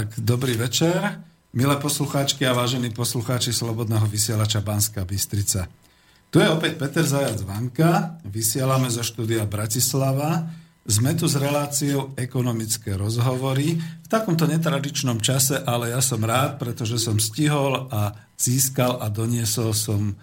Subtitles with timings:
[0.00, 1.20] Tak, dobrý večer,
[1.52, 5.68] milé poslucháčky a vážení poslucháči Slobodného vysielača Banská Bystrica.
[6.32, 10.48] Tu je opäť Peter Zajac Vanka, vysielame zo štúdia Bratislava.
[10.88, 16.96] Sme tu s reláciou ekonomické rozhovory v takomto netradičnom čase, ale ja som rád, pretože
[16.96, 20.14] som stihol a získal a doniesol som e,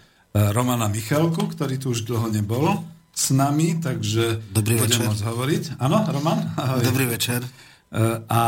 [0.58, 2.82] Romana Michalku, ktorý tu už dlho nebol
[3.14, 5.06] s nami, takže Dobrý budem večer.
[5.06, 5.64] môcť hovoriť.
[5.78, 6.50] Áno, Roman?
[6.58, 6.82] Ahoj.
[6.82, 7.46] Dobrý večer.
[7.46, 8.42] E, A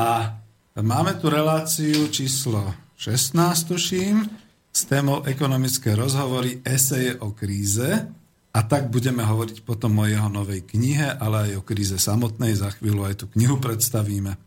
[0.78, 2.62] máme tu reláciu číslo
[3.00, 4.28] 16, tuším,
[4.70, 8.06] s témou ekonomické rozhovory, eseje o kríze.
[8.50, 12.58] A tak budeme hovoriť potom o jeho novej knihe, ale aj o kríze samotnej.
[12.58, 14.34] Za chvíľu aj tú knihu predstavíme.
[14.34, 14.38] E,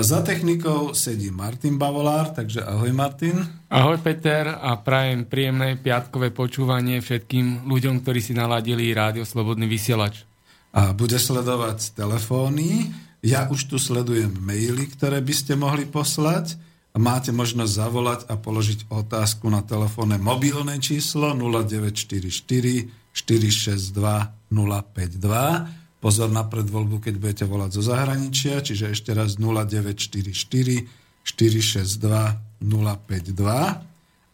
[0.00, 3.44] Za technikou sedí Martin Bavolár, takže ahoj Martin.
[3.68, 10.24] Ahoj Peter a prajem príjemné piatkové počúvanie všetkým ľuďom, ktorí si naladili rádio Slobodný vysielač.
[10.72, 12.88] A bude sledovať telefóny.
[13.22, 16.54] Ja už tu sledujem maily, ktoré by ste mohli poslať.
[16.98, 25.66] Máte možnosť zavolať a položiť otázku na telefónne mobilné číslo 0944 462 052.
[25.98, 30.86] Pozor na predvoľbu, keď budete volať zo zahraničia, čiže ešte raz 0944
[31.26, 33.88] 462 052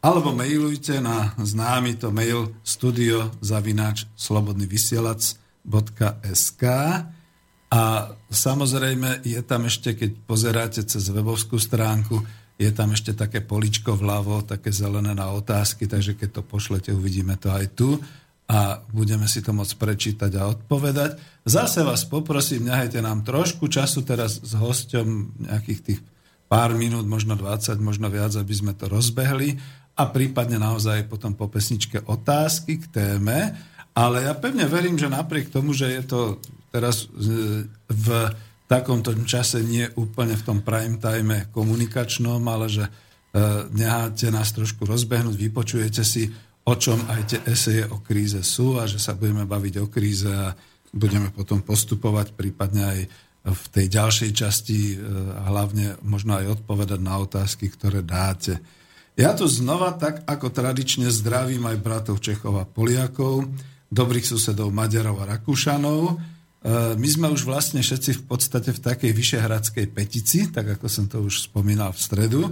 [0.05, 6.63] alebo mailujte na známy to mail studio zavináč slobodnyvysielac.sk
[7.75, 12.23] a samozrejme je tam ešte, keď pozeráte cez webovskú stránku,
[12.55, 17.35] je tam ešte také poličko vľavo, také zelené na otázky, takže keď to pošlete, uvidíme
[17.35, 17.99] to aj tu
[18.47, 21.19] a budeme si to môcť prečítať a odpovedať.
[21.43, 26.01] Zase vás poprosím, nehajte nám trošku času teraz s hosťom nejakých tých
[26.47, 29.59] pár minút, možno 20, možno viac, aby sme to rozbehli
[29.99, 33.59] a prípadne naozaj potom po pesničke otázky k téme.
[33.95, 36.21] Ale ja pevne verím, že napriek tomu, že je to
[36.75, 38.07] teraz e, v
[38.67, 42.91] takomto čase nie úplne v tom prime time komunikačnom, ale že e,
[43.71, 46.27] necháte nás trošku rozbehnúť, vypočujete si,
[46.67, 50.27] o čom aj tie eseje o kríze sú a že sa budeme baviť o kríze
[50.27, 50.51] a
[50.91, 53.01] budeme potom postupovať prípadne aj
[53.45, 54.97] v tej ďalšej časti e,
[55.39, 58.59] a hlavne možno aj odpovedať na otázky, ktoré dáte.
[59.15, 63.47] Ja tu znova tak ako tradične zdravím aj bratov Čechov a Poliakov,
[63.95, 66.03] dobrých susedov Maďarov a Rakúšanov.
[66.11, 66.15] E,
[66.99, 71.23] My sme už vlastne všetci v podstate v takej vyšehradskej petici, tak ako som to
[71.23, 72.43] už spomínal v stredu,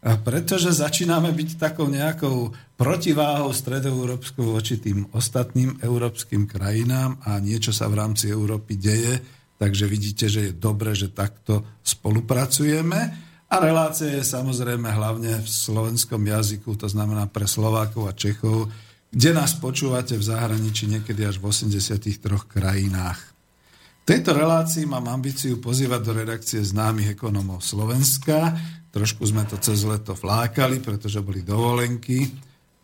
[0.00, 7.84] pretože začíname byť takou nejakou protiváhou stredoeurópskou voči tým ostatným európskym krajinám a niečo sa
[7.92, 9.20] v rámci Európy deje,
[9.60, 13.28] takže vidíte, že je dobre, že takto spolupracujeme.
[13.50, 18.72] A relácia je samozrejme hlavne v slovenskom jazyku, to znamená pre Slovákov a Čechov,
[19.10, 22.14] kde nás počúvate v zahraničí niekedy až v 83
[22.46, 23.18] krajinách.
[24.00, 28.54] V tejto relácii mám ambíciu pozývať do redakcie známych ekonomov Slovenska.
[28.90, 32.26] Trošku sme to cez leto flákali, pretože boli dovolenky.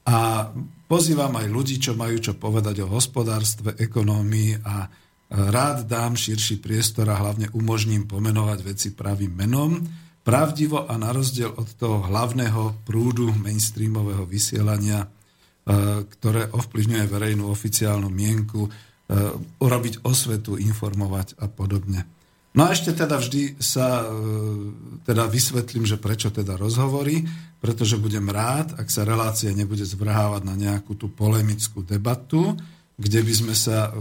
[0.06, 0.50] A
[0.86, 4.86] pozývam aj ľudí, čo majú čo povedať o hospodárstve, ekonómii a
[5.30, 9.82] rád dám širší priestor a hlavne umožním pomenovať veci pravým menom,
[10.22, 15.10] pravdivo a na rozdiel od toho hlavného prúdu mainstreamového vysielania,
[16.06, 18.70] ktoré ovplyvňuje verejnú oficiálnu mienku,
[19.58, 22.06] urobiť osvetu, informovať a podobne.
[22.56, 24.06] No a ešte teda vždy sa
[25.04, 27.20] teda vysvetlím, že prečo teda rozhovory,
[27.60, 32.56] pretože budem rád, ak sa relácia nebude zvrhávať na nejakú tú polemickú debatu,
[32.96, 33.92] kde by sme sa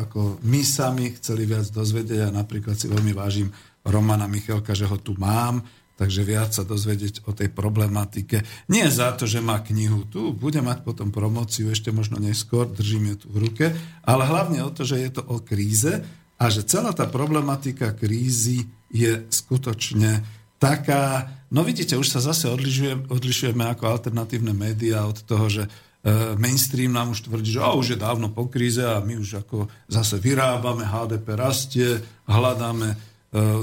[0.00, 3.52] ako my sami chceli viac dozvedieť a napríklad si veľmi vážim
[3.84, 5.60] Romana Michalka, že ho tu mám,
[6.00, 8.40] takže viac sa dozvedieť o tej problematike.
[8.72, 13.12] Nie za to, že má knihu tu, bude mať potom promociu ešte možno neskôr, držím
[13.12, 13.66] ju tu v ruke,
[14.00, 16.00] ale hlavne o to, že je to o kríze
[16.40, 20.24] a že celá tá problematika krízy je skutočne
[20.56, 25.68] taká, no vidíte, už sa zase odlišujeme, odlišujeme ako alternatívne médiá od toho, že
[26.40, 29.68] mainstream nám už tvrdí, že oh, už je dávno po kríze a my už ako
[29.84, 32.96] zase vyrábame, HDP rastie, hľadáme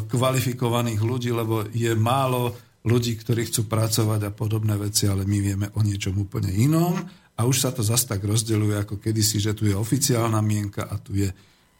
[0.08, 2.56] kvalifikovaných ľudí, lebo je málo
[2.88, 6.96] ľudí, ktorí chcú pracovať a podobné veci, ale my vieme o niečom úplne inom
[7.36, 10.96] a už sa to zase tak rozdeľuje ako kedysi, že tu je oficiálna mienka a
[10.96, 11.28] tu je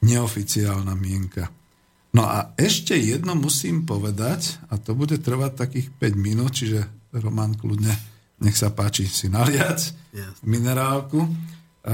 [0.04, 1.48] neoficiálna mienka.
[2.12, 6.84] No a ešte jedno musím povedať, a to bude trvať takých 5 minút, čiže
[7.16, 7.94] Roman kľudne,
[8.44, 9.80] nech sa páči si naliať
[10.14, 10.44] yes.
[10.46, 11.24] minerálku,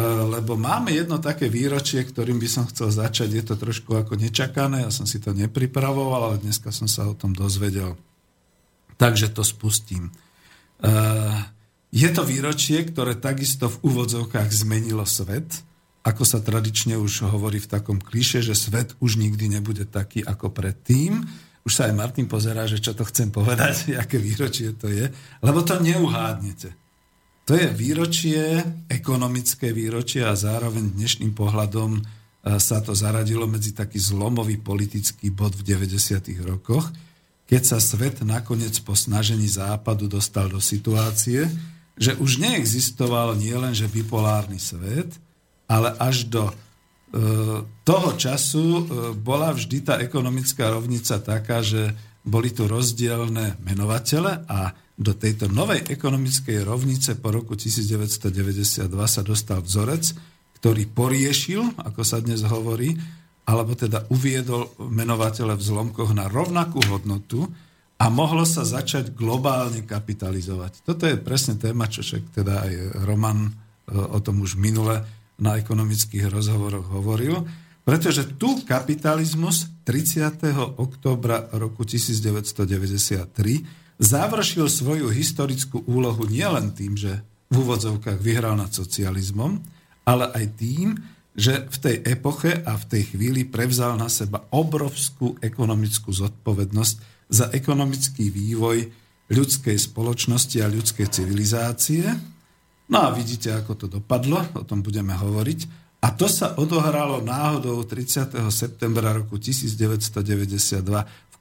[0.02, 3.30] lebo máme jedno také výročie, ktorým by som chcel začať.
[3.30, 7.14] Je to trošku ako nečakané, ja som si to nepripravoval, ale dneska som sa o
[7.14, 7.94] tom dozvedel.
[8.98, 10.10] Takže to spustím.
[11.94, 15.62] Je to výročie, ktoré takisto v úvodzovkách zmenilo svet,
[16.04, 20.50] ako sa tradične už hovorí v takom kliše, že svet už nikdy nebude taký ako
[20.50, 21.22] predtým.
[21.64, 25.06] už sa aj Martin pozerá, že čo to chcem povedať, aké výročie to je,
[25.46, 26.83] lebo to neuhádnete.
[27.44, 32.02] To je výročie, ekonomické výročie a zároveň dnešným pohľadom e,
[32.56, 36.24] sa to zaradilo medzi taký zlomový politický bod v 90.
[36.48, 36.88] rokoch,
[37.44, 41.44] keď sa svet nakoniec po snažení západu dostal do situácie,
[42.00, 45.12] že už neexistoval nielenže bipolárny svet,
[45.68, 46.54] ale až do e,
[47.84, 48.84] toho času e,
[49.20, 51.92] bola vždy tá ekonomická rovnica taká, že
[52.24, 59.60] boli tu rozdielne menovatele a do tejto novej ekonomickej rovnice po roku 1992 sa dostal
[59.60, 60.14] vzorec,
[60.62, 62.96] ktorý poriešil, ako sa dnes hovorí,
[63.44, 67.44] alebo teda uviedol menovatele v zlomkoch na rovnakú hodnotu
[68.00, 70.88] a mohlo sa začať globálne kapitalizovať.
[70.88, 72.74] Toto je presne téma, čo však teda aj
[73.04, 73.52] Roman e,
[73.92, 75.04] o tom už minule
[75.36, 77.44] na ekonomických rozhovoroch hovoril,
[77.84, 80.40] pretože tu kapitalizmus 30.
[80.80, 87.20] oktobra roku 1993 završil svoju historickú úlohu nielen tým, že
[87.52, 89.62] v úvodzovkách vyhral nad socializmom,
[90.08, 90.98] ale aj tým,
[91.34, 96.96] že v tej epoche a v tej chvíli prevzal na seba obrovskú ekonomickú zodpovednosť
[97.30, 98.86] za ekonomický vývoj
[99.34, 102.06] ľudskej spoločnosti a ľudskej civilizácie.
[102.94, 105.83] No a vidíte, ako to dopadlo, o tom budeme hovoriť.
[106.04, 108.36] A to sa odohralo náhodou 30.
[108.52, 110.84] septembra roku 1992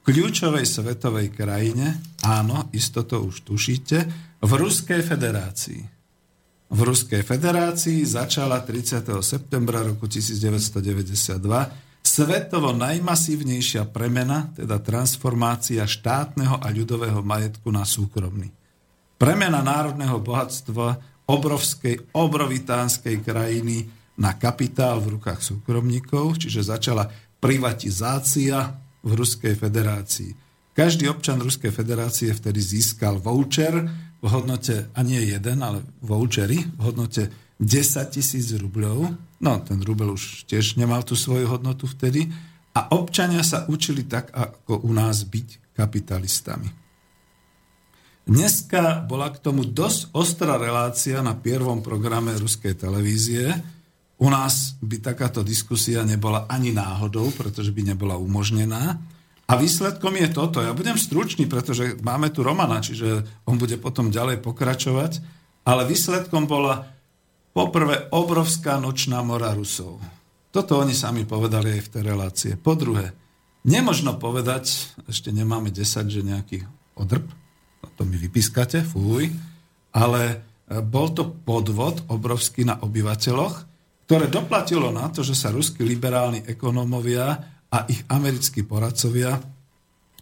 [0.07, 3.97] kľúčovej svetovej krajine, áno, isto to už tušíte,
[4.39, 5.83] v Ruskej federácii.
[6.71, 9.03] V Ruskej federácii začala 30.
[9.19, 11.43] septembra roku 1992
[12.03, 18.51] svetovo najmasívnejšia premena, teda transformácia štátneho a ľudového majetku na súkromný.
[19.19, 27.09] Premena národného bohatstva obrovskej, obrovitánskej krajiny na kapitál v rukách súkromníkov, čiže začala
[27.41, 30.31] privatizácia v Ruskej federácii.
[30.73, 33.73] Každý občan Ruskej federácie vtedy získal voucher
[34.23, 37.29] v hodnote, a nie jeden, ale vouchery v hodnote
[37.61, 39.13] 10 tisíc rubľov.
[39.43, 42.31] No, ten rubel už tiež nemal tú svoju hodnotu vtedy.
[42.73, 46.69] A občania sa učili tak, ako u nás byť kapitalistami.
[48.23, 53.51] Dneska bola k tomu dosť ostrá relácia na prvom programe ruskej televízie,
[54.21, 59.01] u nás by takáto diskusia nebola ani náhodou, pretože by nebola umožnená.
[59.43, 60.63] A výsledkom je toto.
[60.63, 65.19] Ja budem stručný, pretože máme tu Romana, čiže on bude potom ďalej pokračovať.
[65.67, 66.87] Ale výsledkom bola
[67.51, 69.99] poprvé obrovská nočná mora Rusov.
[70.53, 72.51] Toto oni sami povedali aj v tej relácie.
[72.55, 73.11] Po druhé,
[73.65, 76.57] nemožno povedať, ešte nemáme 10, že nejaký
[76.93, 77.25] odrb,
[77.97, 79.33] to mi vypískate, fúj,
[79.93, 83.72] ale bol to podvod obrovský na obyvateľoch,
[84.05, 87.27] ktoré doplatilo na to, že sa ruskí liberálni ekonómovia
[87.73, 89.39] a ich americkí poradcovia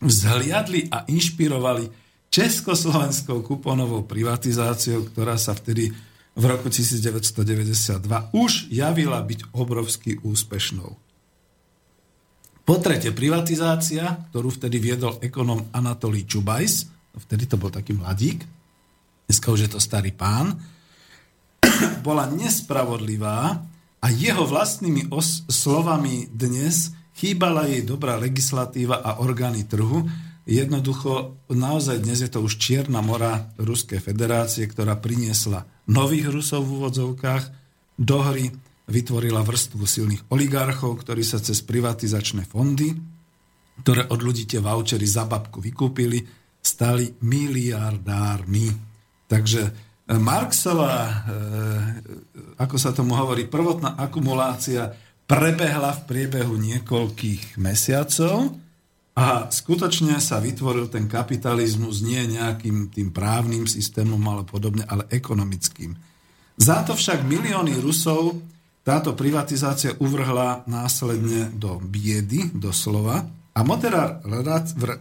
[0.02, 1.90] vzhliadli a inšpirovali
[2.32, 5.92] československou kuponovou privatizáciou, ktorá sa vtedy
[6.32, 10.96] v roku 1992 už javila byť obrovsky úspešnou.
[12.62, 16.88] Po tretie, privatizácia, ktorú vtedy viedol ekonom Anatolí Čubajs,
[17.28, 18.48] vtedy to bol taký mladík,
[19.28, 20.56] dneska už je to starý pán,
[22.08, 23.60] bola nespravodlivá
[24.02, 30.10] a jeho vlastnými os- slovami dnes chýbala jej dobrá legislatíva a orgány trhu.
[30.50, 36.82] Jednoducho, naozaj dnes je to už čierna mora Ruskej federácie, ktorá priniesla nových Rusov v
[36.82, 37.44] úvodzovkách
[38.02, 38.50] do hry,
[38.90, 42.98] vytvorila vrstvu silných oligarchov, ktorí sa cez privatizačné fondy,
[43.86, 46.26] ktoré od ľudí tie vouchery za babku vykúpili,
[46.58, 48.68] stali miliardármi.
[49.30, 51.14] Takže Marxová, e,
[52.60, 54.92] ako sa tomu hovorí, prvotná akumulácia
[55.24, 58.52] prebehla v priebehu niekoľkých mesiacov
[59.16, 65.96] a skutočne sa vytvoril ten kapitalizmus nie nejakým tým právnym systémom, ale podobne, ale ekonomickým.
[66.60, 68.36] Za to však milióny Rusov
[68.82, 73.68] táto privatizácia uvrhla následne do biedy, doslova, a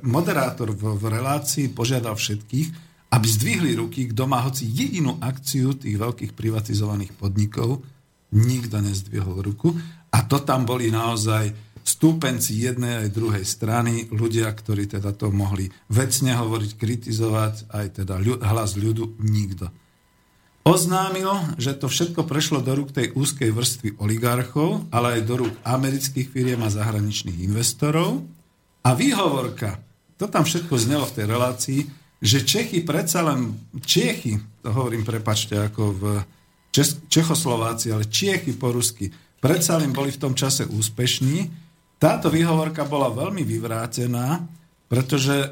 [0.02, 6.32] moderátor v relácii požiadal všetkých, aby zdvihli ruky, kto má hoci jedinú akciu tých veľkých
[6.38, 7.82] privatizovaných podnikov,
[8.30, 9.74] nikto nezdvihol ruku.
[10.14, 11.50] A to tam boli naozaj
[11.82, 18.22] stúpenci jednej aj druhej strany, ľudia, ktorí teda to mohli vecne hovoriť, kritizovať, aj teda
[18.22, 19.66] hlas ľudu, nikto.
[20.60, 25.54] Oznámil, že to všetko prešlo do rúk tej úzkej vrstvy oligarchov, ale aj do rúk
[25.64, 28.22] amerických firiem a zahraničných investorov.
[28.84, 29.80] A výhovorka,
[30.20, 31.80] to tam všetko znelo v tej relácii,
[32.20, 36.02] že Čechy predsa len, Čechy, to hovorím, prepačte, ako v
[36.68, 39.08] Čes, Čechoslováci, ale Čechy po rusky,
[39.40, 41.48] predsa len boli v tom čase úspešní.
[41.96, 44.44] Táto výhovorka bola veľmi vyvrátená,
[44.90, 45.48] pretože e,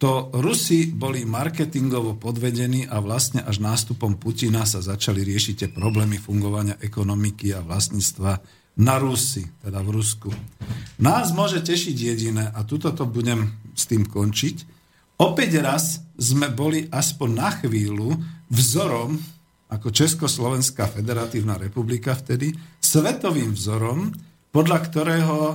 [0.00, 6.16] to Rusi boli marketingovo podvedení a vlastne až nástupom Putina sa začali riešiť tie problémy
[6.16, 8.32] fungovania ekonomiky a vlastníctva
[8.80, 10.30] na Rusi, teda v Rusku.
[11.02, 14.79] Nás môže tešiť jediné, a tuto to budem s tým končiť,
[15.20, 18.16] opäť raz sme boli aspoň na chvíľu
[18.50, 19.16] vzorom,
[19.70, 22.50] ako Československá federatívna republika vtedy,
[22.82, 24.10] svetovým vzorom,
[24.50, 25.54] podľa ktorého e,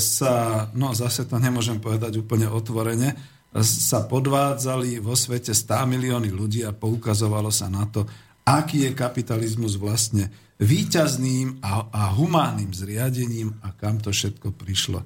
[0.00, 3.12] sa, no zase to nemôžem povedať úplne otvorene,
[3.60, 8.08] sa podvádzali vo svete 100 milióny ľudí a poukazovalo sa na to,
[8.48, 15.04] aký je kapitalizmus vlastne výťazným a, a humánnym zriadením a kam to všetko prišlo.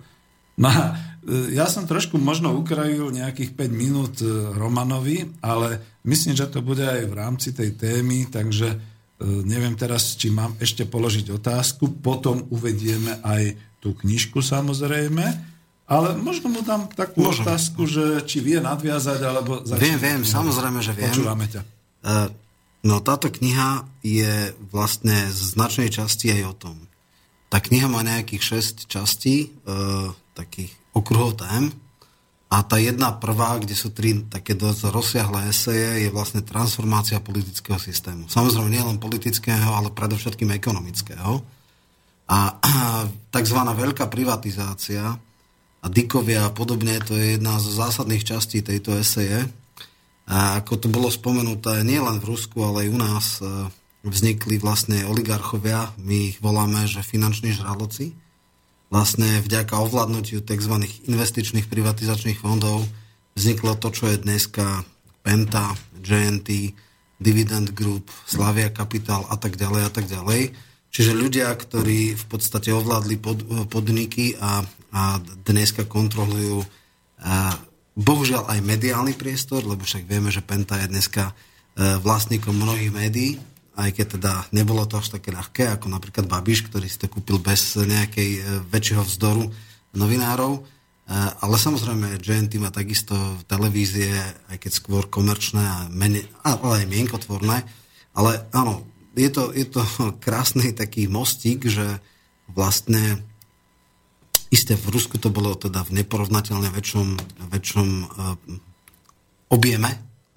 [0.57, 6.49] No e, ja som trošku možno ukrajil nejakých 5 minút e, Romanovi, ale myslím, že
[6.49, 12.05] to bude aj v rámci tej témy, takže neviem teraz, či mám ešte položiť otázku,
[12.05, 15.25] potom uvedieme aj tú knižku samozrejme,
[15.87, 17.47] ale možno mu dám takú Môžem.
[17.47, 19.63] otázku, že či vie nadviazať, alebo...
[19.79, 21.15] Viem, viem, samozrejme, že viem.
[21.15, 21.63] Počúvame ťa.
[22.03, 22.27] Uh,
[22.83, 26.77] no táto kniha je vlastne z značnej časti aj o tom.
[27.47, 31.73] Tá kniha má nejakých 6 častí, uh, takých okruhov tém.
[32.47, 37.81] A tá jedna prvá, kde sú tri také dosť rozsiahle eseje, je vlastne transformácia politického
[37.81, 38.31] systému.
[38.31, 41.43] Samozrejme nie len politického, ale predovšetkým ekonomického.
[42.31, 42.39] A,
[43.35, 43.59] tzv.
[43.59, 45.19] veľká privatizácia
[45.83, 49.51] a dikovia a podobne, to je jedna z zásadných častí tejto eseje.
[50.27, 53.47] A ako to bolo spomenuté, nie len v Rusku, ale aj u nás e,
[54.03, 58.11] vznikli vlastne oligarchovia, my ich voláme, že finanční žraloci,
[58.97, 60.89] vlastne vďaka ovládnutiu tzv.
[61.05, 62.89] investičných privatizačných fondov
[63.37, 64.89] vzniklo to, čo je dneska
[65.21, 66.73] Penta, JNT,
[67.21, 70.57] Dividend Group, Slavia Capital a tak ďalej a tak ďalej.
[70.89, 74.65] Čiže ľudia, ktorí v podstate ovládli pod, podniky a,
[74.97, 76.65] a dneska kontrolujú
[77.21, 77.53] a,
[77.93, 81.37] bohužiaľ aj mediálny priestor, lebo však vieme, že Penta je dneska
[81.77, 83.37] e, vlastníkom mnohých médií,
[83.77, 87.37] aj keď teda nebolo to až také ľahké, ako napríklad Babiš, ktorý si to kúpil
[87.37, 88.41] bez nejakej e,
[88.73, 89.53] väčšieho vzdoru
[89.93, 90.53] novinárov.
[90.57, 90.61] E,
[91.15, 93.13] ale samozrejme, GNT má takisto
[93.45, 94.17] televízie,
[94.49, 97.69] aj keď skôr komerčné, a menej, ale aj mienkotvorné.
[98.17, 99.85] Ale áno, je to, je to
[100.25, 102.01] krásny taký mostík, že
[102.49, 103.21] vlastne
[104.49, 107.09] isté v Rusku to bolo teda v neporovnateľne väčšom,
[107.51, 108.39] väčšom uh,
[109.51, 109.91] objeme,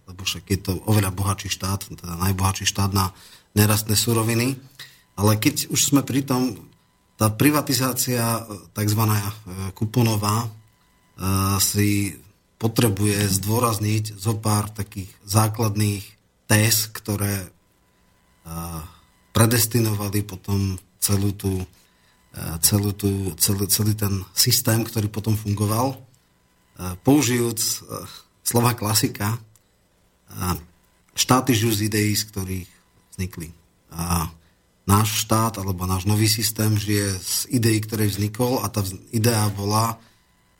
[0.09, 3.13] lebo však je to oveľa bohatší štát, teda najbohatší štát na
[3.53, 4.57] nerastné suroviny.
[5.13, 6.57] Ale keď už sme pri tom,
[7.19, 9.01] tá privatizácia tzv.
[9.03, 9.19] E,
[9.75, 10.49] kuponová e,
[11.59, 12.15] si
[12.55, 16.03] potrebuje zdôrazniť zo pár takých základných
[16.47, 17.47] téz, ktoré e,
[19.35, 21.63] predestinovali potom celú tú,
[22.59, 25.95] celú tú, celý, celý ten systém, ktorý potom fungoval.
[27.07, 27.87] Použijúc
[28.43, 29.39] slova klasika,
[31.17, 32.69] štáty žijú z ideí, z ktorých
[33.15, 33.49] vznikli.
[33.91, 34.31] A
[34.89, 38.81] náš štát alebo náš nový systém žije z ideí, ktoré vznikol a tá
[39.13, 40.01] idea bola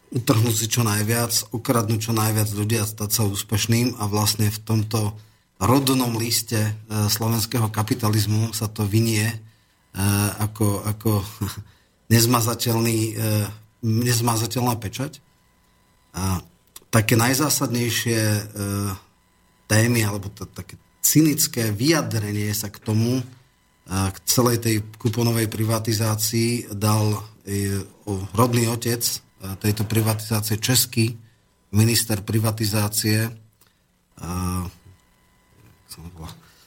[0.10, 4.60] utrhnúť si čo najviac, ukradnúť čo najviac ľudí a stať sa úspešným a vlastne v
[4.62, 5.14] tomto
[5.62, 6.72] rodnom liste e,
[7.10, 9.38] slovenského kapitalizmu sa to vynie e,
[10.42, 11.22] ako, ako
[12.14, 13.22] nezmazateľný, e,
[13.86, 15.22] nezmazateľná pečať.
[16.18, 16.42] A
[16.90, 18.50] také najzásadnejšie
[19.70, 23.22] témy, alebo to, také cynické vyjadrenie sa k tomu,
[23.90, 27.10] k celej tej kuponovej privatizácii dal
[27.42, 27.82] e,
[28.38, 29.18] rodný otec e,
[29.58, 31.18] tejto privatizácie, český
[31.74, 33.34] minister privatizácie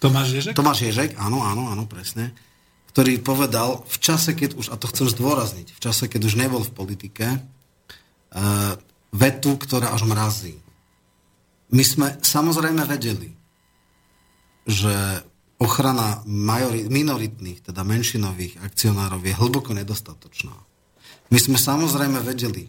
[0.02, 0.58] Tomáš Ježek?
[0.58, 2.34] Tomáš Ježek, áno, áno, áno, presne
[2.92, 6.60] ktorý povedal v čase, keď už, a to chcem zdôrazniť, v čase, keď už nebol
[6.60, 7.38] v politike, e,
[9.16, 10.60] vetu, ktorá až mrazí.
[11.72, 13.32] My sme samozrejme vedeli,
[14.68, 15.24] že
[15.56, 20.52] ochrana majori- minoritných, teda menšinových akcionárov je hlboko nedostatočná.
[21.32, 22.68] My sme samozrejme vedeli,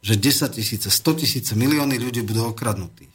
[0.00, 3.06] že 10 tisíce, 100 tisíce, milióny ľudí budú okradnutí.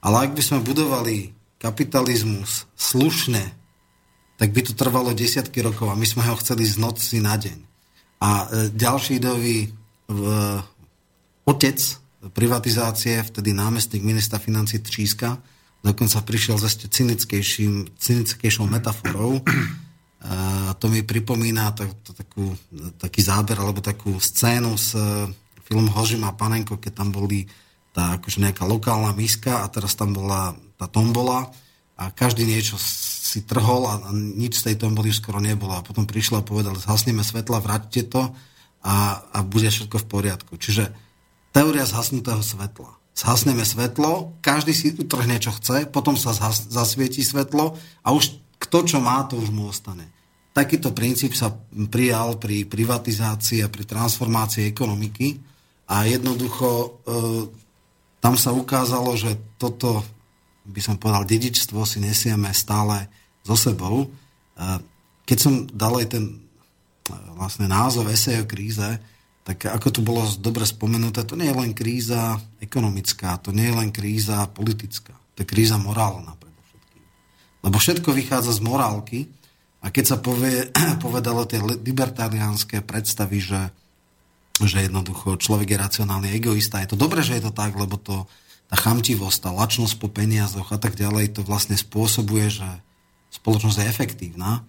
[0.00, 3.40] Ale ak by sme budovali kapitalizmus slušne,
[4.34, 7.58] tak by to trvalo desiatky rokov a my sme ho chceli z noci na deň.
[8.20, 9.70] A e, ďalší ideový
[10.10, 10.22] v,
[11.46, 11.78] otec
[12.32, 15.36] privatizácie, vtedy námestník ministra financí Tříska,
[15.84, 16.86] dokonca prišiel s ešte
[17.98, 19.40] cynickejšou metaforou.
[20.24, 22.56] A to mi pripomína to, to, takú,
[22.96, 24.96] taký záber alebo takú scénu z
[25.68, 27.44] filmu Hožima Panenko, keď tam boli
[27.92, 31.52] tá akože nejaká lokálna miska a teraz tam bola tá tombola
[32.00, 35.76] a každý niečo si trhol a, a nič z tej tomboly skoro nebolo.
[35.76, 38.32] A potom prišla a povedal, zhasneme svetla, vráťte to
[38.80, 40.52] a, a bude všetko v poriadku.
[40.56, 40.90] Čiže
[41.54, 42.98] teória zhasnutého svetla.
[43.14, 48.82] Zhasneme svetlo, každý si utrhne, čo chce, potom sa zhas, zasvieti svetlo a už kto
[48.82, 50.10] čo má, to už mu ostane.
[50.50, 51.54] Takýto princíp sa
[51.90, 55.38] prijal pri privatizácii a pri transformácii ekonomiky
[55.90, 56.88] a jednoducho e,
[58.18, 60.02] tam sa ukázalo, že toto,
[60.66, 63.10] by som povedal, dedičstvo si nesieme stále
[63.46, 64.06] so sebou.
[64.06, 64.08] E,
[65.26, 66.34] keď som dal aj ten e,
[67.34, 68.98] vlastne názov esej o kríze,
[69.44, 73.76] tak ako tu bolo dobre spomenuté, to nie je len kríza ekonomická, to nie je
[73.76, 77.04] len kríza politická, to je kríza morálna predovšetkým.
[77.60, 79.20] Lebo všetko vychádza z morálky
[79.84, 80.72] a keď sa povie,
[81.04, 83.62] povedalo tie libertariánske predstavy, že,
[84.64, 88.24] že jednoducho človek je racionálny egoista, je to dobré, že je to tak, lebo to,
[88.72, 92.68] tá chamtivosť, tá lačnosť po peniazoch a tak ďalej, to vlastne spôsobuje, že
[93.28, 94.64] spoločnosť je efektívna,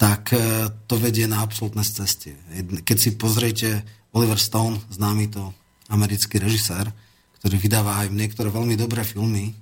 [0.00, 2.36] tak e, to vedie na absolútne ceste.
[2.84, 3.84] Keď si pozriete
[4.16, 5.52] Oliver Stone, známy to
[5.92, 6.88] americký režisér,
[7.36, 9.52] ktorý vydáva aj niektoré veľmi dobré filmy,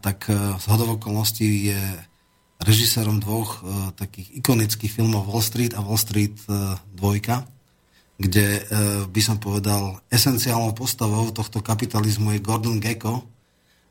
[0.00, 1.80] tak e, z okolností je
[2.64, 7.20] režisérom dvoch e, takých ikonických filmov Wall Street a Wall Street 2, e,
[8.22, 8.46] kde
[9.10, 13.26] by som povedal esenciálnou postavou tohto kapitalizmu je Gordon Gecko,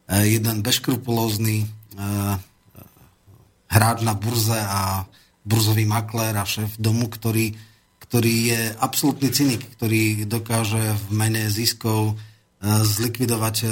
[0.07, 1.67] jeden bezkrupulózny
[3.67, 5.03] hráč na burze a
[5.43, 7.51] burzový maklér a šéf domu, ktorý
[8.11, 12.13] ktorý je absolútny cynik, ktorý dokáže v mene ziskov e,
[12.83, 13.67] zlikvidovať e,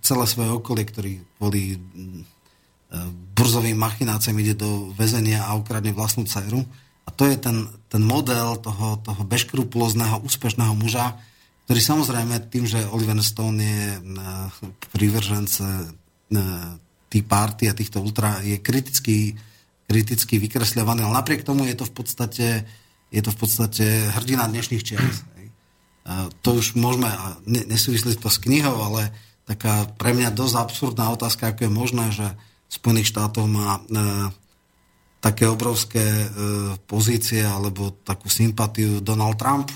[0.00, 1.78] celé svoje okolie, ktorý kvôli e,
[3.36, 6.64] burzovým machináciám ide do väzenia a ukradne vlastnú dceru.
[7.04, 11.12] A to je ten, ten model toho, toho beškrupulózneho, úspešného muža,
[11.68, 14.00] ktorý samozrejme tým, že Oliver Stone je
[14.88, 15.60] privržence
[17.12, 19.36] tých party a týchto ultra, je kriticky,
[19.84, 22.46] kriticky vykresľovaný, ale napriek tomu je to v podstate
[23.12, 23.84] je to v podstate
[24.16, 25.22] hrdina dnešných čias.
[26.42, 27.06] To už môžeme,
[27.46, 29.12] nesúvisli to s knihou, ale
[29.46, 32.26] taká pre mňa dosť absurdná otázka, ako je možné, že
[32.72, 33.80] Spojených štátov má e,
[35.20, 36.26] také obrovské e,
[36.88, 39.68] pozície alebo takú sympatiu Donald Trump,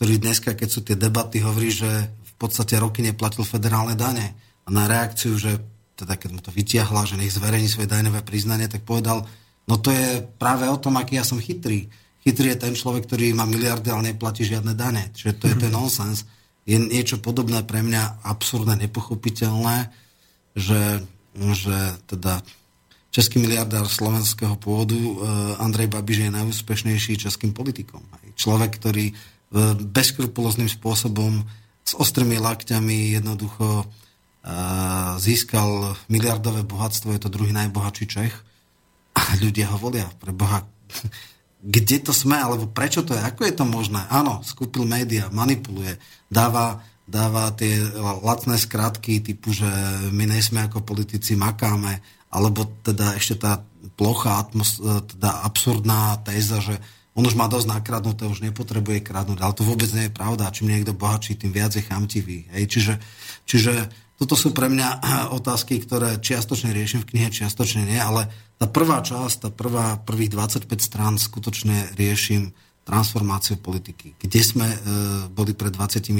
[0.00, 4.32] ktorý dneska, keď sú tie debaty, hovorí, že v podstate roky neplatil federálne dane.
[4.64, 5.60] A na reakciu, že
[6.00, 9.28] teda keď mu to vytiahla, že nech zverejní svoje daňové priznanie, tak povedal,
[9.68, 13.32] no to je práve o tom, aký ja som chytrý Chytrý je ten človek, ktorý
[13.32, 15.08] má miliardy, ale neplatí žiadne dane.
[15.16, 16.28] Čiže to je ten nonsens.
[16.68, 19.88] Je niečo podobné pre mňa absurdné, nepochopiteľné,
[20.52, 21.00] že,
[21.32, 22.44] že teda
[23.10, 25.14] český miliardár slovenského pôvodu eh,
[25.64, 28.04] Andrej Babiš je najúspešnejší českým politikom.
[28.38, 29.14] Človek, ktorý eh,
[29.74, 31.42] bezkrupulóznym spôsobom
[31.82, 33.88] s ostrými lakťami jednoducho eh,
[35.18, 38.34] získal miliardové bohatstvo, je to druhý najbohatší Čech.
[39.10, 40.06] A ľudia ho volia.
[40.22, 40.62] Pre Boha,
[41.60, 44.00] kde to sme, alebo prečo to je, ako je to možné.
[44.08, 46.00] Áno, skúpil média, manipuluje,
[46.32, 47.84] dáva, dáva tie
[48.24, 49.68] lacné skratky typu, že
[50.08, 52.00] my nejsme ako politici, makáme,
[52.32, 53.60] alebo teda ešte tá
[53.96, 56.80] plocha, atmos, teda absurdná téza, že
[57.12, 60.54] on už má dosť nakradnuté, už nepotrebuje kradnúť, ale to vôbec nie je pravda.
[60.54, 62.46] Čím niekto bohatší, tým viac je chamtivý.
[62.54, 62.64] Hej.
[62.70, 62.94] Čiže,
[63.44, 63.72] čiže
[64.20, 65.00] toto sú pre mňa
[65.32, 68.28] otázky, ktoré čiastočne riešim v knihe, čiastočne nie, ale
[68.60, 72.52] tá prvá časť, tá prvá, prvých 25 strán skutočne riešim
[72.84, 74.20] transformáciu politiky.
[74.20, 74.76] Kde sme e,
[75.32, 76.12] boli pred 27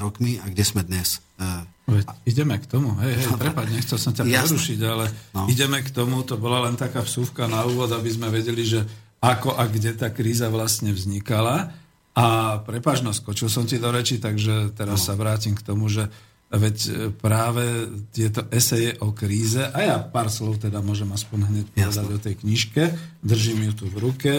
[0.00, 1.20] rokmi a kde sme dnes.
[1.36, 2.96] E, Veď, ideme k tomu.
[3.04, 5.44] Hej, hej, prepáď, nechcel som ťa prerušiť, ale no.
[5.52, 6.24] ideme k tomu.
[6.24, 8.80] To bola len taká vsúvka na úvod, aby sme vedeli, že
[9.20, 11.74] ako a kde tá kríza vlastne vznikala.
[12.16, 15.06] A prepáč, no, skočil som ti do reči, takže teraz no.
[15.10, 16.08] sa vrátim k tomu, že
[16.52, 17.64] Veď e, práve
[18.12, 22.34] tieto eseje o kríze, a ja pár slov teda môžem aspoň hneď povedať o tej
[22.44, 22.82] knižke,
[23.24, 24.34] držím ju tu v ruke.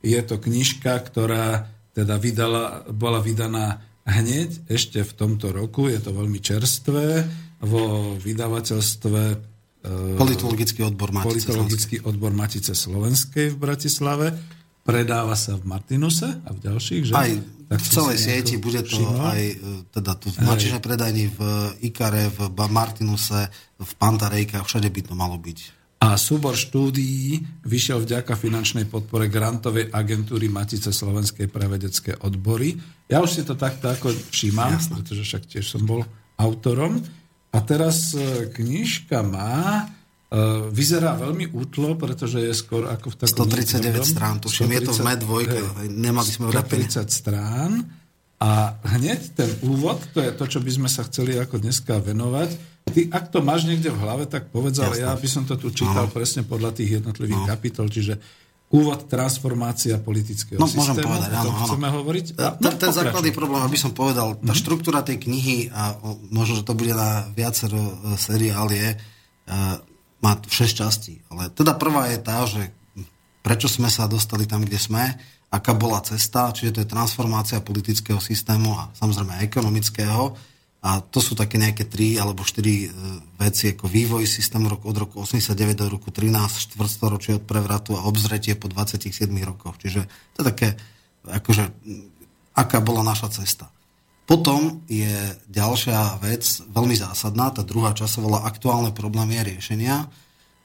[0.00, 6.16] Je to knižka, ktorá teda vydala, bola vydaná hneď ešte v tomto roku, je to
[6.16, 7.28] veľmi čerstvé,
[7.60, 9.36] vo vydavateľstve e,
[10.16, 12.08] Politologický odbor Matice Politologický Slovenskej.
[12.08, 14.26] odbor Matice Slovenskej v Bratislave.
[14.80, 17.12] Predáva sa v Martinuse a v ďalších, že?
[17.12, 19.30] Aj tak v celej sieti bude to všimol?
[19.30, 19.56] aj e,
[19.94, 21.40] teda tu v Mačišnej predajni, v
[21.86, 23.46] Ikare, v Martinuse,
[23.78, 25.78] v Pantarejkách, všade by to malo byť.
[26.02, 32.74] A súbor štúdií vyšiel vďaka finančnej podpore grantovej agentúry Matice Slovenskej prevedecké odbory.
[33.06, 34.98] Ja už si to takto ako všímam, Jasne.
[34.98, 36.02] pretože však tiež som bol
[36.40, 36.98] autorom.
[37.54, 39.86] A teraz e, knižka má
[40.70, 43.50] vyzerá veľmi útlo, pretože je skôr ako v takom...
[43.50, 47.82] 139 strán, tuším, je to v MED 2, nemali sme 130 strán
[48.38, 52.50] a hneď ten úvod, to je to, čo by sme sa chceli ako dneska venovať.
[52.88, 55.74] Ty, ak to máš niekde v hlave, tak povedz, ale ja by som to tu
[55.74, 56.14] čítal Aha.
[56.14, 57.48] presne podľa tých jednotlivých no.
[57.50, 58.16] kapitol, čiže
[58.70, 60.94] úvod transformácia politického no, systému.
[60.94, 61.66] Môžem povedať, áno, áno.
[61.74, 62.26] chceme hovoriť?
[62.38, 64.62] A, ten, ten základný problém, aby som povedal, tá mm-hmm.
[64.62, 65.98] štruktúra tej knihy, a
[66.30, 68.94] možno, že to bude na viacero e, seriál, je,
[70.20, 71.20] má 6 častí.
[71.32, 72.72] Ale teda prvá je tá, že
[73.40, 75.16] prečo sme sa dostali tam, kde sme,
[75.50, 80.36] aká bola cesta, čiže to je transformácia politického systému a samozrejme ekonomického
[80.80, 82.90] a to sú také nejaké tri alebo štyri e,
[83.36, 88.08] veci, ako vývoj systému roku, od roku 89 do roku 13, štvrtstoročie od prevratu a
[88.08, 89.76] obzretie po 27 rokoch.
[89.76, 90.68] Čiže to je také,
[91.28, 91.64] akože,
[92.56, 93.68] aká bola naša cesta.
[94.30, 95.10] Potom je
[95.50, 100.06] ďalšia vec, veľmi zásadná, tá druhá časť sa volá aktuálne problémy a riešenia.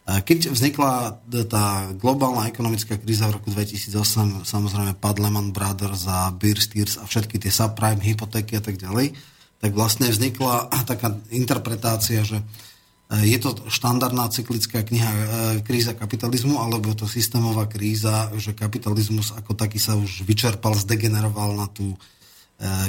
[0.06, 1.18] Keď vznikla
[1.50, 7.10] tá globálna ekonomická kríza v roku 2008, samozrejme pad Lehman Brothers a Bear Steers a
[7.10, 9.18] všetky tie subprime hypotéky a tak ďalej,
[9.58, 15.22] tak vlastne vznikla taká interpretácia, že e, je to štandardná cyklická kniha e,
[15.66, 21.58] kríza kapitalizmu, alebo je to systémová kríza, že kapitalizmus ako taký sa už vyčerpal, zdegeneroval
[21.58, 21.98] na tú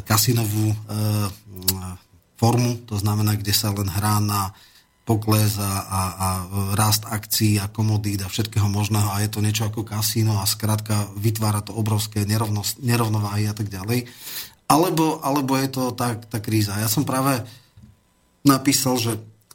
[0.07, 0.73] kasinovú
[2.37, 4.55] formu, to znamená, kde sa len hrá na
[5.07, 6.29] pokles a, a, a
[6.75, 11.07] rast akcií a komodít a všetkého možného a je to niečo ako kasíno a skrátka
[11.15, 12.27] vytvára to obrovské
[12.83, 14.11] nerovnováhy a tak ďalej.
[14.67, 16.75] Alebo, alebo je to tá, tá kríza.
[16.83, 17.39] Ja som práve
[18.43, 19.13] napísal, že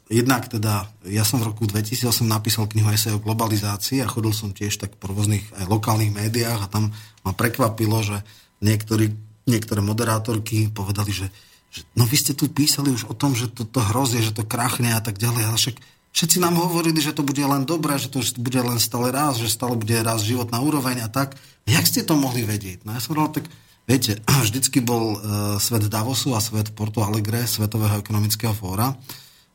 [0.08, 4.56] jednak teda, ja som v roku 2008 napísal knihu Esej o globalizácii a chodil som
[4.56, 6.96] tiež tak po rôznych aj lokálnych médiách a tam
[7.28, 8.24] ma prekvapilo, že
[8.64, 9.12] niektorí,
[9.48, 11.26] niektoré moderátorky povedali, že,
[11.70, 14.46] že no vy ste tu písali už o tom, že to, to hrozie, že to
[14.46, 15.76] krachne a tak ďalej, ale však
[16.12, 19.50] všetci nám hovorili, že to bude len dobré, že to bude len stále raz, že
[19.50, 21.34] stále bude raz životná úroveň a tak.
[21.66, 22.86] Jak ste to mohli vedieť?
[22.86, 23.46] No ja som hovoril, tak
[23.82, 25.20] Viete, vždycky bol uh,
[25.58, 28.94] svet Davosu a svet Porto Alegre, Svetového ekonomického fóra.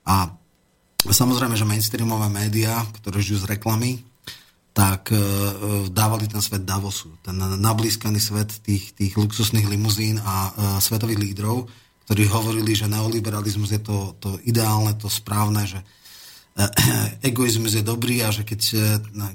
[0.08, 0.32] A
[1.04, 4.04] samozrejme, že mainstreamové médiá, ktoré žijú z reklamy,
[4.78, 7.18] tak uh, dávali ten svet Davosu.
[7.26, 11.66] Ten nablískaný svet tých, tých luxusných limuzín a uh, svetových lídrov,
[12.06, 15.82] ktorí hovorili, že neoliberalizmus je to, to ideálne, to správne, že
[17.30, 18.78] egoizmus je dobrý a že keď e,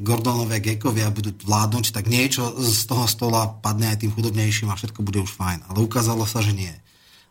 [0.02, 5.06] Gordonovia Gekovia budú vládnuť, tak niečo z toho stola padne aj tým chudobnejším a všetko
[5.06, 5.70] bude už fajn.
[5.70, 6.74] Ale ukázalo sa, že nie.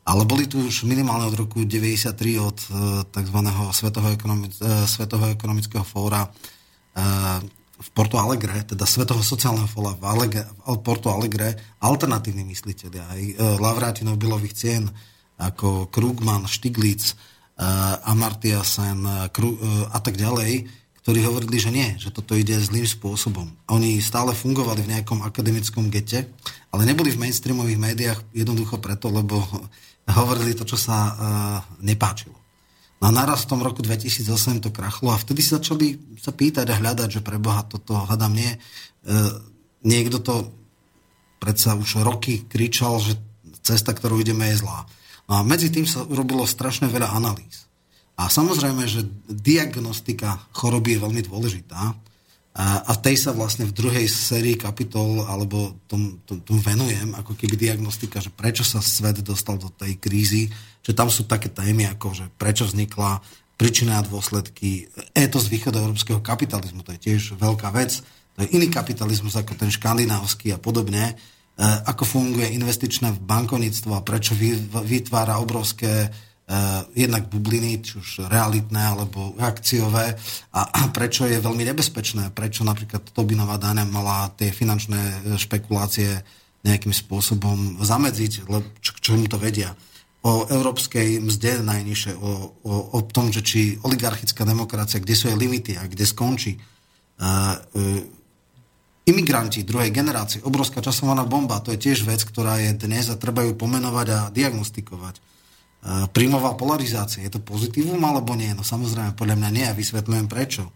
[0.07, 2.67] Ale boli tu už minimálne od roku 93 od e,
[3.03, 3.37] tzv.
[3.43, 3.51] E,
[4.87, 6.31] Svetového ekonomického fóra
[7.81, 13.21] v Porto Alegre, teda Svetového sociálneho fóra v, Alegre, v Porto Alegre, alternatívni mysliteľi, aj
[13.57, 14.85] Lavráti Nobelových cien,
[15.41, 17.17] ako Krugman, Stiglitz,
[18.05, 20.69] Amartya Sen a tak ďalej,
[21.01, 23.49] ktorí hovorili, že nie, že toto ide zlým spôsobom.
[23.73, 26.29] Oni stále fungovali v nejakom akademickom gete,
[26.69, 29.41] ale neboli v mainstreamových médiách jednoducho preto, lebo
[30.05, 31.17] hovorili to, čo sa
[31.81, 32.37] nepáčilo.
[33.01, 36.69] No a naraz v tom roku 2008 to krachlo a vtedy sa začali sa pýtať
[36.69, 38.53] a hľadať, že preboha toto hľadám nie.
[39.01, 39.41] Uh,
[39.81, 40.53] niekto to
[41.41, 43.17] predsa už roky kričal, že
[43.65, 44.85] cesta, ktorú ideme, je zlá.
[45.25, 47.65] No a medzi tým sa urobilo strašne veľa analýz.
[48.21, 51.97] A samozrejme, že diagnostika choroby je veľmi dôležitá
[52.59, 57.55] a tej sa vlastne v druhej sérii kapitol alebo tom, tom, tom venujem, ako keby
[57.55, 60.51] diagnostika, že prečo sa svet dostal do tej krízy,
[60.83, 63.23] že tam sú také témy ako, že prečo vznikla
[63.55, 68.03] príčina a dôsledky etos východoeurópskeho kapitalizmu, to je tiež veľká vec,
[68.35, 71.15] to je iný kapitalizmus ako ten škandinávsky a podobne,
[71.51, 74.33] E, ako funguje investičné bankovníctvo a prečo
[74.71, 76.09] vytvára obrovské
[76.91, 80.19] jednak bubliny, či už realitné alebo akciové
[80.51, 80.61] a,
[80.97, 86.21] prečo je veľmi nebezpečné, prečo napríklad Tobinová Dana mala tie finančné špekulácie
[86.61, 89.73] nejakým spôsobom zamedziť, lebo čo, čo mu to vedia.
[90.21, 95.37] O európskej mzde najnižšie, o, o, o tom, že či oligarchická demokracia, kde sú jej
[95.37, 96.61] limity a kde skončí.
[97.17, 98.01] Uh, uh,
[99.09, 103.41] imigranti druhej generácie, obrovská časovaná bomba, to je tiež vec, ktorá je dnes a treba
[103.41, 105.30] ju pomenovať a diagnostikovať.
[106.13, 108.53] Príjmová polarizácia, je to pozitívum alebo nie?
[108.53, 110.69] No samozrejme, podľa mňa nie vysvetľujem prečo.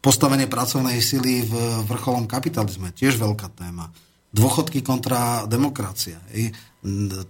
[0.00, 1.54] Postavenie pracovnej sily v
[1.88, 3.88] vrcholom kapitalizme, tiež veľká téma.
[4.30, 6.20] Dôchodky kontra demokracia.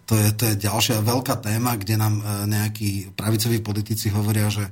[0.06, 4.70] To je, to je ďalšia veľká téma, kde nám e, nejakí pravicoví politici hovoria, že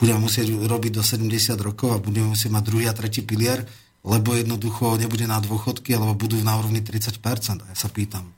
[0.00, 3.68] budeme musieť robiť do 70 rokov a budeme musieť mať druhý a tretí pilier
[4.04, 7.64] lebo jednoducho nebude na dôchodky, alebo budú na úrovni 30%.
[7.64, 8.28] A ja sa pýtam,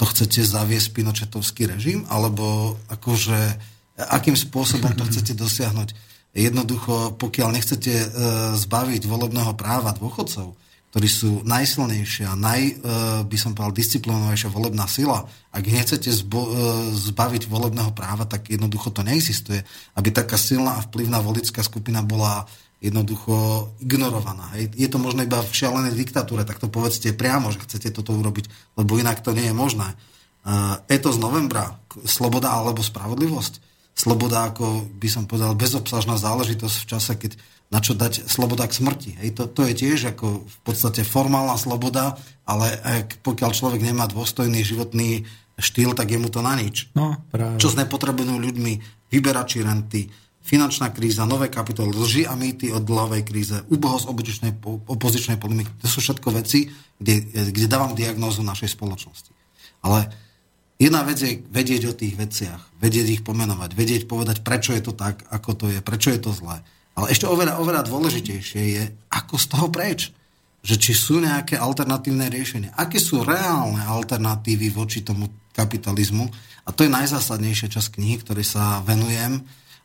[0.00, 3.36] to chcete zaviesť Pinochetovský režim, alebo akože
[4.00, 5.92] akým spôsobom to chcete dosiahnuť?
[6.32, 8.06] Jednoducho, pokiaľ nechcete e,
[8.54, 10.56] zbaviť volebného práva dôchodcov,
[10.94, 12.74] ktorí sú najsilnejšia, naj, e,
[13.26, 16.50] by som povedal, disciplinovanejšia volebná sila, ak nechcete zbo, e,
[16.96, 19.60] zbaviť volebného práva, tak jednoducho to neexistuje.
[19.98, 22.46] Aby taká silná a vplyvná voličská skupina bola
[22.80, 24.56] jednoducho ignorovaná.
[24.56, 24.72] Hej.
[24.72, 28.48] Je to možno iba v šialenej diktatúre, tak to povedzte priamo, že chcete toto urobiť,
[28.80, 29.92] lebo inak to nie je možné.
[30.40, 31.76] Uh, to z novembra,
[32.08, 33.60] sloboda alebo spravodlivosť.
[33.92, 37.36] Sloboda, ako by som povedal, bezobsažná záležitosť v čase, keď
[37.68, 39.10] na čo dať sloboda k smrti.
[39.20, 42.16] Hej, to, to je tiež ako v podstate formálna sloboda,
[42.48, 45.28] ale ak, pokiaľ človek nemá dôstojný životný
[45.60, 46.88] štýl, tak je mu to na nič.
[46.96, 47.60] No, práve.
[47.60, 48.72] Čo s nepotrebnú ľuďmi,
[49.12, 50.08] vyberači renty,
[50.40, 54.52] finančná kríza, nové kapitoly, lži a mýty o dlhovej kríze, úbohosť opozičnej,
[54.88, 55.70] opozičnej polemiky.
[55.84, 59.30] To sú všetko veci, kde, kde dávam diagnózu našej spoločnosti.
[59.84, 60.10] Ale
[60.80, 64.92] jedna vec je vedieť o tých veciach, vedieť ich pomenovať, vedieť povedať, prečo je to
[64.96, 66.64] tak, ako to je, prečo je to zlé
[67.00, 70.00] ale ešte oveľa, oveľa dôležitejšie je, ako z toho preč.
[70.60, 72.76] Že či sú nejaké alternatívne riešenia.
[72.76, 76.28] Aké sú reálne alternatívy voči tomu kapitalizmu.
[76.68, 79.40] A to je najzásadnejšia časť knihy, ktorej sa venujem.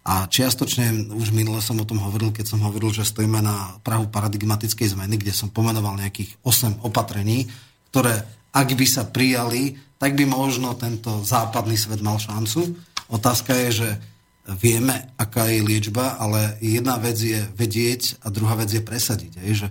[0.06, 4.06] A čiastočne, už minule som o tom hovoril, keď som hovoril, že stojíme na prahu
[4.14, 7.50] paradigmatickej zmeny, kde som pomenoval nejakých 8 opatrení,
[7.90, 8.22] ktoré,
[8.54, 12.78] ak by sa prijali, tak by možno tento západný svet mal šancu.
[13.10, 13.90] Otázka je, že
[14.62, 19.42] vieme, aká je liečba, ale jedna vec je vedieť a druhá vec je presadiť.
[19.42, 19.68] Je, že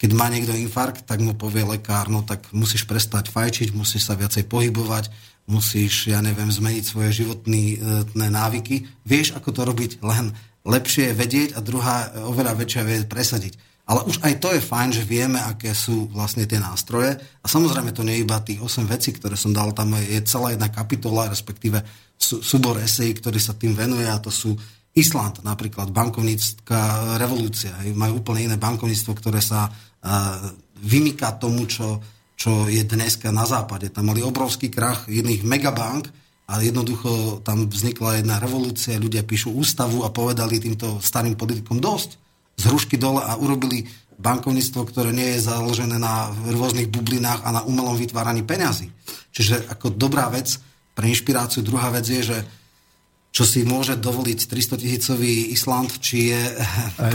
[0.00, 4.16] keď má niekto infarkt, tak mu povie lekár, no tak musíš prestať fajčiť, musíš sa
[4.16, 5.12] viacej pohybovať,
[5.44, 8.88] musíš, ja neviem, zmeniť svoje životné e, návyky.
[9.04, 10.32] Vieš, ako to robiť, len
[10.64, 13.54] lepšie je vedieť a druhá e, oveľa väčšia vie presadiť.
[13.84, 17.20] Ale už aj to je fajn, že vieme, aké sú vlastne tie nástroje.
[17.20, 20.56] A samozrejme to nie je iba tých 8 vecí, ktoré som dal, tam je celá
[20.56, 21.84] jedna kapitola, respektíve
[22.16, 24.56] súbor esej, ktorý sa tým venuje a to sú
[24.94, 27.76] Island napríklad, bankovnícká revolúcia.
[27.92, 29.68] Majú úplne iné bankovníctvo, ktoré sa
[30.80, 31.98] vymýka tomu, čo,
[32.44, 33.88] čo je dneska na západe.
[33.88, 36.12] Tam mali obrovský krach jedných megabank
[36.44, 42.20] a jednoducho tam vznikla jedna revolúcia, ľudia píšu ústavu a povedali týmto starým politikom dosť
[42.60, 43.88] z hrušky dole a urobili
[44.20, 48.92] bankovníctvo, ktoré nie je založené na rôznych bublinách a na umelom vytváraní peňazí.
[49.32, 50.60] Čiže ako dobrá vec,
[50.94, 51.66] pre inšpiráciu.
[51.66, 52.38] Druhá vec je, že
[53.34, 56.42] čo si môže dovoliť 300 tisícový Island, či je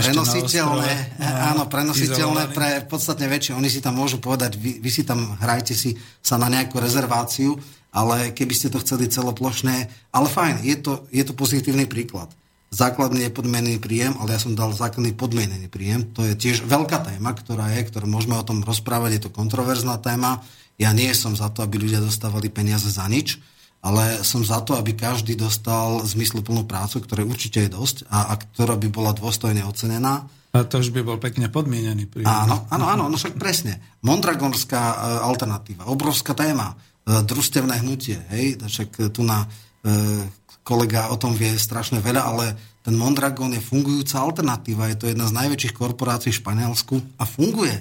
[0.04, 1.24] prenositeľné, no,
[1.56, 3.56] áno, prenositeľné pre podstatne väčšie.
[3.56, 7.56] Oni si tam môžu povedať, vy, vy si tam hrajte si sa na nejakú rezerváciu,
[7.96, 12.28] ale keby ste to chceli celoplošné, ale fajn, je to, je to pozitívny príklad.
[12.68, 16.04] Základný je podmienený príjem, ale ja som dal základný podmienený príjem.
[16.14, 19.96] To je tiež veľká téma, ktorá je, ktorú môžeme o tom rozprávať, je to kontroverzná
[19.96, 20.44] téma.
[20.76, 23.40] Ja nie som za to, aby ľudia dostávali peniaze za nič
[23.80, 28.34] ale som za to, aby každý dostal zmysluplnú prácu, ktoré určite je dosť a, a
[28.36, 30.28] ktorá by bola dôstojne ocenená.
[30.52, 32.10] A to už by bol pekne podmienený.
[32.10, 32.28] Príjem.
[32.28, 33.80] Áno, áno, áno, no však presne.
[34.04, 40.28] Mondragonská e, alternatíva, obrovská téma, e, družstevné hnutie, hej, však tu na e,
[40.60, 42.44] kolega o tom vie strašne veľa, ale
[42.84, 47.76] ten Mondragon je fungujúca alternatíva, je to jedna z najväčších korporácií v Španielsku a funguje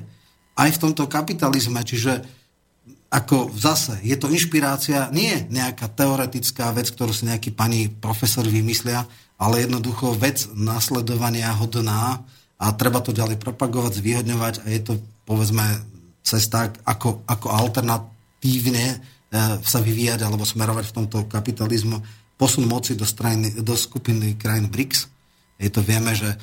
[0.59, 2.38] aj v tomto kapitalizme, čiže
[3.09, 9.09] ako zase, je to inšpirácia, nie nejaká teoretická vec, ktorú si nejakí pani profesori vymyslia,
[9.41, 12.21] ale jednoducho vec nasledovania hodná
[12.61, 14.93] a treba to ďalej propagovať, zvýhodňovať a je to,
[15.25, 15.63] povedzme,
[16.21, 18.97] cesta, ako, ako alternatívne e,
[19.63, 21.97] sa vyvíjať alebo smerovať v tomto kapitalizmu,
[22.37, 25.09] posun moci do, strany, do skupiny krajín BRICS.
[25.57, 26.37] Je to vieme, že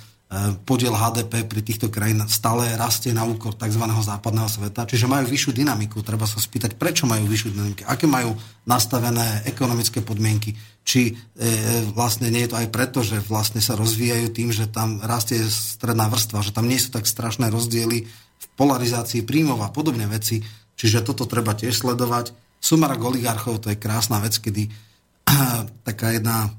[0.66, 3.86] podiel HDP pri týchto krajín stále rastie na úkor tzv.
[3.86, 6.02] západného sveta, čiže majú vyššiu dynamiku.
[6.02, 8.34] Treba sa spýtať, prečo majú vyššiu dynamiku, aké majú
[8.66, 11.46] nastavené ekonomické podmienky, či e,
[11.94, 16.10] vlastne nie je to aj preto, že vlastne sa rozvíjajú tým, že tam rastie stredná
[16.10, 20.42] vrstva, že tam nie sú tak strašné rozdiely v polarizácii príjmov a podobne veci.
[20.74, 22.34] Čiže toto treba tiež sledovať.
[22.58, 24.74] Sumarak oligarchov, to je krásna vec, kedy
[25.86, 26.50] taká jedna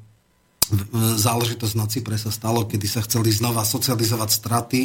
[1.18, 4.82] záležitosť na Cypre sa stalo, kedy sa chceli znova socializovať straty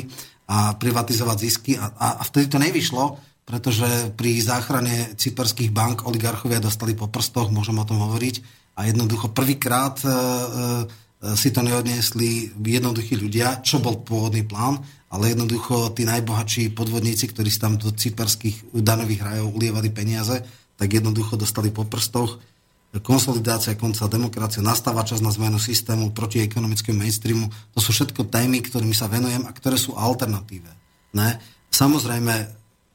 [0.46, 6.94] a privatizovať zisky a, a, vtedy to nevyšlo, pretože pri záchrane cyperských bank oligarchovia dostali
[6.94, 10.14] po prstoch, môžem o tom hovoriť, a jednoducho prvýkrát e, e,
[11.36, 14.80] si to neodniesli jednoduchí ľudia, čo bol pôvodný plán,
[15.12, 20.40] ale jednoducho tí najbohatší podvodníci, ktorí si tam do cyperských danových rajov ulievali peniaze,
[20.80, 22.40] tak jednoducho dostali po prstoch
[23.00, 27.48] konsolidácia konca demokracie, nastáva čas na zmenu systému proti ekonomickému mainstreamu.
[27.72, 30.68] To sú všetko témy, ktorými sa venujem a ktoré sú alternatíve.
[31.16, 31.40] Ne?
[31.72, 32.34] Samozrejme,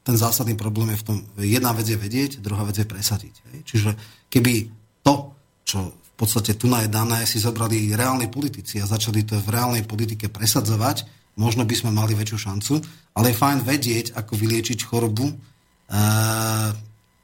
[0.06, 3.34] ten zásadný problém je v tom, jedna vec je vedieť, druhá vec je presadiť.
[3.50, 3.56] Hej?
[3.66, 3.90] Čiže
[4.30, 4.70] keby
[5.02, 5.34] to,
[5.66, 9.82] čo v podstate tu je dané, si zobrali reálni politici a začali to v reálnej
[9.82, 11.06] politike presadzovať,
[11.38, 12.74] možno by sme mali väčšiu šancu,
[13.18, 15.26] ale je fajn vedieť, ako vyliečiť chorobu.
[15.26, 16.70] Ehm,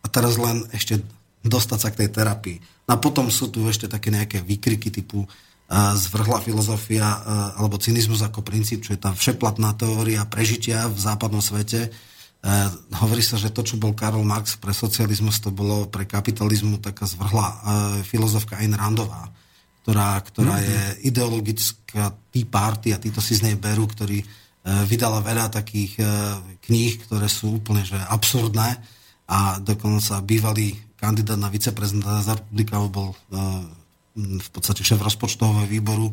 [0.04, 1.02] a teraz len ešte
[1.44, 2.58] dostať sa k tej terapii.
[2.88, 5.28] No a potom sú tu ešte také nejaké výkriky typu uh,
[5.96, 7.04] zvrhla filozofia
[7.56, 11.88] alebo cynizmus ako princíp, čo je tá všeplatná teória prežitia v západnom svete.
[13.00, 17.08] Hovorí sa, že to, čo bol Karl Marx pre socializmus, to bolo pre kapitalizmu taká
[17.08, 17.48] zvrhla
[18.04, 19.32] filozofka Ayn Randová,
[19.80, 20.68] ktorá, ktorá mm-hmm.
[20.68, 24.20] je ideologická tí party a títo si z nej berú, ktorí
[24.84, 25.96] vydala veľa takých
[26.68, 28.76] kníh, ktoré sú úplne že absurdné
[29.24, 33.08] a dokonca bývalý kandidát na viceprezidenta za republikov bol
[34.16, 36.08] v podstate šéf rozpočtového výboru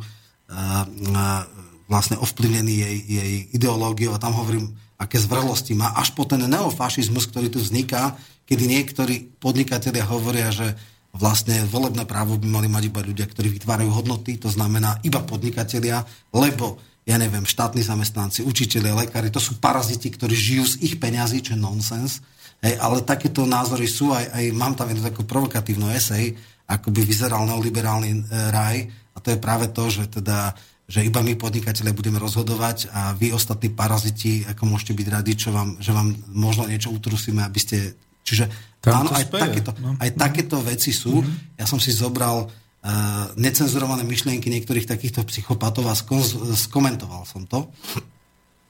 [1.87, 7.31] vlastne ovplyvnený jej, jej ideológiou a tam hovorím, aké zvrhlosti má, až po ten neofašizmus,
[7.31, 10.75] ktorý tu vzniká, kedy niektorí podnikatelia hovoria, že
[11.15, 16.03] vlastne volebné právo by mali mať iba ľudia, ktorí vytvárajú hodnoty, to znamená iba podnikatelia,
[16.35, 21.41] lebo ja neviem, štátni zamestnanci, učiteľi, lekári, to sú paraziti, ktorí žijú z ich peňazí,
[21.41, 22.21] čo je nonsens.
[22.61, 26.37] Hej, ale takéto názory sú, aj, aj mám tam jednu takú provokatívnu esej,
[26.69, 28.19] ako by vyzeral neoliberálny e,
[28.53, 30.53] raj, a to je práve to, že teda
[30.91, 35.55] že iba my podnikatelia budeme rozhodovať a vy ostatní paraziti, ako môžete byť radi, čo
[35.55, 37.95] vám, že vám možno niečo utrusíme, aby ste...
[38.27, 38.51] Čiže
[38.83, 39.95] Tam áno, aj, takéto, no.
[39.95, 41.23] aj takéto veci sú.
[41.23, 41.63] Mm-hmm.
[41.63, 46.19] Ja som si zobral uh, necenzurované myšlienky niektorých takýchto psychopatov a skon,
[46.59, 47.71] skomentoval som to.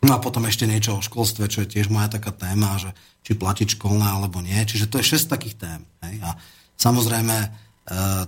[0.01, 2.89] No a potom ešte niečo o školstve, čo je tiež moja taká téma, že
[3.21, 4.57] či platiť školné alebo nie.
[4.57, 5.81] Čiže to je šesť takých tém.
[6.01, 6.15] Hej?
[6.25, 6.29] A
[6.73, 8.25] samozrejme uh,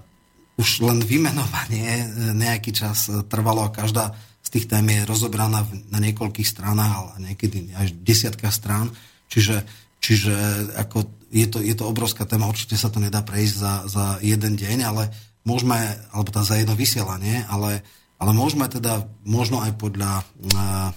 [0.61, 4.13] už len vymenovanie uh, nejaký čas uh, trvalo a každá
[4.45, 8.93] z tých tém je rozobraná na niekoľkých stranách, ale niekedy až desiatkách strán.
[9.33, 9.65] Čiže,
[9.97, 10.33] čiže
[10.77, 14.53] ako je, to, je to obrovská téma, určite sa to nedá prejsť za, za jeden
[14.53, 15.09] deň, ale
[15.41, 15.79] môžeme,
[16.13, 17.81] alebo tá za jedno vysielanie, ale,
[18.21, 20.93] ale môžeme teda možno aj podľa uh,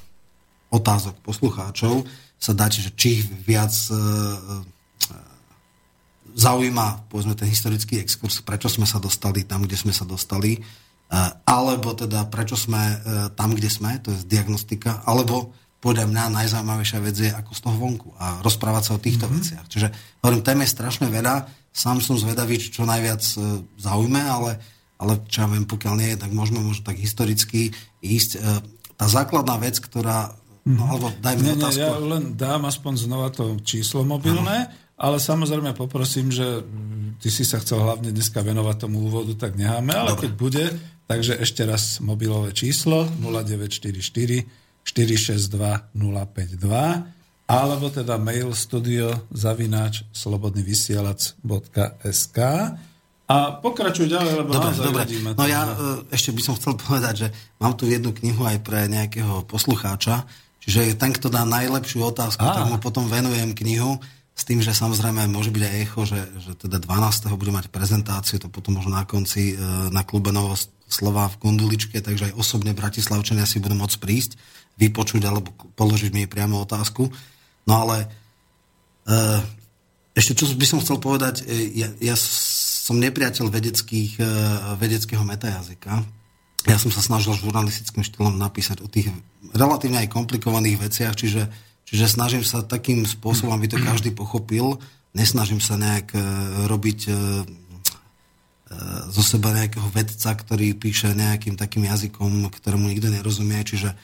[0.71, 4.01] otázok poslucháčov sa dať, že či ich viac e, e,
[6.37, 10.61] zaujíma povedzme ten historický exkurs, prečo sme sa dostali tam, kde sme sa dostali, e,
[11.49, 13.01] alebo teda prečo sme
[13.35, 17.77] tam, kde sme, to je diagnostika, alebo podľa mňa najzaujímavejšia vec je ako z toho
[17.79, 19.39] vonku a rozprávať sa o týchto mm-hmm.
[19.39, 19.67] veciach.
[19.71, 19.89] Čiže
[20.25, 23.23] hovorím, tém je strašne veľa, sám som zvedavý, čo najviac
[23.79, 24.59] zaujme, ale,
[24.99, 27.71] ale čo ja viem, pokiaľ nie, tak môžeme možno tak historicky
[28.03, 28.41] ísť.
[28.97, 30.33] Tá základná vec, ktorá
[30.67, 31.79] No, alebo daj mi nie, otázku.
[31.79, 34.99] Nie, ja len dám aspoň znova to číslo mobilné, ano.
[34.99, 36.67] ale samozrejme poprosím, že
[37.23, 40.27] ty si sa chcel hlavne dneska venovať tomu úvodu, tak necháme, ale Dobre.
[40.27, 40.75] keď bude,
[41.07, 43.95] takže ešte raz mobilové číslo 0944
[44.83, 45.55] 462
[45.95, 47.15] 052
[47.47, 52.39] alebo teda mail studio zavináč slobodnyvysielac.sk
[53.27, 55.03] a pokračuj ďalej, lebo dobre, dobre.
[55.35, 55.75] No ja e,
[56.15, 60.23] ešte by som chcel povedať, že mám tu jednu knihu aj pre nejakého poslucháča,
[60.67, 62.59] Čiže ten, kto dá najlepšiu otázku, Á.
[62.59, 64.03] tak mu potom venujem knihu
[64.37, 67.31] s tým, že samozrejme môže byť aj echo, že, že teda 12.
[67.39, 69.63] bude mať prezentáciu, to potom možno na konci e,
[69.95, 70.59] na klube Novo
[70.91, 74.37] slova v Kunduličke, takže aj osobne Bratislavčania si budú môcť prísť,
[74.77, 77.09] vypočuť alebo položiť mi priamo otázku.
[77.65, 78.11] No ale
[79.09, 79.17] e,
[80.19, 84.21] ešte čo by som chcel povedať, e, ja, ja som nepriateľ vedeckých,
[84.79, 86.07] vedeckého metajazyka,
[86.67, 89.15] ja som sa snažil žurnalistickým štýlom napísať o tých
[89.53, 91.47] relatívne aj komplikovaných veciach, čiže,
[91.87, 94.81] čiže snažím sa takým spôsobom, aby to každý pochopil.
[95.17, 96.21] Nesnažím sa nejak e,
[96.69, 97.17] robiť e, e,
[99.11, 103.63] zo seba nejakého vedca, ktorý píše nejakým takým jazykom, ktorému nikto nerozumie.
[103.63, 103.95] Čiže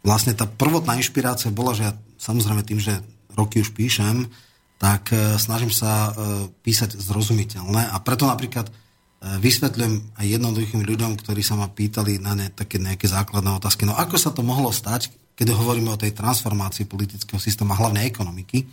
[0.00, 3.04] vlastne tá prvotná inšpirácia bola, že ja samozrejme tým, že
[3.36, 4.32] roky už píšem,
[4.80, 6.16] tak snažím sa
[6.64, 8.72] písať zrozumiteľné a preto napríklad
[9.20, 13.84] vysvetľujem aj jednoduchým ľuďom, ktorí sa ma pýtali na ne také nejaké základné otázky.
[13.84, 18.04] No ako sa to mohlo stať, keď hovoríme o tej transformácii politického systému a hlavne
[18.08, 18.64] ekonomiky,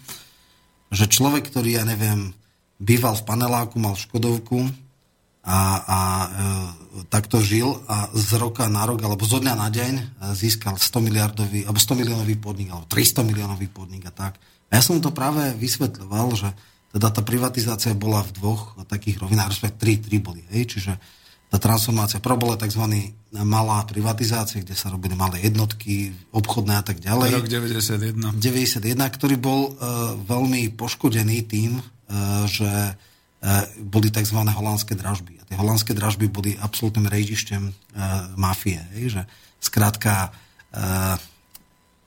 [0.88, 2.32] že človek, ktorý, ja neviem,
[2.80, 4.72] býval v paneláku, mal Škodovku
[5.48, 6.28] a, a e,
[7.12, 11.08] takto žil a z roka na rok, alebo zo dňa na deň e, získal 100
[11.08, 14.40] miliardový, alebo 100 miliónový podnik, alebo 300 miliónový podnik a tak.
[14.68, 16.52] A ja som to práve vysvetľoval, že
[16.96, 20.42] teda tá privatizácia bola v dvoch takých rovinách, respektíve tri, tri boli.
[20.56, 20.78] Hej?
[20.78, 20.94] Čiže
[21.48, 22.84] tá transformácia, prvá bola tzv.
[23.32, 27.40] malá privatizácia, kde sa robili malé jednotky, obchodné a tak ďalej.
[27.40, 28.36] Rok 91.
[28.36, 34.44] 91, ktorý bol uh, veľmi poškodený tým, uh, že uh, boli tzv.
[34.44, 35.40] holandské dražby.
[35.40, 37.74] A tie holandské dražby boli absolútnym rejdišťem uh,
[38.36, 38.84] mafie.
[39.00, 39.16] Hej?
[39.16, 39.22] Že
[39.64, 41.16] skrátka uh,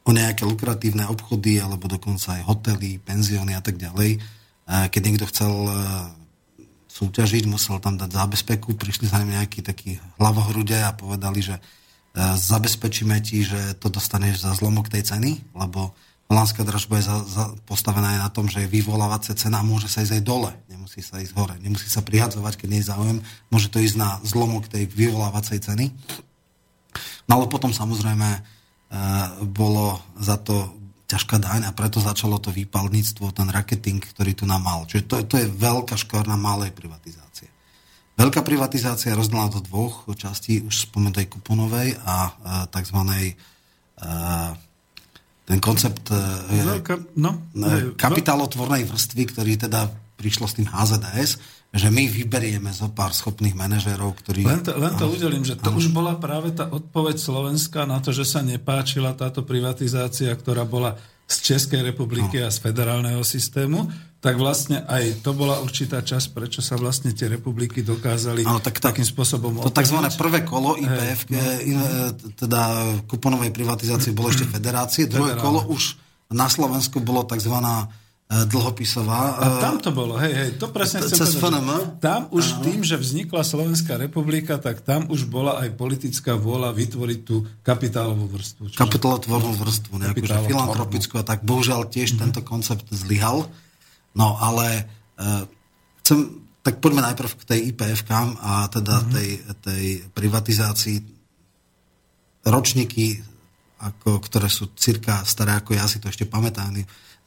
[0.05, 4.40] o nejaké lukratívne obchody alebo dokonca aj hotely, penzióny a tak ďalej
[4.71, 5.73] keď niekto chcel e,
[6.87, 11.63] súťažiť, musel tam dať zábezpeku, prišli za ním nejakí takí hlavohrude a povedali, že e,
[12.39, 15.91] zabezpečíme ti, že to dostaneš za zlomok tej ceny, lebo
[16.31, 19.91] Holandská dražba je za, za, postavená aj na tom, že je vyvolávacia cena a môže
[19.91, 23.19] sa ísť aj dole, nemusí sa ísť hore, nemusí sa prihadzovať, keď nie je záujem,
[23.51, 25.91] môže to ísť na zlomok tej vyvolávacej ceny.
[27.27, 28.41] No ale potom samozrejme e,
[29.43, 30.71] bolo za to
[31.11, 34.87] ťažká daň a preto začalo to výpalníctvo, ten raketing, ktorý tu nám mal.
[34.87, 37.51] Čiže to, to je veľká škvrna malej privatizácie.
[38.15, 42.33] Veľká privatizácia rozdelená do dvoch častí, už spomenutej kuponovej a e,
[42.69, 42.99] tzv.
[43.01, 43.33] E,
[45.51, 46.21] ten koncept e,
[46.79, 49.91] Veľká, no, e, kapitálotvornej vrstvy, ktorý teda
[50.21, 51.41] prišlo s tým HZDS,
[51.71, 54.43] že my vyberieme zo pár schopných manažérov, ktorí...
[54.43, 55.79] Len to, len to udelím, že to ano.
[55.79, 60.99] už bola práve tá odpoveď Slovenska na to, že sa nepáčila táto privatizácia, ktorá bola
[61.31, 62.47] z Českej republiky no.
[62.47, 63.87] a z federálneho systému,
[64.19, 68.83] tak vlastne aj to bola určitá časť, prečo sa vlastne tie republiky dokázali ano, tak
[68.83, 69.97] takým spôsobom To tzv.
[70.19, 71.87] prvé kolo IPF, hey, no.
[72.35, 72.61] teda
[73.07, 75.95] kuponovej privatizácie bolo ešte federácie, druhé kolo už
[76.35, 77.55] na Slovensku bolo tzv
[78.31, 79.43] dlhopisová.
[79.43, 81.99] A tam to bolo, hej, hej, to presne chcem cez povedať.
[81.99, 82.63] Tam už Aha.
[82.63, 88.31] tým, že vznikla Slovenská republika, tak tam už bola aj politická vôľa vytvoriť tú kapitálovú
[88.31, 88.79] vrstvu.
[88.79, 91.43] Kapitálotvornú vrstvu, nejakú, že filantropickú a tak.
[91.43, 92.23] Bohužiaľ tiež mm-hmm.
[92.31, 93.51] tento koncept zlyhal.
[94.15, 94.87] No ale
[95.19, 95.43] uh,
[96.07, 99.11] chcem, tak poďme najprv k tej IPF a teda mm-hmm.
[99.11, 99.29] tej,
[99.59, 100.99] tej privatizácii
[102.47, 103.27] ročníky,
[103.83, 106.79] ako, ktoré sú cirka staré ako ja si to ešte pamätám,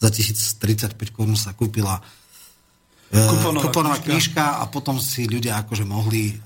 [0.04, 2.04] za 1035 korún sa kúpila
[3.08, 6.39] e, kuponová, kuponová knižka a potom si ľudia akože mohli e, e,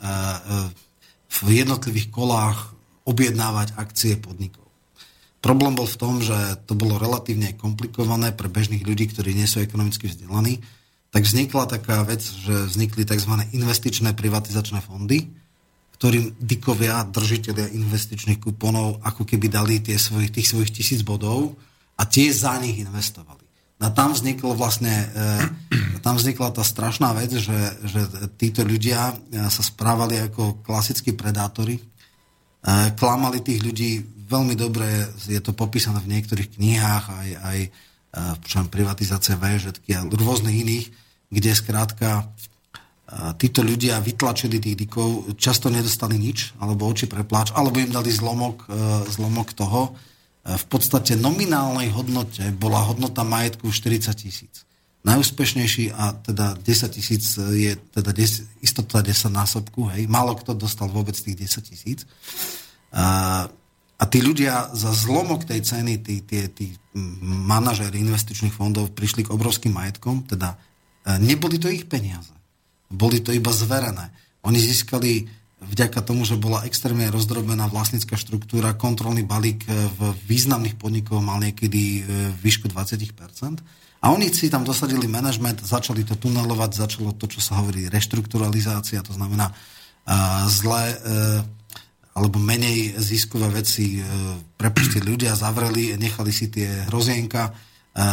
[1.28, 2.78] v jednotlivých kolách
[3.10, 4.70] objednávať akcie podnikov.
[5.42, 6.36] Problém bol v tom, že
[6.70, 10.62] to bolo relatívne komplikované pre bežných ľudí, ktorí nie sú ekonomicky vzdelaní,
[11.10, 13.32] tak vznikla taká vec, že vznikli tzv.
[13.56, 15.32] investičné privatizačné fondy,
[15.98, 21.58] ktorým dikovia, držiteľia investičných kuponov, ako keby dali tie svojich, tých svojich tisíc bodov
[21.98, 23.47] a tie za nich investovali.
[23.78, 25.08] A tam vzniklo vlastne, e,
[26.06, 28.02] tam vznikla tá strašná vec, že, že
[28.34, 31.84] títo ľudia e, sa správali ako klasickí predátori, e,
[32.98, 33.92] klamali tých ľudí
[34.26, 34.90] veľmi dobre,
[35.30, 37.60] je to popísané v niektorých knihách, aj, aj
[38.44, 40.86] čo privatizácia VŽetky a rôznych iných,
[41.32, 42.28] kde skrátka
[43.40, 48.68] títo ľudia vytlačili tých dikov, často nedostali nič, alebo oči prepláč, alebo im dali zlomok,
[49.08, 49.96] zlomok toho,
[50.48, 54.64] v podstate nominálnej hodnote bola hodnota majetku 40 tisíc.
[55.04, 60.08] Najúspešnejší a teda 10 tisíc je teda 10, istota 10 násobku, hej.
[60.08, 62.00] Málo kto dostal vôbec tých 10 tisíc.
[62.96, 63.44] A,
[64.00, 66.66] a tí ľudia za zlomok tej ceny, tí, tí, tí
[67.24, 70.58] manažéri investičných fondov prišli k obrovským majetkom, teda e,
[71.20, 72.32] neboli to ich peniaze.
[72.88, 74.12] Boli to iba zverené.
[74.48, 75.28] Oni získali
[75.62, 80.00] vďaka tomu, že bola extrémne rozdrobená vlastnícka štruktúra, kontrolný balík e, v
[80.30, 82.02] významných podnikoch mal niekedy e,
[82.38, 83.62] výšku 20%.
[83.98, 89.02] A oni si tam dosadili manažment, začali to tunelovať, začalo to, čo sa hovorí reštrukturalizácia,
[89.02, 90.94] to znamená uh, zlé
[92.14, 93.98] alebo menej ziskové veci
[94.54, 97.58] prepustili ľudia, zavreli, nechali si tie hrozienka, uh,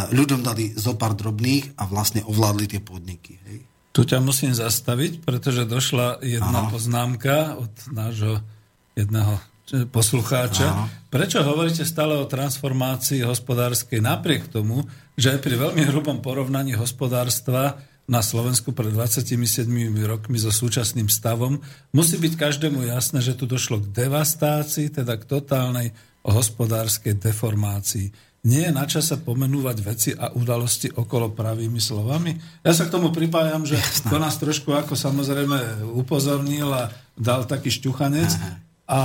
[0.09, 3.37] ľuďom dali zo pár drobných a vlastne ovládli tie podniky.
[3.45, 3.57] Hej.
[3.95, 6.71] Tu ťa musím zastaviť, pretože došla jedna Aha.
[6.71, 8.43] poznámka od nášho
[8.91, 9.39] jedného
[9.87, 10.67] poslucháča.
[10.67, 10.85] Aha.
[11.07, 14.83] Prečo hovoríte stále o transformácii hospodárskej napriek tomu,
[15.15, 19.65] že aj pri veľmi hrubom porovnaní hospodárstva na Slovensku pred 27
[20.05, 21.57] rokmi so súčasným stavom
[21.89, 28.61] musí byť každému jasné, že tu došlo k devastácii, teda k totálnej hospodárskej deformácii nie
[28.61, 32.37] je na čase pomenúvať veci a udalosti okolo pravými slovami?
[32.61, 34.07] Ja sa k tomu pripájam, že Jasné.
[34.13, 38.31] to nás trošku ako samozrejme upozornil a dal taký šťuchanec.
[38.37, 38.53] Aha.
[38.85, 38.97] A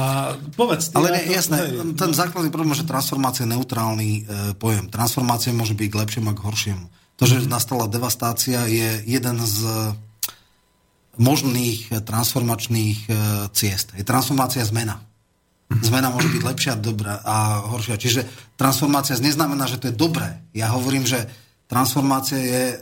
[0.61, 4.23] povedz ty, Ale nie, jasné, hej, ten základný problém, že transformácia je neutrálny e,
[4.61, 4.93] pojem.
[4.93, 6.85] Transformácia môže byť k lepšiemu a k horšiemu.
[7.17, 7.49] To, že mm-hmm.
[7.49, 9.57] nastala devastácia, je jeden z
[11.17, 13.13] možných transformačných e,
[13.57, 13.97] ciest.
[13.97, 15.01] Je transformácia zmena.
[15.71, 17.95] Zmena môže byť lepšia dobrá a horšia.
[17.95, 18.27] Čiže
[18.59, 20.43] transformácia neznamená, že to je dobré.
[20.51, 21.31] Ja hovorím, že
[21.71, 22.77] transformácia je e,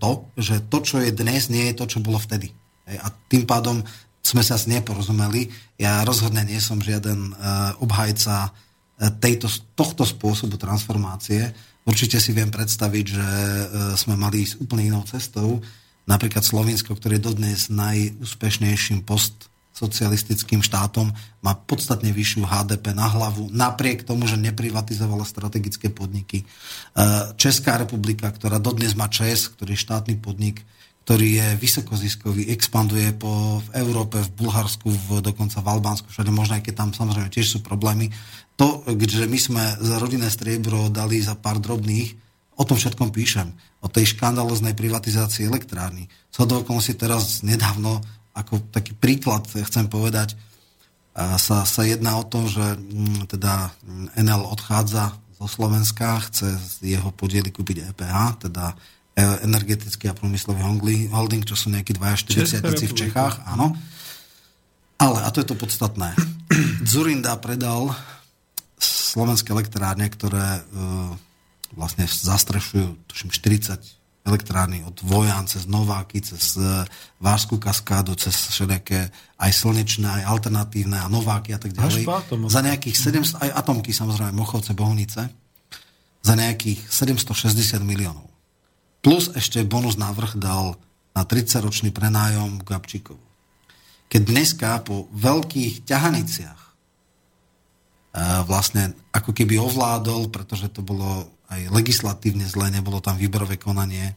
[0.00, 2.48] to, že to, čo je dnes, nie je to, čo bolo vtedy.
[2.88, 3.84] E, a tým pádom
[4.24, 5.52] sme sa asi neporozumeli.
[5.76, 7.32] Ja rozhodne nie som žiaden e,
[7.84, 8.50] obhajca e,
[9.20, 11.52] tejto, tohto spôsobu transformácie.
[11.84, 13.66] Určite si viem predstaviť, že e,
[14.00, 15.60] sme mali ísť úplne inou cestou.
[16.08, 21.10] Napríklad Slovinsko, ktoré je dodnes najúspešnejším post socialistickým štátom
[21.42, 26.42] má podstatne vyššiu HDP na hlavu, napriek tomu, že neprivatizovala strategické podniky.
[26.42, 26.44] E,
[27.34, 30.62] Česká republika, ktorá dodnes má ČES, ktorý je štátny podnik,
[31.04, 36.56] ktorý je vysokoziskový, expanduje po, v Európe, v Bulharsku, v, dokonca v Albánsku, všade možno,
[36.56, 38.08] aj keď tam samozrejme tiež sú problémy.
[38.56, 42.16] To, že my sme za rodinné striebro dali za pár drobných,
[42.54, 43.50] o tom všetkom píšem.
[43.82, 46.06] O tej škandaloznej privatizácii elektrárny.
[46.30, 48.00] Co do si teraz nedávno,
[48.34, 50.34] ako taký príklad chcem povedať,
[51.14, 53.70] sa, sa jedná o to, že mm, teda
[54.18, 58.74] NL odchádza zo Slovenska, chce z jeho podiely kúpiť EPH, teda e,
[59.46, 60.66] energetický a průmyslový
[61.06, 63.78] holding, čo sú nejakí 42 v Čechách, áno.
[64.98, 66.18] Ale, a to je to podstatné,
[66.90, 67.94] Zurinda predal
[68.82, 70.62] slovenské elektrárne, ktoré e,
[71.78, 76.88] vlastne zastrešujú, tuším, 40 elektrárny od Vojan cez Nováky, cez e,
[77.20, 82.08] Vážskú kaskádu, cez všetké aj slnečné, aj alternatívne a Nováky a tak ďalej.
[82.48, 82.96] Za nejakých
[83.36, 85.28] 700, aj atomky samozrejme, Mochovce, Bohunice,
[86.24, 88.24] za nejakých 760 miliónov.
[89.04, 90.80] Plus ešte bonus návrh dal
[91.12, 93.20] na 30-ročný prenájom Gabčíkovu.
[94.08, 96.63] Keď dneska po veľkých ťahaniciach
[98.46, 104.14] vlastne ako keby ovládol, pretože to bolo aj legislatívne zle, nebolo tam výberové konanie,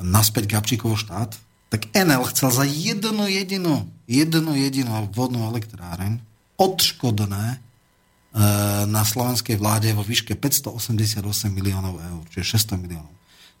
[0.00, 1.36] naspäť Gabčíkovo štát,
[1.72, 6.20] tak Enel chcel za jednu jedinú, jednu jedinú vodnú elektráreň
[6.60, 7.58] odškodné e,
[8.84, 13.14] na slovenskej vláde vo výške 588 miliónov eur, čiže 600 miliónov.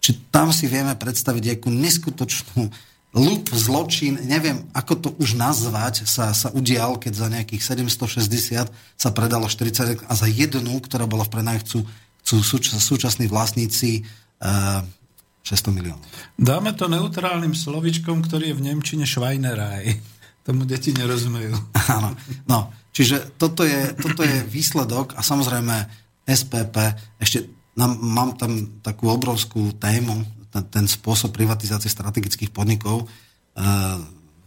[0.04, 2.68] Čiže tam si vieme predstaviť akú neskutočnú
[3.12, 9.08] lup, zločin, neviem, ako to už nazvať, sa, sa udial, keď za nejakých 760 sa
[9.12, 11.84] predalo 40 a za jednu, ktorá bola v prenajchu,
[12.24, 14.08] chcú súč, súčasní vlastníci
[14.40, 16.06] uh, eh, 600 miliónov.
[16.40, 20.00] Dáme to neutrálnym slovičkom, ktorý je v Nemčine Schweinerei.
[20.46, 21.52] Tomu deti nerozumejú.
[21.94, 22.16] Áno.
[22.48, 26.76] No, čiže toto je, toto je výsledok a samozrejme SPP,
[27.20, 27.44] ešte
[27.76, 33.04] nám, mám tam takú obrovskú tému, ten, spôsob privatizácie strategických podnikov.
[33.04, 33.06] E,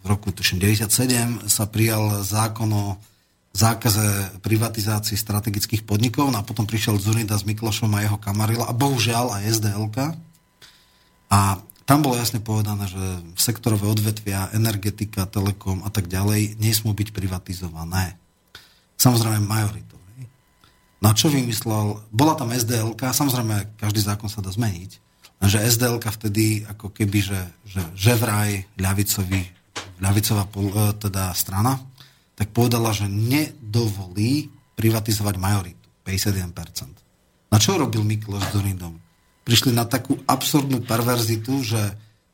[0.01, 2.85] v roku 1997 sa prijal zákon o
[3.55, 8.75] zákaze privatizácie strategických podnikov no a potom prišiel Zunida s Miklošom a jeho kamarila a
[8.75, 9.97] bohužiaľ aj SDLK.
[11.31, 13.01] A tam bolo jasne povedané, že
[13.39, 18.19] sektorové odvetvia, energetika, telekom a tak ďalej nesmú byť privatizované.
[18.99, 19.95] Samozrejme majoritou.
[21.05, 22.01] Na čo vymyslel?
[22.09, 25.04] Bola tam SDLK, samozrejme každý zákon sa dá zmeniť,
[25.47, 29.43] že SDL vtedy ako keby, že, že, že vraj ľavicový,
[29.99, 30.51] ľavicová e,
[30.99, 31.79] teda strana,
[32.35, 37.51] tak povedala, že nedovolí privatizovať majoritu, 51%.
[37.51, 38.99] Na čo robil Mikloš s Dorindom?
[39.47, 41.79] Prišli na takú absurdnú perverzitu, že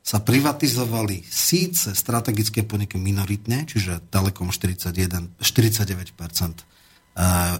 [0.02, 6.66] sa privatizovali síce strategické podniky minoritne, čiže Telekom 41, 49%,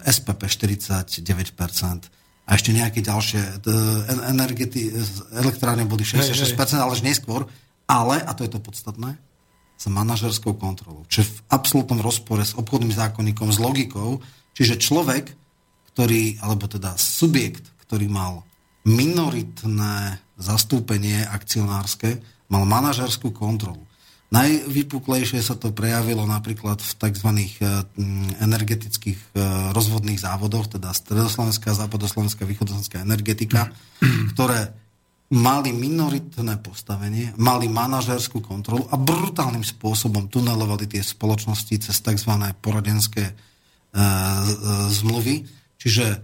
[0.02, 2.10] SPP 49%,
[2.42, 3.62] a ešte nejaké ďalšie
[4.26, 4.90] energety,
[5.30, 7.46] elektrárne boli 66%, ale až neskôr,
[7.86, 9.14] ale, a to je to podstatné,
[9.78, 11.02] s manažerskou kontrolou.
[11.10, 14.22] Čiže v absolútnom rozpore s obchodným zákonníkom, s logikou,
[14.54, 15.34] čiže človek,
[15.94, 18.46] ktorý, alebo teda subjekt, ktorý mal
[18.86, 22.18] minoritné zastúpenie akcionárske,
[22.50, 23.86] mal manažerskú kontrolu.
[24.32, 27.28] Najvypuklejšie sa to prejavilo napríklad v tzv.
[27.36, 27.84] Eh,
[28.40, 29.40] energetických eh,
[29.76, 33.68] rozvodných závodoch, teda stredoslovenská, západoslovenská, východoslovenská energetika,
[34.32, 34.72] ktoré
[35.32, 42.32] mali minoritné postavenie, mali manažerskú kontrolu a brutálnym spôsobom tunelovali tie spoločnosti cez tzv.
[42.60, 44.04] poradenské e, e,
[44.92, 45.48] zmluvy.
[45.80, 46.16] Čiže e,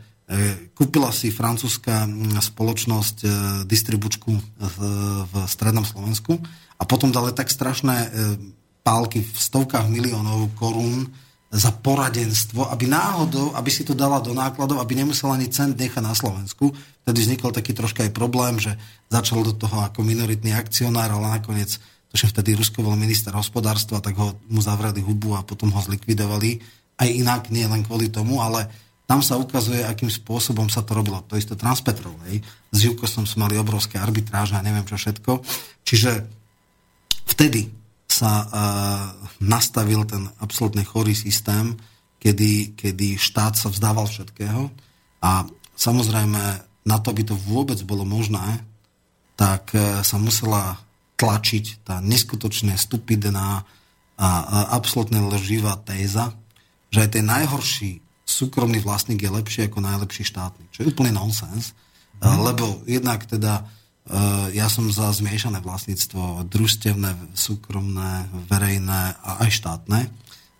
[0.76, 2.04] kúpila si francúzska
[2.36, 3.28] spoločnosť e,
[3.64, 4.76] distribučku v,
[5.24, 6.36] v strednom Slovensku
[6.79, 8.09] a potom dali tak strašné e,
[8.87, 11.11] pálky v stovkách miliónov korún
[11.49, 16.05] za poradenstvo, aby náhodou, aby si to dala do nákladov, aby nemusela ani cent nechať
[16.05, 16.76] na Slovensku.
[17.05, 18.76] Vtedy vznikol taký troška aj problém, že
[19.09, 21.81] začal do toho ako minoritný akcionár, ale nakoniec,
[22.12, 25.81] to že vtedy Rusko bol minister hospodárstva, tak ho mu zavreli hubu a potom ho
[25.81, 26.61] zlikvidovali.
[27.01, 28.68] Aj inak, nie len kvôli tomu, ale
[29.09, 31.24] tam sa ukazuje, akým spôsobom sa to robilo.
[31.33, 32.12] To isté Transpetrol.
[32.29, 32.45] Hej.
[32.68, 35.41] S Jukosom sme mali obrovské arbitráže a neviem čo všetko.
[35.81, 36.38] Čiže
[37.29, 37.68] vtedy
[38.09, 38.49] sa uh,
[39.45, 41.76] nastavil ten absolútne chorý systém,
[42.18, 44.72] kedy, kedy štát sa vzdával všetkého
[45.22, 45.45] a
[45.76, 46.43] samozrejme
[46.89, 48.64] na to, aby to vôbec bolo možné,
[49.37, 50.81] tak uh, sa musela
[51.18, 53.66] tlačiť tá neskutočne stupidná
[54.18, 56.35] a, a absolútne leživá téza,
[56.91, 60.68] že aj ten najhorší súkromný vlastník je lepší ako najlepší štátny.
[60.70, 61.74] Čo je úplný nonsens,
[62.22, 62.39] mm.
[62.45, 63.66] lebo jednak teda
[64.56, 70.09] ja som za zmiešané vlastníctvo, družstevné, súkromné, verejné a aj štátne.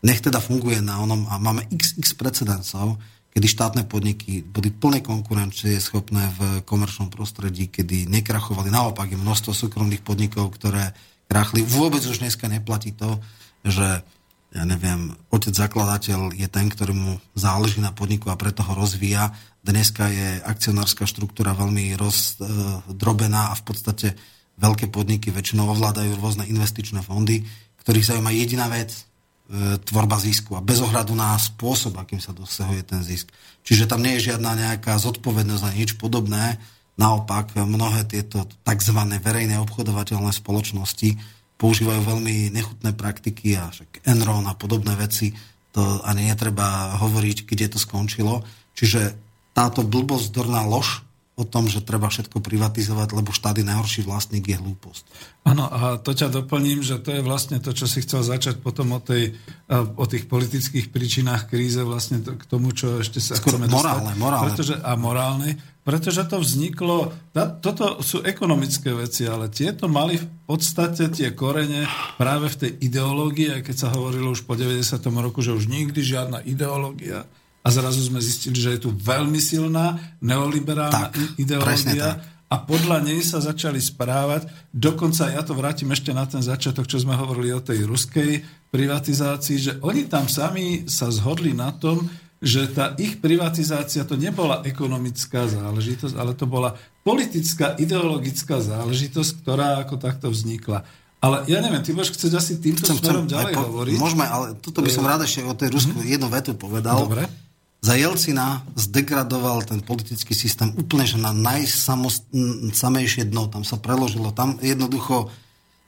[0.05, 3.01] Nech teda funguje na onom a máme xx precedencov,
[3.33, 8.67] keď kedy štátne podniky boli plne konkurencie schopné v komerčnom prostredí, kedy nekrachovali.
[8.67, 10.91] Naopak je množstvo súkromných podnikov, ktoré
[11.31, 11.63] krachli.
[11.63, 13.23] Vôbec už dneska neplatí to,
[13.63, 14.03] že
[14.49, 19.37] ja neviem, otec zakladateľ je ten, ktorý mu záleží na podniku a preto ho rozvíja.
[19.61, 24.09] Dneska je akcionárska štruktúra veľmi rozdrobená a v podstate
[24.57, 27.45] veľké podniky väčšinou ovládajú rôzne investičné fondy,
[27.85, 32.89] ktorých zaujíma jediná vec, e, tvorba zisku a bez ohľadu na spôsob, akým sa dosahuje
[32.89, 33.29] ten zisk.
[33.69, 36.57] Čiže tam nie je žiadna nejaká zodpovednosť a nič podobné.
[36.99, 38.99] Naopak, mnohé tieto tzv.
[39.23, 45.35] verejné obchodovateľné spoločnosti používajú veľmi nechutné praktiky a však Enron a podobné veci,
[45.75, 48.47] to ani netreba hovoriť, kde to skončilo.
[48.79, 49.19] Čiže
[49.53, 51.03] táto blbozdorná lož
[51.39, 55.07] o tom, že treba všetko privatizovať, lebo štát je najhorší vlastník, je hlúposť.
[55.47, 58.91] Áno, a to ťa doplním, že to je vlastne to, čo si chcel začať potom
[58.93, 59.39] o, tej,
[59.71, 64.13] o tých politických príčinách kríze, vlastne to, k tomu, čo ešte sa Skôr chceme morálne,
[64.13, 64.21] dostať.
[64.21, 64.45] Morálne.
[64.51, 65.51] Pretože, a morálne,
[65.87, 67.15] pretože to vzniklo,
[67.63, 71.87] toto sú ekonomické veci, ale tieto mali v podstate tie korene
[72.21, 74.85] práve v tej ideológii, aj keď sa hovorilo už po 90.
[75.23, 77.25] roku, že už nikdy žiadna ideológia
[77.69, 82.17] a zrazu sme zistili, že je tu veľmi silná neoliberálna tak, ideológia
[82.49, 84.49] a podľa nej sa začali správať.
[84.73, 88.41] Dokonca ja to vrátim ešte na ten začiatok, čo sme hovorili o tej ruskej
[88.73, 92.09] privatizácii, že oni tam sami sa zhodli na tom,
[92.41, 96.73] že tá ich privatizácia to nebola ekonomická záležitosť, ale to bola
[97.05, 100.89] politická, ideologická záležitosť, ktorá ako takto vznikla.
[101.19, 103.97] Ale ja neviem, ty budeš chcieť asi týmto chcem, smerom chcem, ďalej po, hovoriť.
[103.99, 106.15] Môžeme, ale toto by som eh, rád ešte o tej Rusku mm-hmm.
[106.15, 106.97] jednu vetu povedal.
[107.05, 107.48] Dobre
[107.79, 113.47] za Jelcina zdegradoval ten politický systém úplne, že na najsamejšie dno.
[113.47, 114.35] Tam sa preložilo.
[114.35, 115.31] Tam jednoducho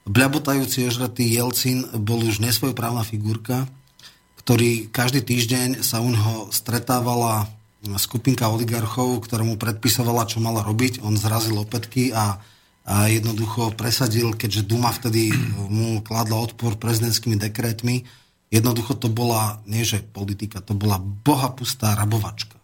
[0.07, 3.67] bľabotajúci ožratý Jelcin bol už nesvojprávna figurka,
[4.39, 7.51] ktorý každý týždeň sa u neho stretávala
[7.99, 11.03] skupinka oligarchov, ktorá mu predpisovala, čo mala robiť.
[11.03, 12.39] On zrazil opätky a,
[12.87, 15.35] a jednoducho presadil, keďže Duma vtedy
[15.67, 18.07] mu kladla odpor prezidentskými dekrétmi,
[18.51, 22.59] Jednoducho to bola, nie že politika, to bola bohapustá rabovačka.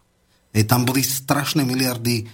[0.50, 2.24] E, tam boli strašné miliardy e,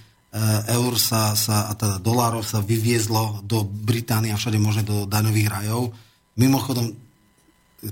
[0.73, 5.53] eur sa, sa, a teda dolárov sa vyviezlo do Británie a všade možné do daňových
[5.53, 5.93] rajov.
[6.41, 6.97] Mimochodom,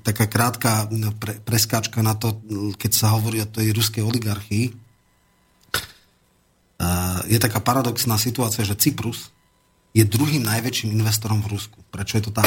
[0.00, 0.88] taká krátka
[1.20, 2.40] pre, preskáčka na to,
[2.80, 4.72] keď sa hovorí o tej ruskej oligarchii, e,
[7.28, 9.28] je taká paradoxná situácia, že Cyprus,
[9.91, 11.82] je druhým najväčším investorom v Rusku.
[11.91, 12.47] Prečo je to tak?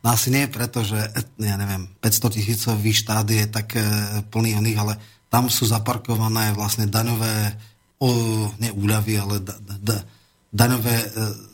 [0.00, 0.96] No asi nie preto, že
[1.36, 3.82] ja neviem, 500 tisícový štát je tak e,
[4.32, 4.94] plný oných, ale
[5.28, 7.52] tam sú zaparkované vlastne daňové
[8.00, 8.08] o,
[8.56, 9.96] nie úľavy, ale da, da,
[10.48, 11.08] daňové e,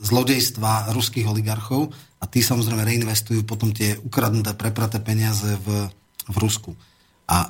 [0.07, 1.91] zlodejstva ruských oligarchov
[2.22, 5.91] a tí samozrejme reinvestujú potom tie ukradnuté, prepraté peniaze v,
[6.30, 6.78] v Rusku.
[7.26, 7.49] A e,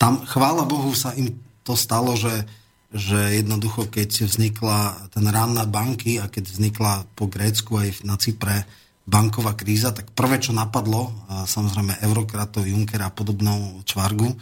[0.00, 2.46] tam, chvála Bohu, sa im to stalo, že
[2.94, 8.14] že jednoducho, keď vznikla ten rán na banky a keď vznikla po Grécku aj na
[8.14, 8.62] Cypre
[9.06, 11.14] banková kríza, tak prvé, čo napadlo,
[11.46, 14.34] samozrejme eurokratov, Junckera a podobnou čvargu,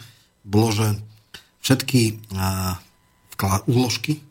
[0.45, 0.87] bolo, že
[1.61, 2.33] všetky
[3.69, 4.21] úložky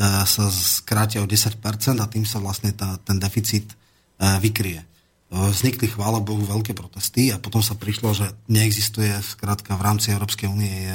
[0.00, 1.60] sa skrátia o 10%
[2.00, 3.72] a tým sa vlastne tá, ten deficit
[4.20, 4.84] vykrie.
[5.30, 10.48] Vznikli, chvála Bohu, veľké protesty a potom sa prišlo, že neexistuje, skrátka v rámci Európskej
[10.50, 10.94] únie je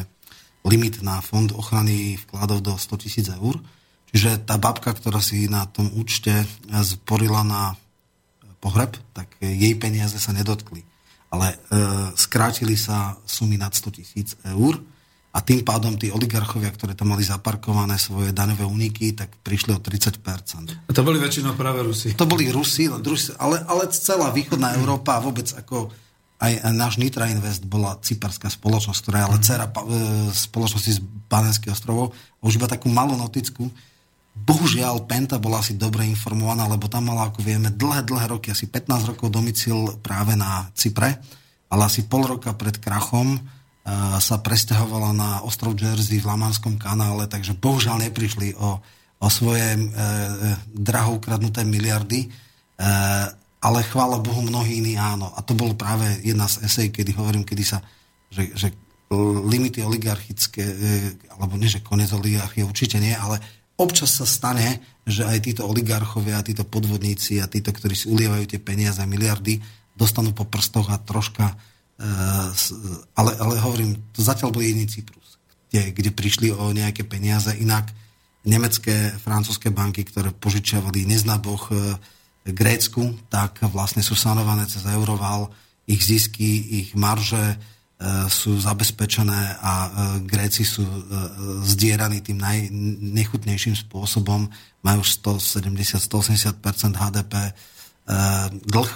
[0.66, 3.61] limit na fond ochrany vkladov do 100 tisíc eur.
[4.09, 6.45] Čiže tá babka, ktorá si na tom účte
[6.82, 7.78] sporila na
[8.57, 10.82] pohreb, tak jej peniaze sa nedotkli.
[11.30, 11.57] Ale e,
[12.18, 14.82] skrátili sa sumy nad 100 tisíc eur
[15.36, 19.84] a tým pádom tí oligarchovia, ktoré tam mali zaparkované svoje daňové úniky, tak prišli o
[19.84, 20.88] 30%.
[20.88, 22.16] A to boli väčšinou práve Rusi.
[22.16, 22.88] To boli Rusi,
[23.36, 25.91] ale, ale celá východná Európa vôbec ako
[26.36, 29.43] aj náš Nitra Invest bola cyperská spoločnosť, ktorá je ale mhm.
[29.43, 29.73] dcera e,
[30.36, 30.99] spoločnosti z
[31.31, 32.11] Banenských ostrovov.
[32.43, 33.71] Už iba takú malú noticku.
[34.36, 38.67] Bohužiaľ, Penta bola asi dobre informovaná, lebo tam mala, ako vieme, dlhé, dlhé roky, asi
[38.67, 41.23] 15 rokov domicil práve na Cypre,
[41.71, 47.31] ale asi pol roka pred krachom uh, sa presťahovala na ostrov Jersey v Lamanskom kanále,
[47.31, 48.83] takže bohužiaľ neprišli o,
[49.23, 49.88] o svoje uh,
[50.67, 52.27] draho ukradnuté miliardy.
[52.75, 53.31] Uh,
[53.66, 55.34] ale chvála Bohu mnohí iní áno.
[55.34, 57.82] A to bolo práve jedna z esej, kedy hovorím, kedy sa,
[58.30, 58.68] že, že
[59.49, 60.76] limity oligarchické, e,
[61.34, 63.41] alebo nie, že konec oligarchie, určite nie, ale
[63.74, 68.61] občas sa stane, že aj títo oligarchovia, títo podvodníci a títo, ktorí si ulievajú tie
[68.61, 69.57] peniaze miliardy,
[69.97, 71.57] dostanú po prstoch a troška,
[71.97, 72.05] e,
[73.18, 75.41] ale, ale hovorím, to zatiaľ bol jediný Cyprus,
[75.74, 77.89] kde, kde prišli o nejaké peniaze, inak
[78.45, 81.97] nemecké, francúzske banky, ktoré požičiavali neznaboch e,
[82.45, 85.49] Grécku, tak vlastne sú sanované cez euroval,
[85.89, 87.57] ich zisky, ich marže
[88.27, 89.73] sú zabezpečené a
[90.19, 90.83] Gréci sú
[91.63, 94.51] zdieraní tým najnechutnejším spôsobom,
[94.83, 96.59] majú 170-180%
[96.91, 97.33] HDP
[98.67, 98.91] dlh.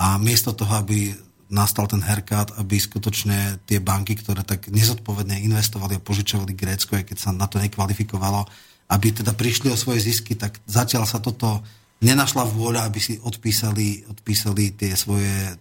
[0.00, 1.14] A miesto toho, aby
[1.46, 7.04] nastal ten herkát, aby skutočne tie banky, ktoré tak nezodpovedne investovali a požičovali Grécko, aj
[7.06, 8.44] keď sa na to nekvalifikovalo,
[8.90, 11.62] aby teda prišli o svoje zisky, tak zatiaľ sa toto
[12.00, 15.52] nenašla vôľa, aby si odpísali, odpísali tie svoje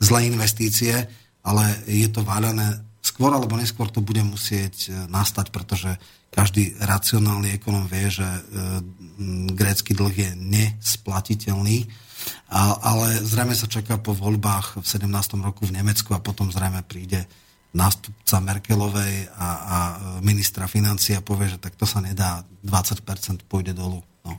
[0.00, 0.96] zlé investície,
[1.44, 2.80] ale je to váľané.
[3.00, 5.96] Skôr alebo neskôr to bude musieť e, nastať, pretože
[6.32, 8.40] každý racionálny ekonom vie, že e,
[9.56, 11.88] grécky dlh je nesplatiteľný,
[12.52, 15.08] ale zrejme sa čaká po voľbách v 17.
[15.40, 17.24] roku v Nemecku a potom zrejme príde
[17.72, 19.78] nástupca Merkelovej a, a
[20.20, 24.02] ministra financie a povie, že tak to sa nedá, 20% pôjde dolu.
[24.26, 24.36] No.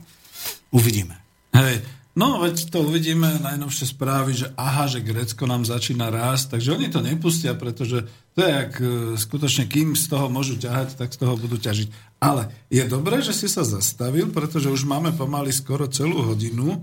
[0.72, 1.20] Uvidíme.
[1.52, 1.84] Hej,
[2.16, 6.88] no veď to uvidíme, najnovšie správy, že aha, že Grécko nám začína rásť, takže oni
[6.88, 8.84] to nepustia, pretože to je jak e,
[9.20, 11.92] skutočne, kým z toho môžu ťahať, tak z toho budú ťažiť.
[12.24, 16.80] Ale je dobré, že si sa zastavil, pretože už máme pomaly skoro celú hodinu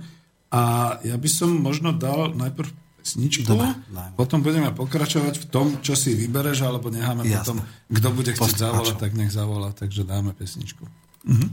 [0.54, 2.70] a ja by som možno dal najprv
[3.02, 3.74] pesničku, Dobre,
[4.14, 7.38] potom budeme pokračovať v tom, čo si vybereš, alebo necháme Jasne.
[7.42, 7.58] potom,
[7.90, 10.86] kto bude chcieť zavolať, tak nech zavolá, takže dáme pesničku.
[11.26, 11.48] Mhm.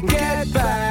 [0.00, 0.85] Get back.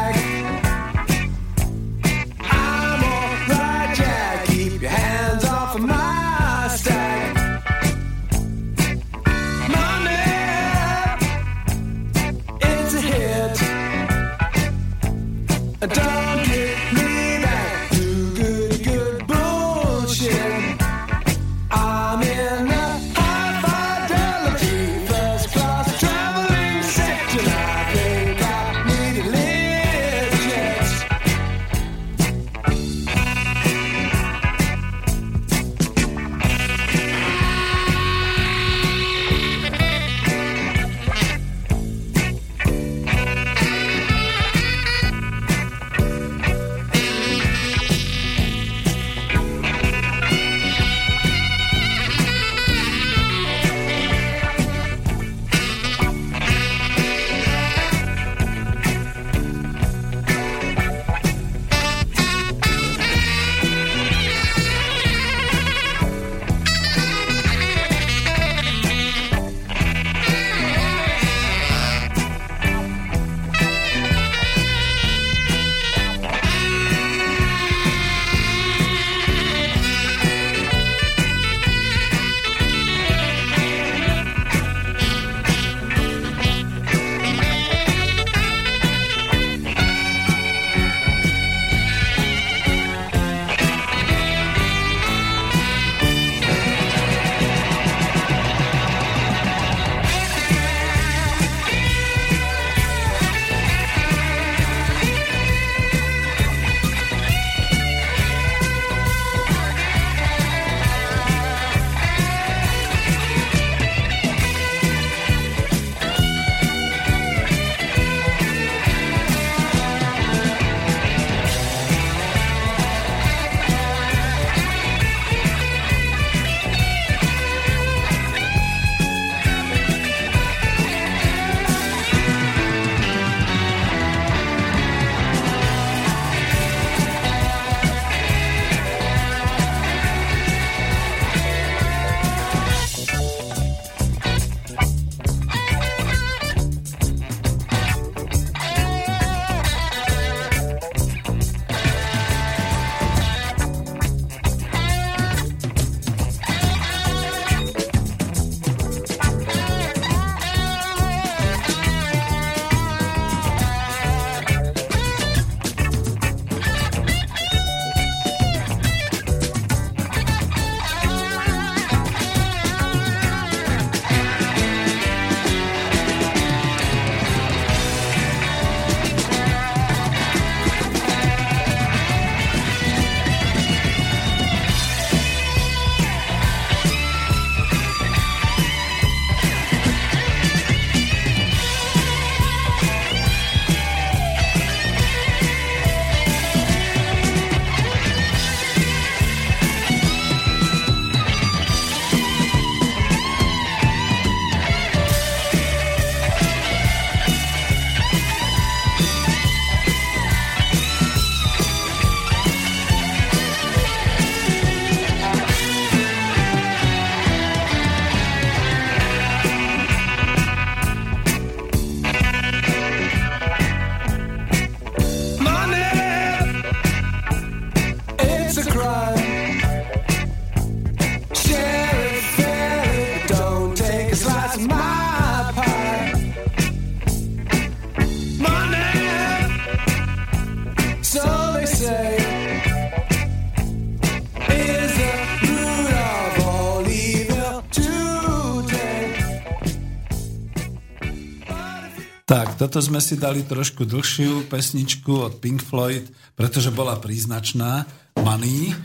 [252.76, 257.88] Toto sme si dali trošku dlhšiu pesničku od Pink Floyd, pretože bola príznačná,
[258.20, 258.76] Money.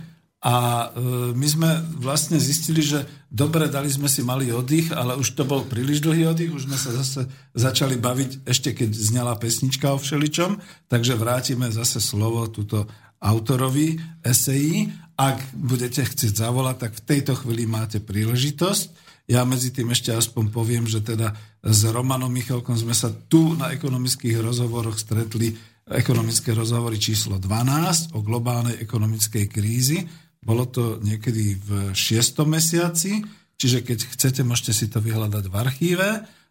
[0.47, 0.55] A
[0.95, 5.43] e, my sme vlastne zistili, že dobre, dali sme si malý oddych, ale už to
[5.43, 9.99] bol príliš dlhý oddych, už sme sa zase začali baviť, ešte keď znela pesnička o
[9.99, 12.87] všeličom, takže vrátime zase slovo túto
[13.19, 14.87] autorovi esejí.
[15.19, 19.10] Ak budete chcieť zavolať, tak v tejto chvíli máte príležitosť.
[19.31, 21.31] Ja medzi tým ešte aspoň poviem, že teda
[21.63, 25.55] s Romanom Michalkom sme sa tu na ekonomických rozhovoroch stretli
[25.87, 30.03] ekonomické rozhovory číslo 12 o globálnej ekonomickej krízi.
[30.43, 32.43] Bolo to niekedy v 6.
[32.43, 33.23] mesiaci,
[33.55, 36.09] čiže keď chcete, môžete si to vyhľadať v archíve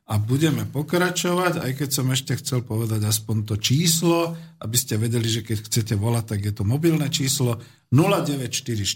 [0.10, 5.28] a budeme pokračovať, aj keď som ešte chcel povedať aspoň to číslo, aby ste vedeli,
[5.28, 7.60] že keď chcete volať, tak je to mobilné číslo
[7.92, 8.88] 0944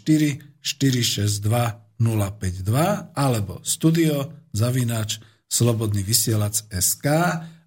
[0.63, 5.17] 462 052 alebo studio zavinač
[5.49, 7.05] slobodný vysielač SK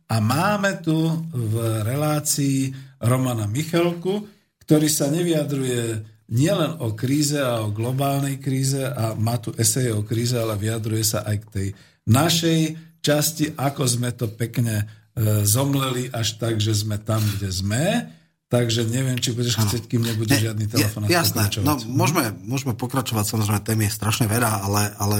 [0.07, 0.97] a máme tu
[1.31, 2.71] v relácii
[3.03, 4.27] Romana Michalku,
[4.63, 10.03] ktorý sa nevyjadruje nielen o kríze a o globálnej kríze a má tu eseje o
[10.03, 11.69] kríze, ale vyjadruje sa aj k tej
[12.11, 12.61] našej
[12.99, 14.85] časti, ako sme to pekne e,
[15.47, 17.85] zomleli až tak, že sme tam, kde sme.
[18.47, 21.03] Takže neviem, či budeš chcieť, kým nebude ne, žiadny telefon.
[21.11, 25.19] Jasné, no môžeme, môžeme pokračovať, samozrejme, tém je strašne veľa, ale, ale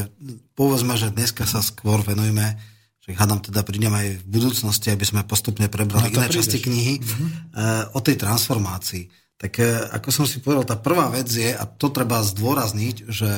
[0.55, 2.55] povedzme, že dneska sa skôr venujeme,
[3.03, 6.47] že hádam teda prídem aj v budúcnosti, aby sme postupne prebrali no, iné prídeš.
[6.47, 7.29] časti knihy mm-hmm.
[7.55, 9.11] uh, o tej transformácii.
[9.43, 13.31] Tak uh, ako som si povedal, tá prvá vec je, a to treba zdôrazniť, že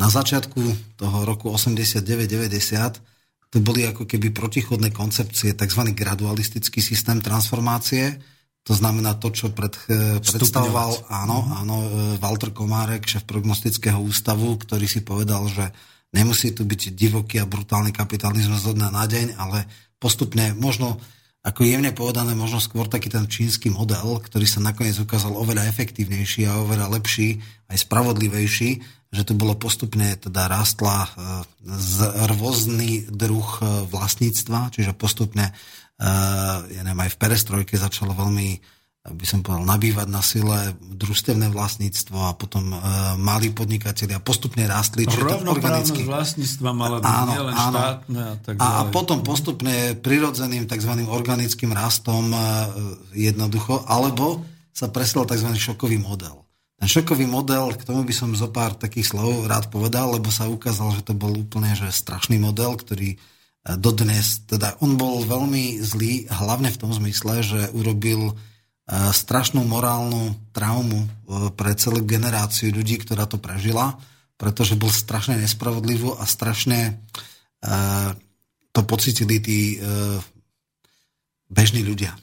[0.00, 5.92] na začiatku toho roku 89-90 to boli ako keby protichodné koncepcie, tzv.
[5.92, 8.16] gradualistický systém transformácie,
[8.64, 11.52] to znamená to, čo pred, e, predstavoval áno, mhm.
[11.64, 11.88] áno, e,
[12.20, 15.72] Walter Komárek, šéf prognostického ústavu, ktorý si povedal, že
[16.12, 19.64] nemusí tu byť divoký a brutálny kapitalizmus dňa na deň, ale
[19.96, 21.00] postupne možno
[21.40, 26.44] ako jemne povedané, možno skôr taký ten čínsky model, ktorý sa nakoniec ukázal oveľa efektívnejší
[26.44, 27.40] a oveľa lepší,
[27.72, 28.70] aj spravodlivejší,
[29.08, 31.08] že to bolo postupne, teda rástla e,
[31.64, 31.96] z
[32.36, 33.48] rôzny druh
[33.88, 40.08] vlastníctva, čiže postupne Eh, ja neviem, aj v perestrojke začalo veľmi by som povedal, nabývať
[40.12, 42.76] na sile družstevné vlastníctvo a potom e,
[43.16, 45.08] malí podnikatelia postupne rástli.
[45.08, 47.78] Rovnoprávnosť vlastníctva mala byť áno, nielen áno.
[47.80, 48.76] štátne a tak ďalej.
[48.76, 50.92] A, potom postupne prirodzeným tzv.
[51.08, 52.28] organickým rastom
[53.16, 55.48] jednoducho, alebo sa presil tzv.
[55.56, 56.44] šokový model.
[56.76, 60.44] Ten šokový model, k tomu by som zo pár takých slov rád povedal, lebo sa
[60.44, 63.16] ukázal, že to bol úplne že strašný model, ktorý
[63.64, 64.44] dodnes.
[64.48, 68.34] Teda on bol veľmi zlý, hlavne v tom zmysle, že urobil e,
[69.12, 71.08] strašnú morálnu traumu e,
[71.52, 74.00] pre celú generáciu ľudí, ktorá to prežila,
[74.40, 77.72] pretože bol strašne nespravodlivý a strašne e,
[78.70, 79.82] to pocitili tí
[81.50, 82.14] bežní ľudia.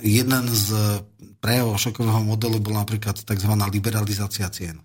[0.00, 0.66] Jeden z
[1.44, 3.52] prejavov šokového modelu bol napríklad tzv.
[3.68, 4.80] liberalizácia cien.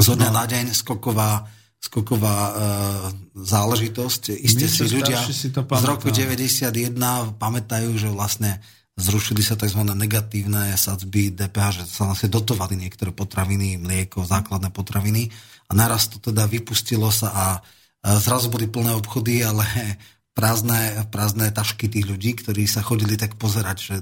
[0.00, 0.36] Zo dňa no.
[0.40, 1.44] na deň skoková
[1.78, 2.52] skoková e,
[3.38, 4.34] záležitosť.
[4.34, 6.94] Isté si ľudia si to z roku 91
[7.38, 8.58] pamätajú, že vlastne
[8.98, 9.86] zrušili sa tzv.
[9.86, 15.30] negatívne sadzby DPH, že sa vlastne dotovali niektoré potraviny, mlieko, základné potraviny
[15.70, 17.46] a naraz to teda vypustilo sa a
[18.18, 19.62] zrazu boli plné obchody, ale
[20.38, 23.96] prázdne, prázdne tašky tých ľudí, ktorí sa chodili tak pozerať, že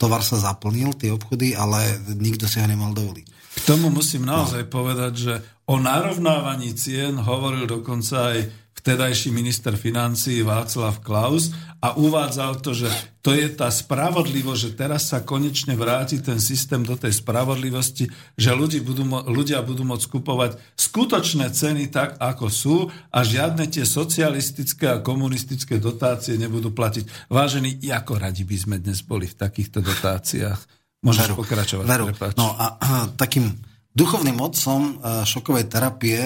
[0.00, 3.26] tovar sa zaplnil, tie obchody, ale nikto si ho nemal dovoliť.
[3.54, 4.72] K tomu musím naozaj no.
[4.72, 5.34] povedať, že
[5.68, 12.92] o narovnávaní cien hovoril dokonca aj vtedajší minister financí Václav Klaus a uvádzal to, že
[13.24, 18.52] to je tá spravodlivosť, že teraz sa konečne vráti ten systém do tej spravodlivosti, že
[18.52, 22.76] ľudí budú, ľudia budú môcť kupovať skutočné ceny tak, ako sú
[23.08, 27.32] a žiadne tie socialistické a komunistické dotácie nebudú platiť.
[27.32, 30.60] Vážení, ako radi by sme dnes boli v takýchto dotáciách?
[31.00, 31.84] Môžeš veru, pokračovať.
[31.88, 32.04] Veru.
[32.36, 32.88] No a, a
[33.24, 33.48] takým
[33.94, 36.20] Duchovným otcom e, šokovej terapie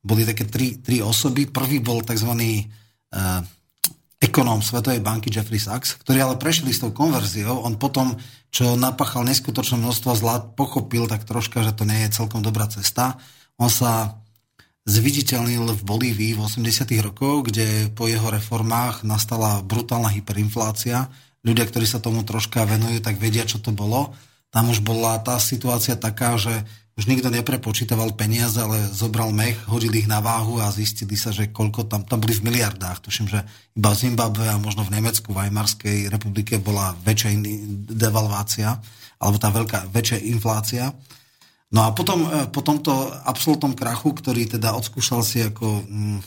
[0.00, 1.48] boli také tri, tri osoby.
[1.48, 2.32] Prvý bol tzv.
[3.10, 3.44] Uh,
[4.20, 7.64] ekonóm Svetovej banky Jeffrey Sachs, ktorý ale prešiel s tou konverziou.
[7.64, 8.20] On potom,
[8.52, 13.16] čo napáchal neskutočné množstvo zla, pochopil tak troška, že to nie je celkom dobrá cesta.
[13.56, 14.20] On sa
[14.84, 16.84] zviditeľnil v Bolívii v 80.
[17.00, 21.08] rokoch, kde po jeho reformách nastala brutálna hyperinflácia.
[21.40, 24.12] Ľudia, ktorí sa tomu troška venujú, tak vedia, čo to bolo.
[24.52, 26.52] Tam už bola tá situácia taká, že
[27.00, 31.48] už nikto neprepočítaval peniaze, ale zobral mech, hodil ich na váhu a zistili sa, že
[31.48, 33.00] koľko tam, tam boli v miliardách.
[33.00, 33.40] Tuším, že
[33.72, 37.40] iba v Zimbabwe a možno v Nemecku, v Weimarskej republike bola väčšia
[37.96, 38.76] devalvácia,
[39.16, 40.92] alebo tá veľká, väčšia inflácia.
[41.72, 42.92] No a potom e, po tomto
[43.24, 46.18] absolútnom krachu, ktorý teda odskúšal si ako, mm,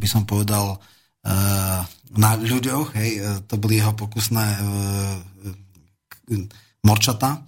[0.00, 0.80] by som povedal,
[2.16, 4.56] na ľuďoch, hej, to boli jeho pokusné
[6.80, 7.44] morčata,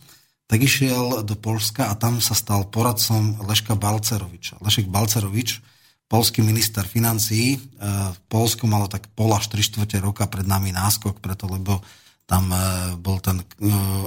[0.53, 4.61] tak išiel do Polska a tam sa stal poradcom Leška Balceroviča.
[4.61, 5.64] Lešek Balcerovič,
[6.12, 11.24] polský minister financií, v Polsku malo tak pol až 3 čtvrte roka pred nami náskok,
[11.24, 11.80] preto lebo
[12.28, 12.53] tam
[13.00, 13.40] bol ten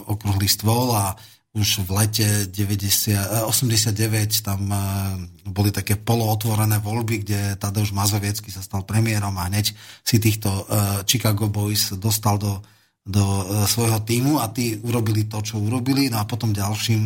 [0.05, 1.17] okrúhly stôl a
[1.57, 4.69] už v lete 90, 89 tam
[5.49, 9.73] boli také polootvorené voľby, kde Tadeusz Mazoviecký sa stal premiérom a hneď
[10.05, 10.69] si týchto
[11.09, 12.61] Chicago Boys dostal do,
[13.05, 13.23] do
[13.69, 16.09] svojho týmu a tí urobili to, čo urobili.
[16.09, 17.05] No a potom ďalším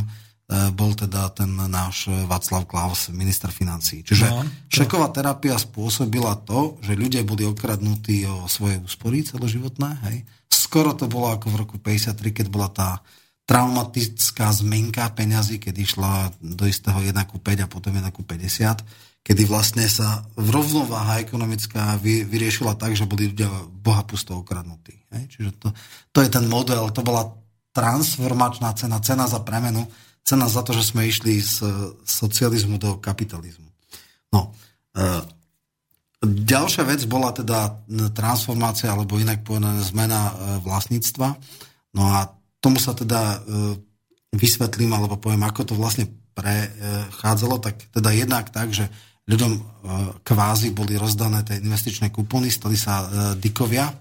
[0.74, 4.02] bol teda ten náš Václav Klaus, minister financí.
[4.02, 9.90] Čiže no, šeková terapia spôsobila to, že ľudia boli okradnutí o svoje úspory celoživotné.
[10.10, 10.18] Hej.
[10.50, 13.04] Skoro to bolo ako v roku 53, keď bola tá
[13.46, 18.82] traumatická zmenka peňazí, keď išla do istého 1 ku 5 a potom 1 ku 50,
[19.30, 24.98] kedy vlastne sa rovnováha ekonomická vy, vyriešila tak, že boli ľudia boha pusto okradnutí.
[25.14, 25.24] Hej?
[25.30, 25.68] Čiže to,
[26.10, 27.30] to je ten model, to bola
[27.70, 29.86] transformačná cena, cena za premenu,
[30.26, 31.62] cena za to, že sme išli z
[32.10, 33.70] socializmu do kapitalizmu.
[34.34, 34.50] No,
[34.98, 35.22] e,
[36.26, 37.86] ďalšia vec bola teda
[38.18, 40.34] transformácia, alebo inak povedané zmena e,
[40.66, 41.38] vlastníctva.
[41.94, 43.38] No a tomu sa teda e,
[44.34, 48.90] vysvetlím, alebo poviem, ako to vlastne prechádzalo, tak teda jednak tak, že
[49.30, 49.60] ľuďom e,
[50.26, 53.06] kvázi boli rozdané tie investičné kupóny, stali sa e,
[53.38, 53.94] dikovia,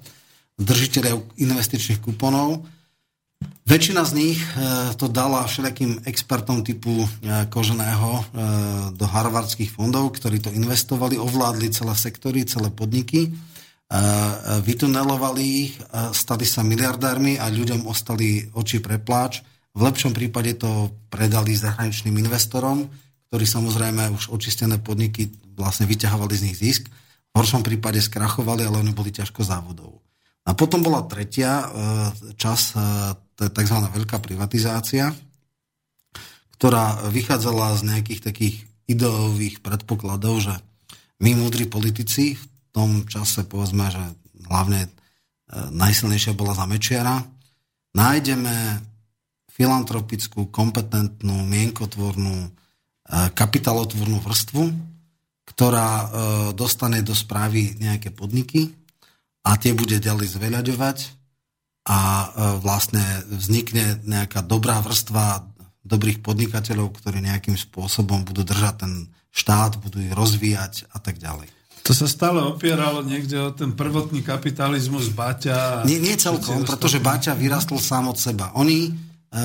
[0.56, 1.14] držiteľia
[1.44, 2.64] investičných kuponov.
[3.68, 4.40] Väčšina z nich
[4.98, 7.06] to dala všelijakým expertom typu
[7.52, 8.24] Koženého
[8.96, 13.30] do harvardských fondov, ktorí to investovali, ovládli celé sektory, celé podniky
[14.64, 15.72] vytunelovali ich,
[16.12, 19.40] stali sa miliardármi a ľuďom ostali oči pre pláč.
[19.72, 22.90] V lepšom prípade to predali zahraničným investorom,
[23.28, 26.88] ktorí samozrejme už očistené podniky vlastne vyťahovali z nich zisk.
[26.88, 30.00] V horšom prípade skrachovali, ale oni boli ťažko závodov.
[30.48, 31.66] A potom bola tretia e,
[32.40, 32.80] čas, e,
[33.36, 33.76] tzv.
[33.92, 35.12] veľká privatizácia,
[36.56, 38.56] ktorá vychádzala z nejakých takých
[38.88, 40.54] ideových predpokladov, že
[41.20, 44.00] my, múdri politici, v tom čase, povedzme, že
[44.48, 44.90] hlavne e,
[45.68, 47.20] najsilnejšia bola za Mečiara,
[47.92, 48.80] nájdeme
[49.52, 52.56] filantropickú, kompetentnú, mienkotvornú,
[53.08, 54.62] e, kapitalotvornú vrstvu,
[55.48, 56.06] ktorá e,
[56.52, 58.76] dostane do správy nejaké podniky
[59.42, 60.98] a tie bude ďalej zveľaďovať
[61.88, 62.28] a
[62.60, 63.00] vlastne
[63.32, 65.40] vznikne nejaká dobrá vrstva
[65.88, 68.92] dobrých podnikateľov, ktorí nejakým spôsobom budú držať ten
[69.32, 71.48] štát, budú ich rozvíjať a tak ďalej.
[71.88, 75.88] To sa stále opieralo niekde o ten prvotný kapitalizmus Baťa.
[75.88, 78.52] Nie, nie celkom, pretože Baťa vyrastol sám od seba.
[78.60, 79.40] Oni e,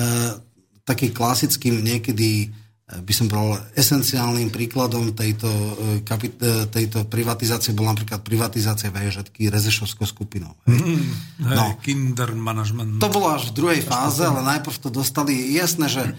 [0.84, 2.52] taký klasickým niekedy
[2.84, 5.72] by som povedal, esenciálnym príkladom tejto, e,
[6.04, 10.52] kapit, e, tejto privatizácie bola napríklad privatizácia VŽetky Rezešovskou skupinou.
[10.68, 10.84] Hej.
[10.84, 11.04] Mm,
[11.48, 13.00] hej, no, kinder management.
[13.00, 15.32] To bolo až v druhej fáze, ale najprv to dostali.
[15.56, 16.12] Jasné, že e,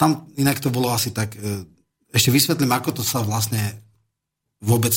[0.00, 1.36] tam inak to bolo asi tak...
[2.16, 3.60] Ešte vysvetlím, ako to sa vlastne
[4.64, 4.96] vôbec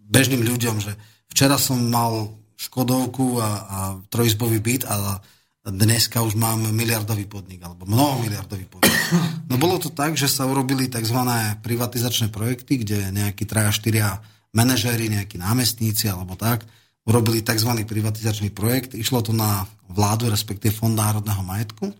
[0.00, 0.96] bežným ľuďom, že
[1.28, 3.78] včera som mal Škodovku a, a
[4.08, 5.20] trojizbový byt a
[5.64, 8.92] dneska už mám miliardový podnik, alebo mnoho miliardový podnik.
[9.48, 11.16] No bolo to tak, že sa urobili tzv.
[11.64, 14.20] privatizačné projekty, kde nejakí traja, štyria
[14.52, 16.68] manažéri, nejakí námestníci alebo tak,
[17.08, 17.70] urobili tzv.
[17.84, 18.92] privatizačný projekt.
[18.92, 21.96] Išlo to na vládu, respektíve Fond národného majetku.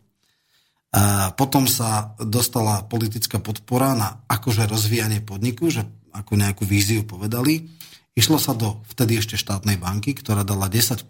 [0.95, 5.83] A potom sa dostala politická podpora na akože rozvíjanie podniku, že
[6.15, 7.67] ako nejakú víziu povedali.
[8.15, 11.03] Išlo sa do vtedy ešte štátnej banky, ktorá dala 10%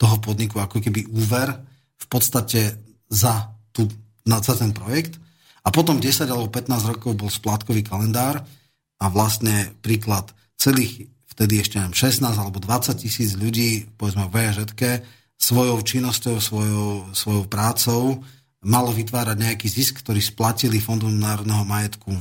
[0.00, 1.52] toho podniku ako keby úver
[2.00, 2.80] v podstate
[3.12, 3.84] za, tú,
[4.24, 5.20] za ten projekt.
[5.60, 8.40] A potom 10 alebo 15 rokov bol splátkový kalendár
[8.96, 14.58] a vlastne príklad celých vtedy ešte neviem, 16 alebo 20 tisíc ľudí, povedzme v VŽ,
[15.40, 18.24] svojou činnosťou, svojou, svojou prácou
[18.60, 22.12] malo vytvárať nejaký zisk, ktorý splatili Fondu národného majetku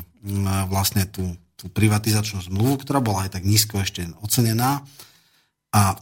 [0.67, 4.79] vlastne tú tú privatizačnú zmluvu, ktorá bola aj tak nízko ešte ocenená
[5.75, 5.97] a e,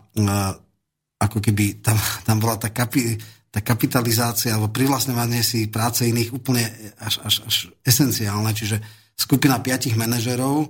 [1.18, 3.18] ako keby tam, tam bola tá, kapi,
[3.50, 6.62] tá kapitalizácia alebo privlastňovanie si práce iných úplne
[7.02, 8.78] až, až, až esenciálne, čiže
[9.18, 10.70] skupina piatich manažerov e,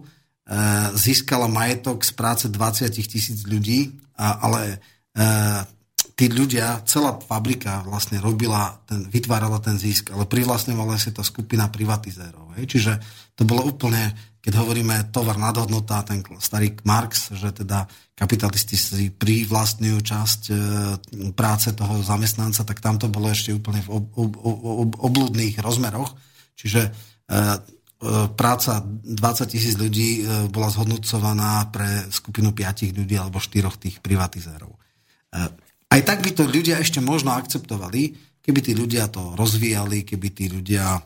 [0.96, 4.62] získala majetok z práce 20 tisíc ľudí, a, ale
[5.12, 5.26] e,
[6.18, 11.70] tí ľudia, celá fabrika vlastne robila, ten, vytvárala ten zisk, ale privlastňovala si tá skupina
[11.70, 12.58] privatizérov.
[12.58, 12.66] Hej?
[12.72, 12.94] Čiže
[13.38, 14.16] to bolo úplne
[14.48, 17.84] keď hovoríme tovar nadhodnota, ten starý Marx, že teda
[18.16, 20.54] kapitalisti si privlastňujú časť e,
[21.36, 26.16] práce toho zamestnanca, tak tam to bolo ešte úplne v ob, ob, ob, obludných rozmeroch.
[26.56, 26.92] Čiže e,
[28.40, 30.24] práca 20 tisíc ľudí
[30.54, 34.70] bola zhodnocovaná pre skupinu 5 ľudí alebo 4 tých privatizérov.
[35.90, 38.14] Aj tak by to ľudia ešte možno akceptovali,
[38.46, 41.02] keby tí ľudia to rozvíjali, keby tí ľudia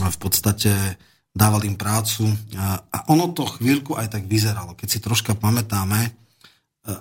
[0.00, 0.96] v podstate
[1.38, 2.26] dávali im prácu.
[2.90, 4.74] A ono to chvíľku aj tak vyzeralo.
[4.74, 6.10] Keď si troška pamätáme,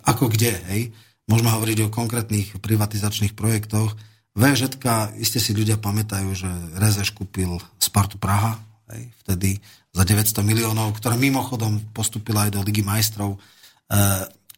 [0.05, 0.81] ako kde, hej,
[1.25, 3.97] môžeme hovoriť o konkrétnych privatizačných projektoch.
[4.37, 4.69] VŽ,
[5.17, 8.61] iste si ľudia pamätajú, že Rezeš kúpil Spartu Praha,
[8.93, 9.57] hej, vtedy
[9.89, 13.35] za 900 miliónov, ktorá mimochodom postupila aj do Ligy majstrov.
[13.35, 13.37] E,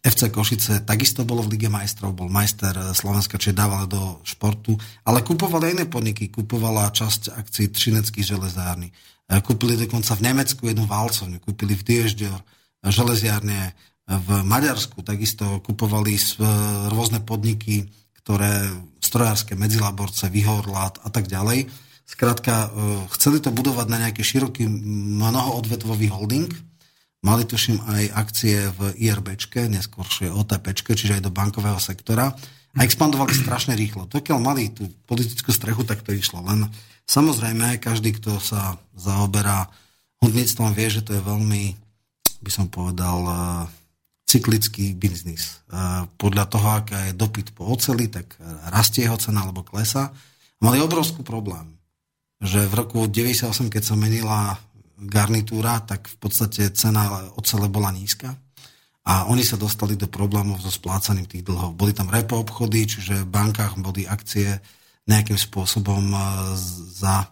[0.03, 5.23] FC Košice takisto bolo v Lige majstrov, bol majster Slovenska, čiže dával do športu, ale
[5.23, 8.91] kupovali aj iné podniky, kupovala časť akcií Trineckých železárny.
[9.29, 12.39] E, kúpili dokonca v Nemecku jednu válcovňu, kúpili v Diežďor
[12.83, 13.77] železiárne
[14.09, 16.17] v Maďarsku takisto kupovali
[16.89, 17.85] rôzne podniky,
[18.17, 18.65] ktoré
[18.97, 21.69] strojárske medzilaborce, Vyhorlát a tak ďalej.
[22.09, 22.67] Skrátka, e,
[23.13, 26.49] chceli to budovať na nejaký široký mnohoodvetvový holding.
[27.21, 32.33] Mali tuším aj akcie v IRBčke, neskôršie OTPčke, čiže aj do bankového sektora.
[32.77, 34.09] A expandovali strašne rýchlo.
[34.09, 36.41] Dokiaľ mali tú politickú strechu, tak to išlo.
[36.45, 36.69] Len
[37.09, 39.65] samozrejme, každý, kto sa zaoberá
[40.21, 41.73] hudníctvom, vie, že to je veľmi,
[42.45, 43.33] by som povedal, e,
[44.29, 45.65] cyklický biznis.
[46.21, 48.37] Podľa toho, aká je dopyt po oceli, tak
[48.69, 50.13] rastie jeho cena alebo klesa.
[50.61, 51.65] Mali obrovský problém,
[52.37, 54.61] že v roku 98, keď sa menila
[55.01, 58.37] garnitúra, tak v podstate cena ocele bola nízka
[59.07, 61.73] a oni sa dostali do problémov so splácaním tých dlhov.
[61.73, 64.61] Boli tam repo obchody, čiže v bankách boli akcie
[65.07, 66.19] nejakým spôsobom e,
[66.95, 67.29] za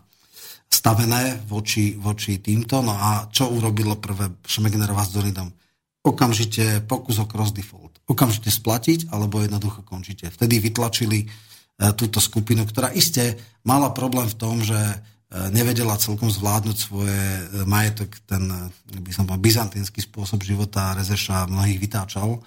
[0.68, 2.84] stavené voči, voči týmto.
[2.84, 5.50] No a čo urobilo prvé Schmegnerová s Donidom?
[6.08, 8.00] okamžite pokus o cross default.
[8.08, 10.32] Okamžite splatiť, alebo jednoducho končíte.
[10.32, 11.28] Vtedy vytlačili e,
[12.00, 13.36] túto skupinu, ktorá iste
[13.68, 14.96] mala problém v tom, že e,
[15.52, 17.20] nevedela celkom zvládnuť svoje
[17.68, 18.48] majetok, ten,
[18.88, 22.40] by som povedal, byzantínsky spôsob života Rezeša mnohých vytáčal.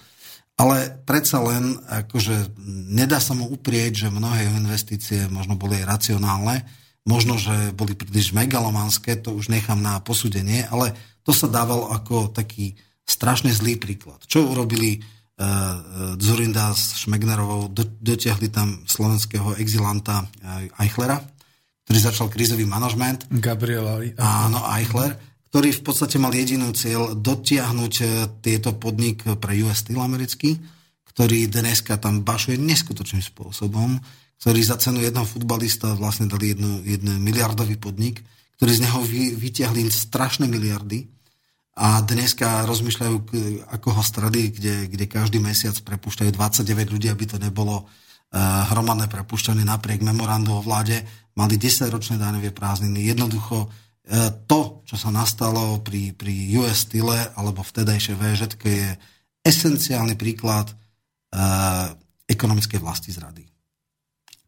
[0.61, 2.53] Ale predsa len, akože
[2.93, 6.61] nedá sa mu uprieť, že mnohé investície možno boli aj racionálne,
[7.01, 10.93] možno, že boli príliš megalomanské, to už nechám na posúdenie, ale
[11.25, 14.21] to sa dávalo ako taký strašne zlý príklad.
[14.29, 17.73] Čo urobili uh, Zurinda s Šmegnerovou?
[17.73, 21.17] Do, dotiahli tam slovenského exilanta uh, Eichlera,
[21.89, 23.25] ktorý začal krízový manažment.
[23.33, 25.17] Gabriel Áno, Eichler,
[25.51, 28.09] ktorý v podstate mal jedinú cieľ dotiahnuť uh,
[28.39, 30.55] tieto podnik pre US Steel americký,
[31.11, 33.99] ktorý dneska tam bašuje neskutočným spôsobom,
[34.39, 38.23] ktorý za cenu jednoho futbalista vlastne dali jednu, jednu miliardový podnik,
[38.55, 41.11] ktorý z neho vy, vytiahli strašné miliardy
[41.75, 43.15] a dneska rozmýšľajú,
[43.75, 49.11] ako ho stredy, kde, kde každý mesiac prepúšťajú 29 ľudí, aby to nebolo uh, hromadné
[49.11, 51.03] prepušťanie napriek memorandu o vláde.
[51.35, 53.03] Mali 10-ročné daňové prázdniny.
[53.03, 53.67] Jednoducho
[54.49, 58.89] to, čo sa nastalo pri, pri US Style alebo vtedajšej VŽ, je
[59.41, 61.93] esenciálny príklad uh,
[62.25, 63.45] ekonomickej vlasti zrady.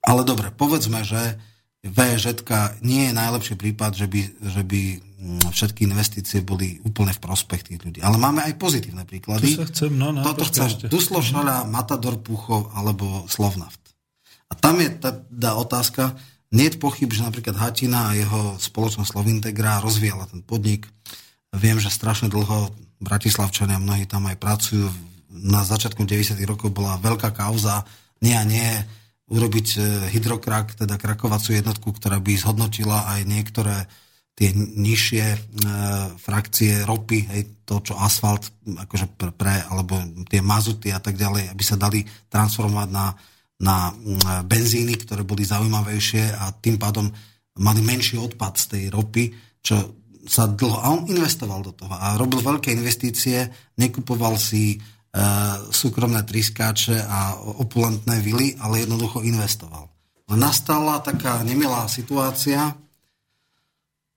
[0.04, 1.38] Ale dobre, povedzme, že
[1.86, 2.44] VŽ
[2.82, 4.82] nie je najlepší prípad, že by, že by
[5.24, 8.04] Mm, všetky investície boli úplne v prospech tých ľudí.
[8.04, 9.56] Ale máme aj pozitívne príklady.
[9.56, 10.92] To sa chcem, no, no, Toto chcem.
[10.92, 13.80] Duslo Šaľa, Matador Púchov alebo Slovnaft.
[14.52, 16.20] A tam je tá, tá otázka,
[16.54, 20.86] nie je pochyb, že napríklad Hatina a jeho spoločnosť Slovintegra rozvíjala ten podnik.
[21.50, 22.70] Viem, že strašne dlho
[23.02, 24.86] Bratislavčania, mnohí tam aj pracujú.
[25.34, 26.38] Na začiatku 90.
[26.46, 27.82] rokov bola veľká kauza,
[28.22, 28.70] nie a nie,
[29.34, 29.80] urobiť e,
[30.14, 33.90] hydrokrak, teda krakovacú jednotku, ktorá by zhodnotila aj niektoré
[34.38, 35.38] tie nižšie e,
[36.22, 39.98] frakcie ropy, hej, to, čo asfalt, akože pre, pre, alebo
[40.30, 43.18] tie mazuty a tak ďalej, aby sa dali transformovať na,
[43.64, 43.96] na
[44.44, 47.08] benzíny, ktoré boli zaujímavejšie a tým pádom
[47.64, 49.24] mali menší odpad z tej ropy,
[49.64, 50.78] čo sa dlho...
[50.84, 53.48] A on investoval do toho a robil veľké investície,
[53.80, 54.78] nekupoval si e,
[55.72, 59.88] súkromné triskáče a opulentné vily, ale jednoducho investoval.
[60.34, 62.74] Nastala taká nemilá situácia,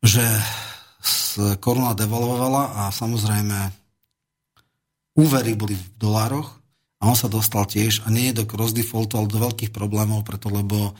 [0.00, 0.24] že
[1.60, 3.58] koruna devalvovala a samozrejme
[5.18, 6.55] úvery boli v dolároch
[6.96, 10.48] a on sa dostal tiež a nie do cross defaultu, ale do veľkých problémov, preto
[10.48, 10.92] lebo e,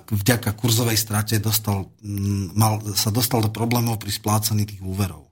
[0.00, 1.92] vďaka kurzovej strate dostal,
[2.56, 5.28] mal, sa dostal do problémov pri splácaní tých úverov.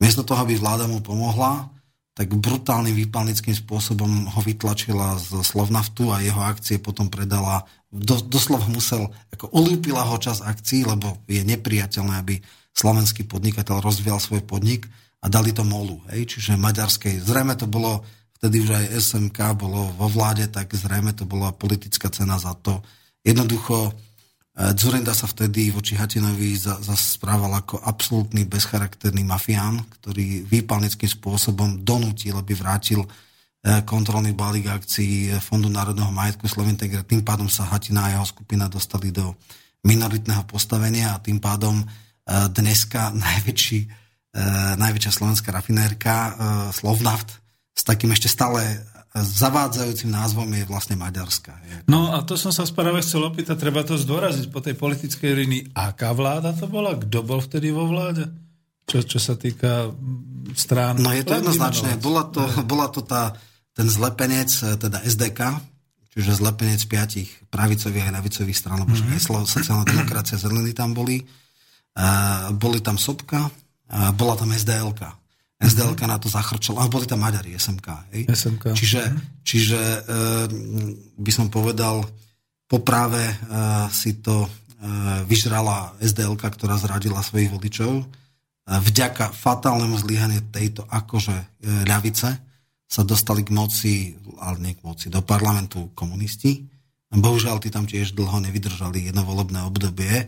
[0.00, 1.74] Miesto toho, aby vláda mu pomohla,
[2.14, 8.70] tak brutálnym výpalnickým spôsobom ho vytlačila z Slovnaftu a jeho akcie potom predala, do, doslova
[8.70, 12.38] musel, ako olúpila ho čas akcií, lebo je nepriateľné, aby
[12.70, 14.86] slovenský podnikateľ rozvíjal svoj podnik
[15.22, 17.18] a dali to MOLu, hej, čiže maďarskej.
[17.18, 18.06] Zrejme to bolo,
[18.44, 22.84] vtedy už aj SMK bolo vo vláde, tak zrejme to bola politická cena za to.
[23.24, 23.96] Jednoducho
[24.54, 32.54] Dzurenda sa vtedy voči Hatinovi zasprával ako absolútny bezcharakterný mafián, ktorý výpalnickým spôsobom donútil, aby
[32.54, 33.08] vrátil e,
[33.82, 37.02] kontrolný balík akcií Fondu národného majetku Sloventegre.
[37.02, 39.34] Tým pádom sa Hatina a jeho skupina dostali do
[39.82, 41.86] minoritného postavenia a tým pádom e,
[42.54, 43.88] dneska najväčší, e,
[44.78, 46.14] najväčšia slovenská rafinérka
[46.70, 47.43] Slovnaft
[47.74, 48.62] s takým ešte stále
[49.14, 51.54] zavádzajúcim názvom je vlastne Maďarska.
[51.86, 55.62] No a to som sa práve chcel opýtať, treba to zdôraziť po tej politickej línii.
[55.78, 56.98] Aká vláda to bola?
[56.98, 58.26] Kto bol vtedy vo vláde?
[58.90, 59.94] Čo, čo sa týka
[60.58, 60.98] strán?
[60.98, 61.94] No je to jednoznačné.
[62.02, 63.38] Bola to, bola to tá,
[63.70, 64.50] ten zlepenec,
[64.82, 65.62] teda SDK,
[66.10, 69.46] čiže zlepenec piatich pravicových a ľavicových strán, lebo mm-hmm.
[69.46, 71.22] sociálna demokracia, zelení tam boli.
[71.94, 75.23] Uh, boli tam Sobka, uh, bola tam SDLK.
[75.60, 77.88] SDLK na to zachrčala, a boli tam Maďari, SMK.
[78.10, 78.22] Hej?
[78.26, 78.64] SMK.
[78.74, 79.18] Čiže, mhm.
[79.46, 80.00] čiže e,
[81.18, 82.02] by som povedal,
[82.66, 83.36] poprave e,
[83.94, 84.48] si to e,
[85.30, 87.92] vyžrala SDLK, ktorá zradila svojich voličov.
[88.02, 88.04] E,
[88.66, 91.46] vďaka fatálnemu zlyhaniu tejto akože e,
[91.86, 92.28] ľavice
[92.84, 96.62] sa dostali k moci, ale nie k moci, do parlamentu komunisti.
[97.14, 100.26] Bohužiaľ, tí tam tiež dlho nevydržali jednovolebné obdobie.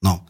[0.00, 0.24] No.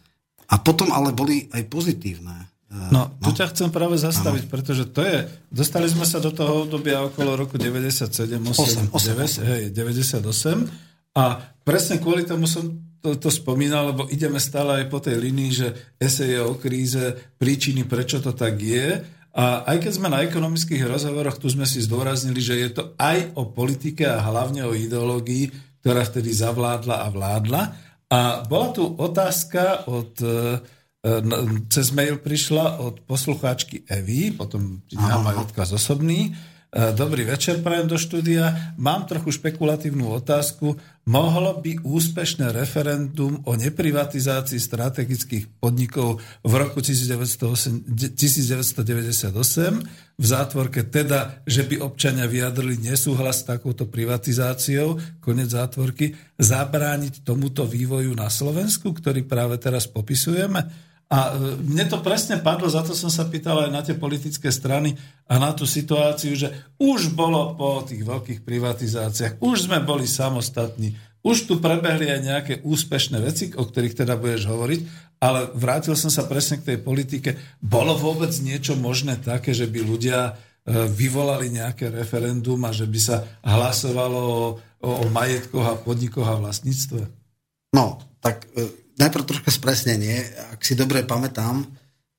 [0.51, 3.37] A potom ale boli aj pozitívne No, tu no.
[3.39, 4.51] ťa chcem práve zastaviť, no.
[4.51, 9.47] pretože to je, dostali sme sa do toho obdobia okolo roku 97, 8, 8, 9,
[9.47, 11.25] hej, 98 a
[11.63, 12.67] presne kvôli tomu som
[12.99, 15.69] to, to spomínal, lebo ideme stále aj po tej linii, že
[16.03, 21.43] eseje o kríze, príčiny, prečo to tak je a aj keď sme na ekonomických rozhovoroch,
[21.43, 25.51] tu sme si zdôraznili, že je to aj o politike a hlavne o ideológii,
[25.83, 27.63] ktorá vtedy zavládla a vládla.
[28.15, 30.15] A bola tu otázka od
[31.68, 36.32] cez mail prišla od poslucháčky Evy, potom ti dám aj odkaz osobný.
[36.74, 38.74] E, dobrý večer, prajem do štúdia.
[38.81, 40.81] Mám trochu špekulatívnu otázku.
[41.05, 47.93] Mohlo by úspešné referendum o neprivatizácii strategických podnikov v roku 1998
[50.14, 57.66] v zátvorke teda, že by občania vyjadrili nesúhlas s takouto privatizáciou, konec zátvorky, zabrániť tomuto
[57.66, 60.94] vývoju na Slovensku, ktorý práve teraz popisujeme?
[61.12, 64.48] A e, mne to presne padlo, za to som sa pýtal aj na tie politické
[64.48, 64.97] strany
[65.28, 66.48] a na tú situáciu, že
[66.81, 72.55] už bolo po tých veľkých privatizáciách, už sme boli samostatní, už tu prebehli aj nejaké
[72.64, 74.81] úspešné veci, o ktorých teda budeš hovoriť,
[75.24, 77.40] ale vrátil som sa presne k tej politike.
[77.64, 80.32] Bolo vôbec niečo možné také, že by ľudia e,
[80.85, 84.40] vyvolali nejaké referendum a že by sa hlasovalo o,
[84.85, 87.09] o, majetkoch a podnikoch a vlastníctve?
[87.72, 90.23] No, tak e, najprv troška spresnenie.
[90.55, 91.66] Ak si dobre pamätám,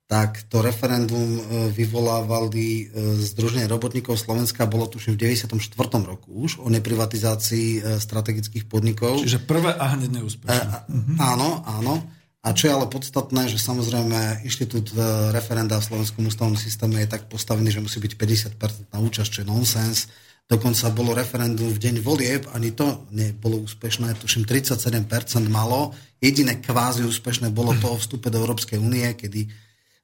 [0.05, 1.41] tak to referendum e,
[1.73, 2.83] vyvolávali e,
[3.25, 5.57] Združenie robotníkov Slovenska, bolo tuším v 94.
[6.05, 9.17] roku už, o neprivatizácii e, strategických podnikov.
[9.25, 10.61] Čiže prvé a hneď neúspešné.
[10.61, 11.13] E, mhm.
[11.17, 12.05] Áno, áno.
[12.45, 14.93] A čo je ale podstatné, že samozrejme inštitút
[15.33, 18.13] referenda v slovenskom ústavnom systéme je tak postavený, že musí byť
[18.61, 20.05] 50% na účasť, čo je nonsens
[20.45, 25.09] Dokonca bolo referendum v deň volieb, ani to nebolo úspešné, tuším 37%
[25.49, 25.89] malo.
[26.21, 29.49] Jediné kvázi úspešné bolo to o vstupe do Európskej únie, kedy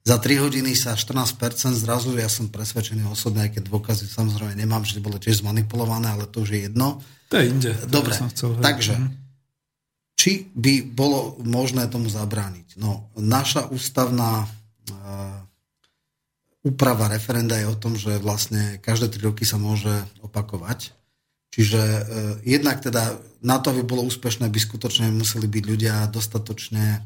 [0.01, 1.37] za 3 hodiny sa 14%
[1.77, 6.25] zrazu, ja som presvedčený osobne, aj keď dôkazy samozrejme nemám, že bolo tiež zmanipulované, ale
[6.25, 7.05] to už je jedno.
[7.29, 7.71] To je inde.
[7.85, 9.09] Dobre, chcel, takže, mhm.
[10.17, 12.81] či by bolo možné tomu zabrániť?
[12.81, 14.49] No, naša ústavná
[16.61, 20.93] úprava referenda je o tom, že vlastne každé tri roky sa môže opakovať.
[21.51, 22.01] Čiže e,
[22.47, 27.03] jednak teda na to, aby bolo úspešné, by skutočne museli byť ľudia dostatočne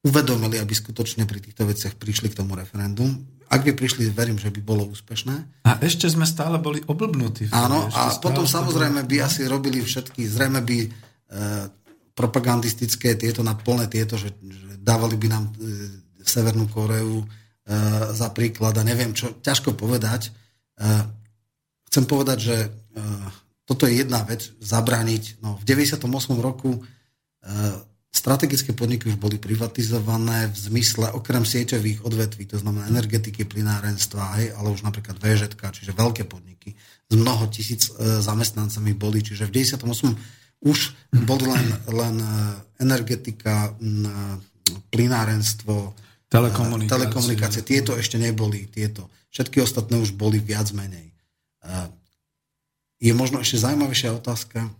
[0.00, 3.20] uvedomili, aby skutočne pri týchto veciach prišli k tomu referendum.
[3.50, 5.66] Ak by prišli, verím, že by bolo úspešné.
[5.66, 7.52] A ešte sme stále boli oblbnutí.
[7.52, 10.88] Áno, a potom samozrejme by asi robili všetky, zrejme by e,
[12.16, 15.52] propagandistické tieto na plné tieto, že, že dávali by nám e,
[16.24, 17.26] Severnú Koreu,
[18.14, 20.28] za príklad a neviem čo, ťažko povedať.
[20.28, 20.30] E,
[21.86, 22.68] chcem povedať, že e,
[23.66, 25.38] toto je jedna vec, zabrániť.
[25.44, 26.02] No, v 98.
[26.42, 26.82] roku
[28.10, 34.52] strategické podniky už boli privatizované v zmysle okrem sieťových odvetví, to znamená energetiky, plinárenstva, hej,
[34.58, 36.76] ale už napríklad VŽ, čiže veľké podniky
[37.08, 39.88] s mnoho tisíc zamestnancami boli, čiže v 98.
[40.66, 40.78] už
[41.24, 42.16] boli len, len
[42.76, 43.72] energetika,
[44.90, 45.94] plinárenstvo,
[46.30, 46.94] Telekomunikácie.
[46.94, 47.62] Telekomunikácie.
[47.66, 48.70] Tieto ešte neboli.
[48.70, 49.10] Tieto.
[49.34, 51.10] Všetky ostatné už boli viac menej.
[53.02, 54.70] Je možno ešte zaujímavejšia otázka,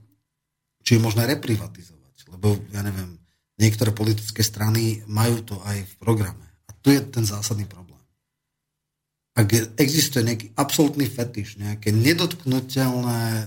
[0.86, 2.30] či je možné reprivatizovať.
[2.30, 3.18] Lebo, ja neviem,
[3.58, 6.46] niektoré politické strany majú to aj v programe.
[6.68, 7.98] A tu je ten zásadný problém.
[9.34, 13.44] Ak existuje nejaký absolútny fetiš, nejaké nedotknutelné, e,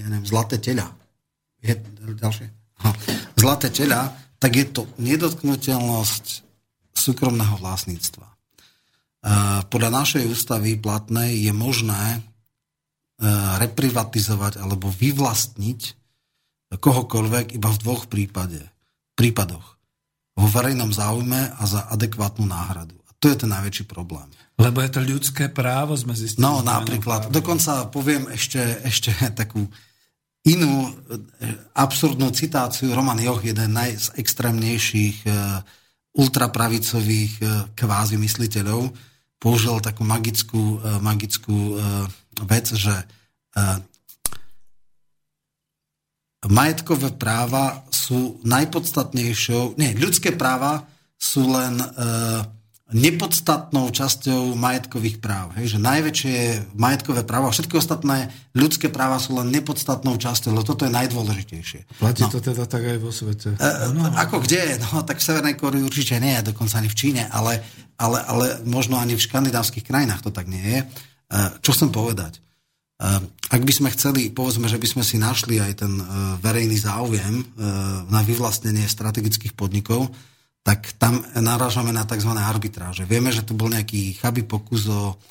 [0.00, 0.94] ja neviem, zlaté tela,
[1.60, 1.74] je
[2.16, 2.48] ďalšie,
[3.36, 6.47] zlaté tela, tak je to nedotknutelnosť
[6.98, 8.26] súkromného vlastníctva.
[9.66, 12.22] Podľa našej ústavy platnej je možné
[13.58, 15.80] reprivatizovať alebo vyvlastniť
[16.76, 18.62] kohokoľvek iba v dvoch prípade,
[19.18, 19.80] prípadoch.
[20.38, 22.94] Vo verejnom záujme a za adekvátnu náhradu.
[22.94, 24.30] A to je ten najväčší problém.
[24.54, 26.46] Lebo je to ľudské právo, sme zistili.
[26.46, 27.34] No napríklad, právo.
[27.34, 29.10] dokonca poviem ešte, ešte
[29.40, 29.66] takú
[30.46, 30.90] inú e,
[31.74, 32.94] absurdnú citáciu.
[32.94, 35.30] Roman Joch, jeden z extrémnejších e,
[36.16, 37.44] ultrapravicových e,
[37.76, 38.92] kvázi mysliteľov,
[39.38, 41.78] použil takú magickú, magickú
[42.42, 42.90] vec, že
[46.42, 51.78] majetkové práva sú najpodstatnejšou, nie, ľudské práva sú len
[52.88, 55.52] nepodstatnou časťou majetkových práv.
[55.60, 56.36] Hej, že najväčšie
[56.72, 62.00] majetkové práva, všetky ostatné ľudské práva sú len nepodstatnou časťou, lebo toto je najdôležitejšie.
[62.00, 62.32] Platí no.
[62.32, 63.60] to teda tak aj vo svete?
[63.60, 64.08] E, no.
[64.16, 64.80] Ako kde?
[64.80, 67.60] No tak v Severnej Koreji určite nie, dokonca ani v Číne, ale,
[68.00, 70.78] ale, ale možno ani v škandinávskych krajinách to tak nie je.
[70.80, 70.86] E,
[71.60, 72.40] čo chcem povedať?
[72.40, 73.20] E,
[73.52, 76.04] ak by sme chceli, povedzme, že by sme si našli aj ten e,
[76.40, 77.44] verejný záujem e,
[78.08, 80.08] na vyvlastnenie strategických podnikov,
[80.68, 82.28] tak tam narážame na tzv.
[82.36, 83.08] arbitráže.
[83.08, 85.24] Vieme, že tu bol nejaký chabý pokus o e,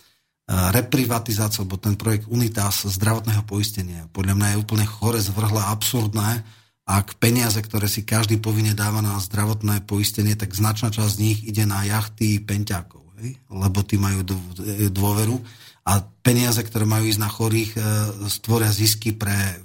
[0.49, 4.09] reprivatizáciu, alebo ten projekt Unitas zdravotného poistenia.
[4.09, 6.41] Podľa mňa je úplne chore, zvrhle, absurdné,
[6.89, 11.39] ak peniaze, ktoré si každý povinne dáva na zdravotné poistenie, tak značná časť z nich
[11.45, 13.37] ide na jachty peňťákov, hej?
[13.53, 14.25] lebo tí majú
[14.89, 15.37] dôveru
[15.85, 17.79] a peniaze, ktoré majú ísť na chorých, e,
[18.25, 19.61] stvoria zisky pre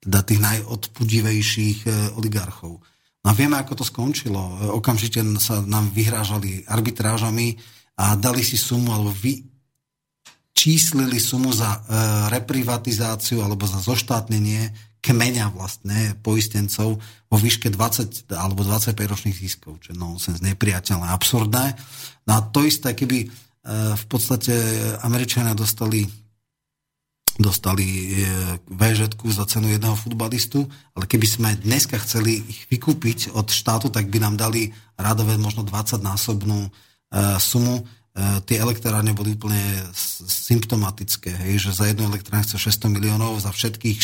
[0.00, 2.80] teda tých najodpudivejších e, oligarchov.
[3.20, 4.72] No a vieme, ako to skončilo.
[4.72, 7.60] Okamžite sa nám vyhrážali arbitrážami
[8.00, 9.44] a dali si sumu alebo vy,
[10.56, 11.78] číslili sumu za e,
[12.32, 19.92] reprivatizáciu alebo za zoštátnenie kmeňa vlastne poistencov vo výške 20 alebo 25 ročných ziskov, čo
[19.92, 21.66] je nonsens, nepriateľné, absurdné.
[22.28, 23.28] No a to isté, keby e,
[23.96, 24.52] v podstate
[25.00, 26.04] Američania dostali
[27.40, 28.28] dostali e,
[28.68, 34.12] vž za cenu jedného futbalistu, ale keby sme dneska chceli ich vykúpiť od štátu, tak
[34.12, 36.70] by nám dali radové možno 20-násobnú e,
[37.40, 37.80] sumu.
[37.80, 37.82] E,
[38.44, 39.58] tie elektrárne boli úplne
[40.28, 43.96] symptomatické, hej, že za jednu elektrárne chce 600 miliónov, za všetkých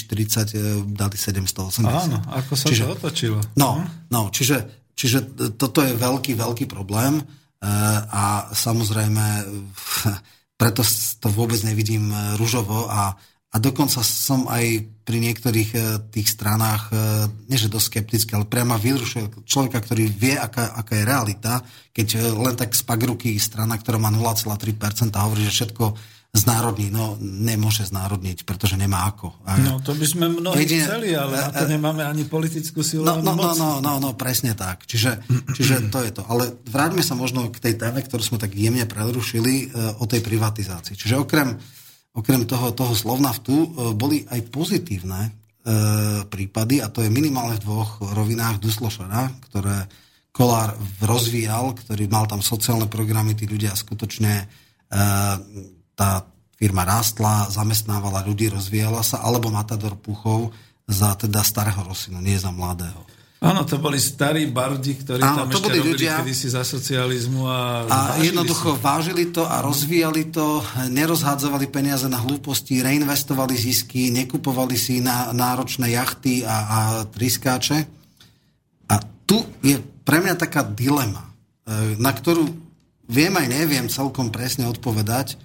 [0.88, 1.84] 40 dali 780.
[1.84, 3.38] Áno, ako sa čiže, to otočilo.
[3.60, 7.20] No, no čiže, čiže toto je veľký, veľký problém
[8.12, 9.24] a samozrejme
[10.56, 10.80] preto
[11.20, 13.12] to vôbec nevidím e, ružovo a,
[13.52, 15.80] a dokonca som aj pri niektorých e,
[16.10, 16.96] tých stranách, e,
[17.52, 21.54] nie že dosť skeptický, ale priamo vyrušuje človeka, ktorý vie, aká, aká je realita,
[21.92, 26.92] keď len tak z ruky strana, ktorá má 0,3% a hovorí, že všetko znárodní.
[26.92, 29.32] No, nemôže znárodniť, pretože nemá ako.
[29.64, 33.24] No, to by sme mnohí jedine, chceli, ale na to nemáme ani politickú silu, no,
[33.24, 34.84] no, no, no, no, no, presne tak.
[34.84, 35.24] Čiže,
[35.56, 36.22] čiže to je to.
[36.28, 40.94] Ale vráťme sa možno k tej téme, ktorú sme tak jemne prerušili, o tej privatizácii.
[40.96, 41.56] Čiže okrem,
[42.12, 45.30] okrem toho, toho slovnaftu e, boli aj pozitívne e,
[46.28, 49.88] prípady, a to je minimálne v dvoch rovinách Duslošana, ktoré
[50.36, 54.44] Kolár rozvíjal, ktorý mal tam sociálne programy, tí ľudia skutočne
[55.96, 56.28] tá
[56.60, 60.52] firma rástla, zamestnávala ľudí, rozvíjala sa, alebo Matador Puchov
[60.86, 63.02] za teda starého Rosinu, nie za mladého.
[63.36, 66.64] Áno, to boli starí bardi, ktorí Áno, tam to ešte boli robili ľudia, kedysi za
[66.64, 68.80] socializmu a, a jednoducho si.
[68.80, 75.92] vážili to a rozvíjali to, nerozhádzovali peniaze na hlúposti, reinvestovali zisky, nekupovali si na náročné
[75.92, 76.78] jachty a, a
[77.12, 77.84] triskáče.
[78.88, 78.94] A
[79.28, 81.28] tu je pre mňa taká dilema,
[81.68, 82.48] e, na ktorú
[83.04, 85.36] viem aj neviem celkom presne odpovedať,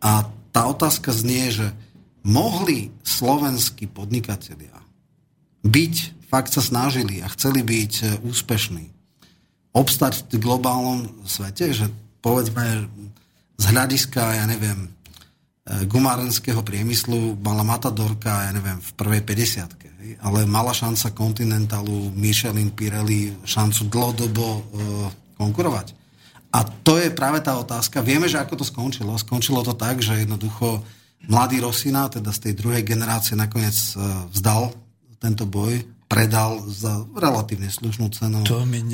[0.00, 1.66] a tá otázka znie, že
[2.24, 4.74] mohli slovenskí podnikatelia
[5.66, 5.94] byť,
[6.30, 8.86] fakt sa snažili a chceli byť e, úspešní,
[9.76, 11.86] obstať v globálnom svete, že
[12.22, 12.88] povedzme
[13.56, 14.88] z hľadiska, ja neviem, e,
[15.86, 19.86] gumárenského priemyslu mala Matadorka, ja neviem, v prvej 50
[20.22, 24.60] ale mala šanca Continentalu, Michelin, Pirelli šancu dlhodobo e,
[25.34, 26.05] konkurovať.
[26.56, 28.00] A to je práve tá otázka.
[28.00, 29.12] Vieme, že ako to skončilo.
[29.20, 30.80] Skončilo to tak, že jednoducho
[31.28, 34.00] mladý Rosina, teda z tej druhej generácie, nakoniec e,
[34.32, 34.72] vzdal
[35.20, 38.40] tento boj, predal za relatívne slušnú cenu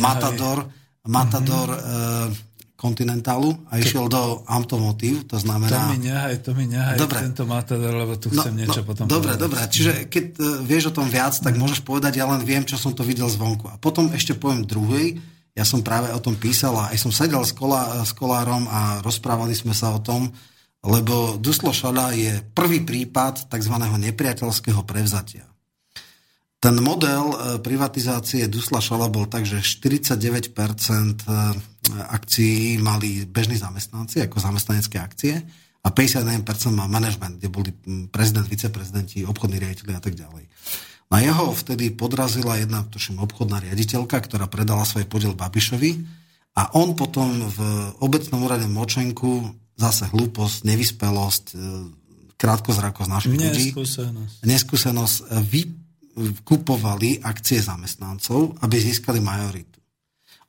[0.00, 0.66] Matador,
[1.06, 2.50] Matador mm-hmm.
[2.82, 5.70] Continentalu a išiel do Automotive, to znamená...
[5.70, 7.22] To mi nehaj, to mi nehaj dobre.
[7.22, 9.42] tento Matador, lebo tu no, chcem no, niečo no, potom Dobre, povedať.
[9.46, 12.74] dobre, čiže keď uh, vieš o tom viac, tak môžeš povedať, ja len viem, čo
[12.74, 13.70] som to videl zvonku.
[13.70, 15.22] A potom ešte poviem druhej,
[15.52, 19.04] ja som práve o tom písal a aj som sedel s, kolá, s kolárom a
[19.04, 20.32] rozprávali sme sa o tom,
[20.82, 23.74] lebo Duslo Šala je prvý prípad tzv.
[23.76, 25.46] nepriateľského prevzatia.
[26.62, 30.54] ten model privatizácie Dusla Šala bol tak, že 49%
[31.90, 35.42] akcií mali bežní zamestnanci ako zamestnanecké akcie
[35.82, 37.70] a 51% má management, kde boli
[38.08, 40.46] prezident, viceprezidenti, obchodní riaditeľi a tak ďalej.
[41.12, 46.00] Na jeho vtedy podrazila jedna, tuším, obchodná riaditeľka, ktorá predala svoj podiel Babišovi
[46.56, 47.58] a on potom v
[48.00, 51.56] obecnom úrade Močenku zase hlúposť, nevyspelosť, e,
[52.40, 53.66] krátkozrakosť našich ľudí,
[54.40, 55.24] neskúsenosť, e,
[56.12, 59.80] vykupovali akcie zamestnancov, aby získali majoritu.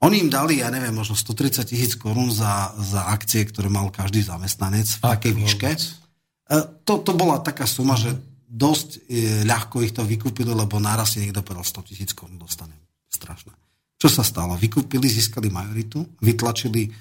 [0.03, 4.23] Oni im dali, ja neviem, možno 130 tisíc korún za, za akcie, ktoré mal každý
[4.23, 5.69] zamestnanec v takej výške.
[5.75, 6.55] E,
[6.87, 8.15] to, to bola taká suma, že
[8.53, 12.77] dosť e, ľahko ich to vykúpili, lebo naraz si niekto povedal 100 tisíc korún dostanem.
[13.09, 13.49] Strašné.
[13.97, 14.53] Čo sa stalo?
[14.53, 16.93] Vykúpili, získali majoritu, vytlačili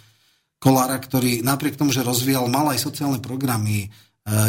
[0.56, 3.88] Kolára, ktorý napriek tomu, že rozvíjal mal aj sociálne programy, e,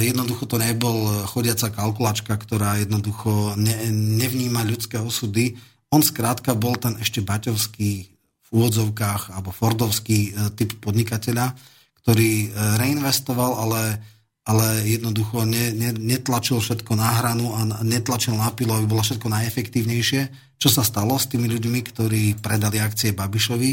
[0.07, 5.59] jednoducho to nebol chodiaca kalkulačka, ktorá jednoducho ne, nevníma ľudské osudy.
[5.91, 8.13] On skrátka bol ten ešte baťovský
[8.53, 11.57] úvodzovkách alebo Fordovský e, typ podnikateľa,
[12.05, 12.47] ktorý e,
[12.77, 13.81] reinvestoval, ale,
[14.43, 19.31] ale jednoducho ne, ne, netlačil všetko na hranu a netlačil na pilu, aby bolo všetko
[19.31, 20.21] najefektívnejšie.
[20.59, 23.71] Čo sa stalo s tými ľuďmi, ktorí predali akcie Babišovi?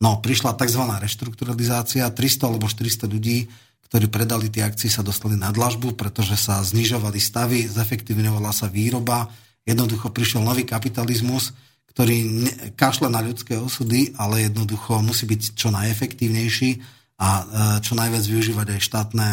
[0.00, 0.82] No, prišla tzv.
[0.88, 3.48] reštrukturalizácia, 300 alebo 400 ľudí,
[3.88, 9.28] ktorí predali tie akcie, sa dostali na dlažbu, pretože sa znižovali stavy, zefektívňovala sa výroba,
[9.68, 11.52] jednoducho prišiel nový kapitalizmus,
[11.96, 12.44] ktorý
[12.76, 16.70] kašle na ľudské osudy, ale jednoducho musí byť čo najefektívnejší
[17.16, 17.44] a e,
[17.80, 19.28] čo najviac využívať aj štátne,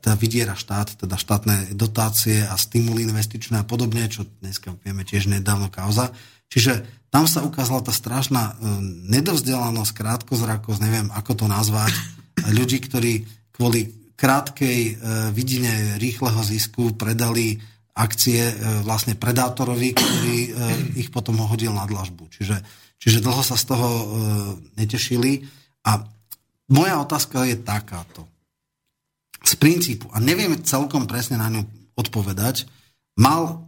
[0.00, 5.28] teda vydiera štát, teda štátne dotácie a stimuly investičné a podobne, čo dneska vieme tiež
[5.28, 6.14] nedávno kauza.
[6.52, 8.54] Čiže tam sa ukázala tá strašná e,
[9.12, 11.92] nedovzdelanosť, krátkozrakosť, neviem ako to nazvať,
[12.58, 13.12] ľudí, ktorí
[13.52, 14.92] kvôli krátkej e,
[15.36, 17.60] vidine rýchleho zisku predali
[17.92, 20.36] akcie e, vlastne predátorovi, ktorý
[20.96, 22.32] ich potom hodil na dlažbu.
[22.32, 22.56] Čiže,
[22.96, 23.88] čiže dlho sa z toho
[24.80, 25.44] netešili.
[25.84, 26.00] A
[26.72, 28.31] moja otázka je takáto.
[29.42, 31.66] Z princípu, a neviem celkom presne na ňu
[31.98, 32.66] odpovedať,
[33.18, 33.66] mal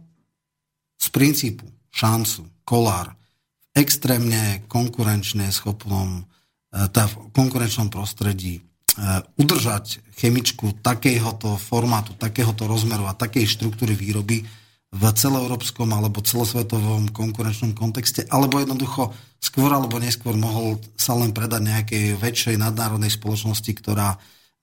[0.95, 6.23] z princípu šancu Kolár v extrémne konkurenčne schopnom,
[6.71, 8.65] teda v konkurenčnom prostredí
[8.95, 14.47] Eh, udržať chemičku takéhoto formátu, takéhoto rozmeru a takej štruktúry výroby
[14.95, 19.11] v celoeurópskom alebo celosvetovom konkurenčnom kontexte, alebo jednoducho
[19.43, 24.15] skôr alebo neskôr mohol sa len predať nejakej väčšej nadnárodnej spoločnosti, ktorá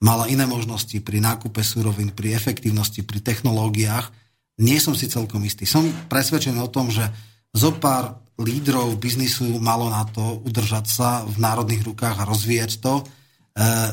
[0.03, 4.11] mala iné možnosti pri nákupe súrovín, pri efektívnosti, pri technológiách.
[4.59, 5.63] Nie som si celkom istý.
[5.63, 7.07] Som presvedčený o tom, že
[7.55, 13.07] zo pár lídrov biznisu malo na to udržať sa v národných rukách a rozvíjať to.
[13.55, 13.89] Eh,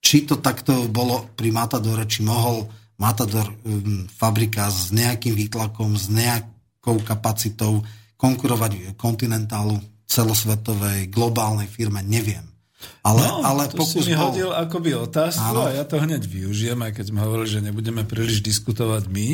[0.00, 2.64] či to takto bolo pri Matadore, či mohol
[2.98, 7.82] Matador um, fabrika s nejakým výtlakom, s nejakou kapacitou
[8.18, 9.78] konkurovať kontinentálu
[10.08, 12.47] celosvetovej, globálnej firme, neviem.
[13.02, 14.30] Ale, no, ale to pokus si mi bol...
[14.30, 15.66] hodil akoby otázku Áno.
[15.66, 19.28] a ja to hneď využijem, aj keď sme hovorili, že nebudeme príliš diskutovať my,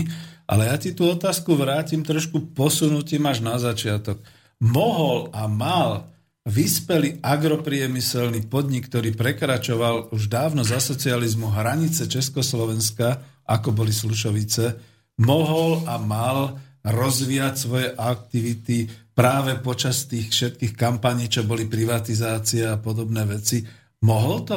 [0.48, 4.20] ale ja ti tú otázku vrátim trošku posunutím až na začiatok.
[4.64, 6.08] Mohol a mal
[6.44, 14.76] vyspelý agropriemyselný podnik, ktorý prekračoval už dávno za socializmu hranice Československa, ako boli Slušovice,
[15.20, 18.86] mohol a mal rozvíjať svoje aktivity
[19.16, 23.64] práve počas tých všetkých kampaní, čo boli privatizácia a podobné veci.
[24.04, 24.56] Mohol to?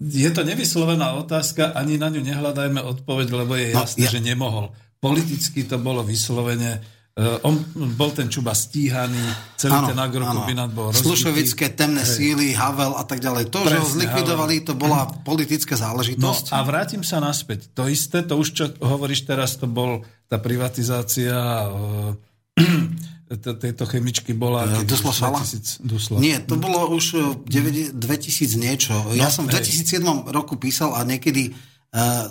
[0.00, 4.10] Je to nevyslovená otázka, ani na ňu nehľadajme odpoveď, lebo je no, jasné, no, ja...
[4.14, 4.66] že nemohol.
[4.98, 7.58] Politicky to bolo vyslovene on
[7.98, 9.18] bol ten Čuba stíhaný,
[9.58, 11.02] celý ano, ten agrokombinát bol rozbitý.
[11.02, 12.14] Slušovické temné Hej.
[12.14, 13.50] síly, Havel a tak ďalej.
[13.50, 14.68] To, Presne, že ho zlikvidovali, Havel.
[14.70, 16.54] to bola politická záležitosť.
[16.54, 17.74] No a vrátim sa naspäť.
[17.74, 21.34] To isté, to už čo hovoríš teraz, to bol tá privatizácia
[21.74, 22.14] uh,
[23.36, 24.64] tejto chemičky bola...
[24.86, 25.42] Dusla Šala?
[26.22, 27.98] Nie, to bolo už 2000
[28.56, 28.94] niečo.
[28.94, 30.00] No, ja som v 2007
[30.30, 31.50] roku písal a niekedy,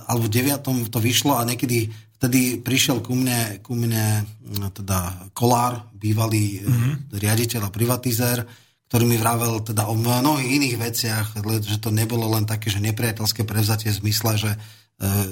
[0.07, 4.25] alebo v 9 to vyšlo a niekedy Vtedy prišiel ku mne, ku mne
[4.57, 7.13] no, teda Kolár, bývalý mm-hmm.
[7.13, 8.41] riaditeľ a privatizér,
[8.89, 11.25] ktorý mi vravel teda o mnohých iných veciach,
[11.61, 14.59] že to nebolo len také, že nepriateľské prevzatie v zmysle, že e,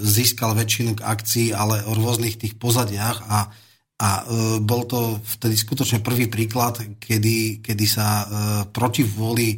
[0.06, 3.49] získal väčšinu k akcií, ale o rôznych tých pozadiach a,
[3.98, 4.24] a e,
[4.62, 8.30] bol to vtedy skutočne prvý príklad, kedy, kedy sa
[8.70, 9.57] proti vôli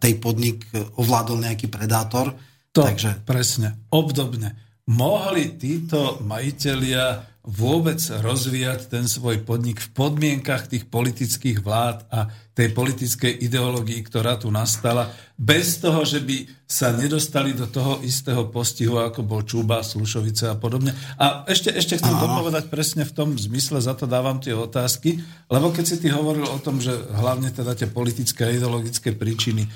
[0.00, 0.64] tej podnik
[0.96, 2.32] ovládol nejaký predátor.
[2.72, 3.20] To, Takže...
[3.28, 12.04] presne, obdobne mohli títo majiteľia vôbec rozvíjať ten svoj podnik v podmienkach tých politických vlád
[12.12, 15.08] a tej politickej ideológii, ktorá tu nastala,
[15.40, 20.60] bez toho, že by sa nedostali do toho istého postihu, ako bol Čúba, Slušovice a
[20.60, 20.92] podobne.
[21.16, 25.16] A ešte, ešte chcem to povedať presne v tom zmysle, za to dávam tie otázky,
[25.48, 29.64] lebo keď si ty hovoril o tom, že hlavne teda tie politické a ideologické príčiny,
[29.64, 29.70] e,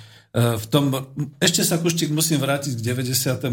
[0.60, 0.92] v tom,
[1.40, 3.48] ešte sa Kuštík musím vrátiť k 98.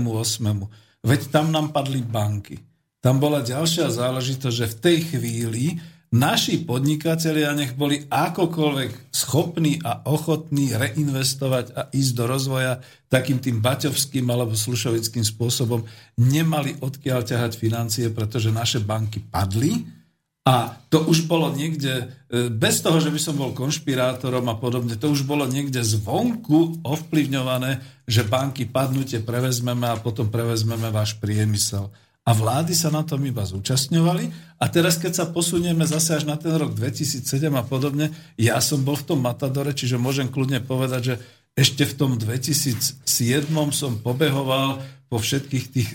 [1.03, 2.59] Veď tam nám padli banky.
[2.99, 5.65] Tam bola ďalšia záležitosť, že v tej chvíli
[6.11, 12.73] naši podnikatelia nech boli akokoľvek schopní a ochotní reinvestovať a ísť do rozvoja
[13.07, 15.85] takým tým baťovským alebo slušovickým spôsobom,
[16.19, 19.98] nemali odkiaľ ťahať financie, pretože naše banky padli
[20.49, 24.97] a to už bolo niekde, e, bez toho, že by som bol konšpirátorom a podobne,
[24.97, 27.77] to už bolo niekde zvonku ovplyvňované,
[28.09, 31.93] že banky padnutie prevezmeme a potom prevezmeme váš priemysel
[32.29, 34.57] a vlády sa na tom iba zúčastňovali.
[34.61, 37.25] A teraz, keď sa posunieme zase až na ten rok 2007
[37.57, 41.15] a podobne, ja som bol v tom Matadore, čiže môžem kľudne povedať, že
[41.57, 43.01] ešte v tom 2007
[43.73, 44.77] som pobehoval
[45.09, 45.89] po všetkých tých,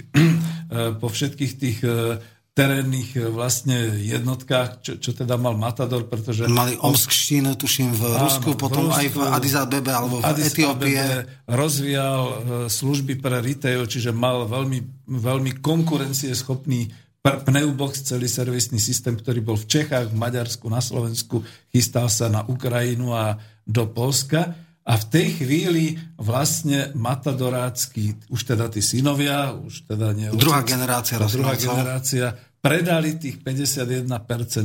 [0.75, 2.19] eh, po všetkých tých eh,
[2.55, 6.47] terénnych e, vlastne jednotkách, čo, čo teda mal Matador, pretože...
[6.47, 10.25] Mali Omskštínu, tuším, v áno, Rusku, potom v Rusku, aj v Addis Abebe alebo v
[10.25, 11.03] Addis Etiópie.
[11.51, 12.35] rozvíjal e,
[12.71, 16.95] služby pre retail, čiže mal veľmi, veľmi konkurencieschopný
[17.25, 21.43] pneubox, celý servisný systém, ktorý bol v Čechách, v Maďarsku, na Slovensku,
[21.75, 24.64] chystal sa na Ukrajinu a do Polska.
[24.85, 30.29] A v tej chvíli vlastne matadorácky, už teda tí synovia, už teda nie...
[30.37, 34.13] Druhá otec, generácia Druhá generácia predali tých 51%,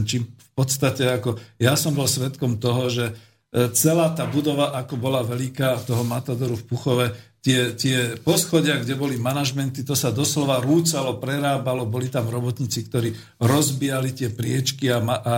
[0.03, 1.39] čím v podstate ako...
[1.55, 6.59] Ja som bol svetkom toho, že e, celá tá budova, ako bola veľká toho Matadoru
[6.59, 7.07] v Puchove,
[7.39, 13.15] tie, tie poschodia, kde boli manažmenty, to sa doslova rúcalo, prerábalo, boli tam robotníci, ktorí
[13.39, 15.35] rozbijali tie priečky a, a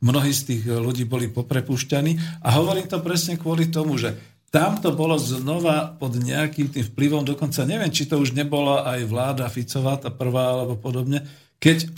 [0.00, 2.42] mnohí z tých ľudí boli poprepušťaní.
[2.44, 4.14] A hovorím to presne kvôli tomu, že
[4.48, 9.04] tam to bolo znova pod nejakým tým vplyvom, dokonca neviem, či to už nebola aj
[9.04, 11.28] vláda Ficová, tá prvá alebo podobne,
[11.60, 11.92] keď,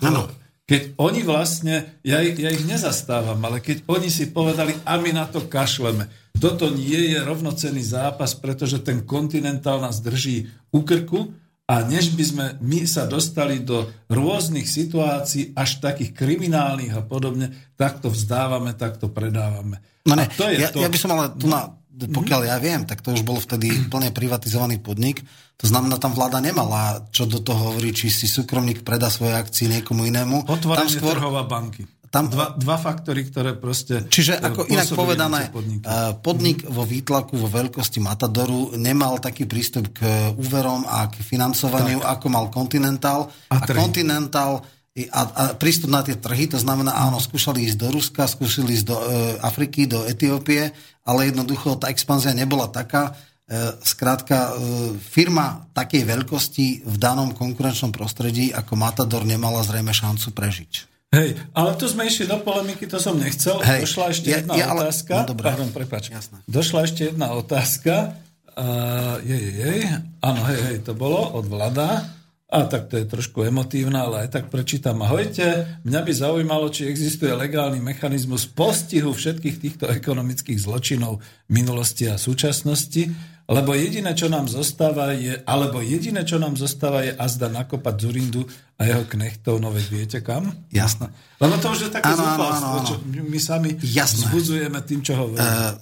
[0.66, 5.30] keď oni vlastne, ja, ja ich nezastávam, ale keď oni si povedali, a my na
[5.30, 6.10] to kašleme,
[6.42, 11.30] toto nie je rovnocenný zápas, pretože ten kontinentál nás drží u krku
[11.70, 17.54] a než by sme my sa dostali do rôznych situácií, až takých kriminálnych a podobne,
[17.78, 19.78] tak to vzdávame, tak to predávame.
[20.02, 20.82] No ne, to je ja, to.
[20.82, 24.10] ja by som ale tu na, pokiaľ ja viem, tak to už bol vtedy plne
[24.10, 25.22] privatizovaný podnik.
[25.62, 29.70] To znamená, tam vláda nemala čo do toho hovorí, či si súkromník predá svoje akcie
[29.70, 30.50] niekomu inému.
[30.50, 31.14] Otvorenie tam skôr...
[31.22, 31.86] trhová banky.
[32.10, 34.02] Tam, dva, dva faktory, ktoré proste...
[34.10, 35.50] Čiže ako inak povedané, e,
[36.18, 42.18] podnik vo výtlaku, vo veľkosti Matadoru nemal taký prístup k úverom a k financovaniu, tak.
[42.18, 43.30] ako mal Continental.
[43.54, 44.58] A, a Continental
[44.90, 48.86] a, a prístup na tie trhy, to znamená, áno, skúšali ísť do Ruska, skúšali ísť
[48.90, 49.04] do e,
[49.46, 50.74] Afriky, do Etiópie,
[51.06, 53.14] ale jednoducho tá expanzia nebola taká.
[53.46, 60.34] E, skrátka, e, firma takej veľkosti v danom konkurenčnom prostredí ako Matador nemala zrejme šancu
[60.34, 60.89] prežiť.
[61.10, 63.58] Hej, ale tu sme išli do polemiky, to som nechcel.
[63.66, 65.26] Hej, Došla ešte ja, jedna ja, otázka.
[65.26, 65.34] No.
[65.34, 66.14] Pardon, prepáč.
[66.14, 66.38] Jasné.
[66.46, 68.14] Došla ešte jedna otázka.
[68.54, 69.80] Uh, jej, jej,
[70.22, 72.14] áno, hej, hej, to bolo od Vlada.
[72.50, 75.02] A tak to je trošku emotívna, ale aj tak prečítam.
[75.06, 82.18] Ahojte, mňa by zaujímalo, či existuje legálny mechanizmus postihu všetkých týchto ekonomických zločinov minulosti a
[82.18, 83.06] súčasnosti
[83.50, 88.46] lebo jediné, čo nám zostáva je, alebo jediné, čo nám zostáva je azda nakopať Zurindu
[88.78, 90.54] a jeho knechtov, no veď viete kam?
[90.70, 91.10] Jasné.
[91.42, 94.30] Lebo to už je také zúfalstvo, čo my sami Jasné.
[94.30, 95.42] zbudzujeme tým, čo hovoríme.
[95.42, 95.74] Uh,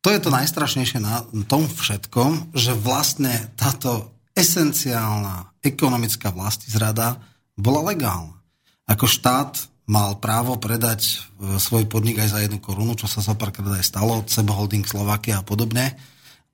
[0.00, 6.32] to je to najstrašnejšie na tom všetkom, že vlastne táto esenciálna ekonomická
[6.72, 7.20] zrada
[7.52, 8.40] bola legálna.
[8.88, 13.76] Ako štát mal právo predať e, svoj podnik aj za jednu korunu, čo sa zopárkrát
[13.76, 15.98] aj stalo, Sebo Holding Slovakia a podobne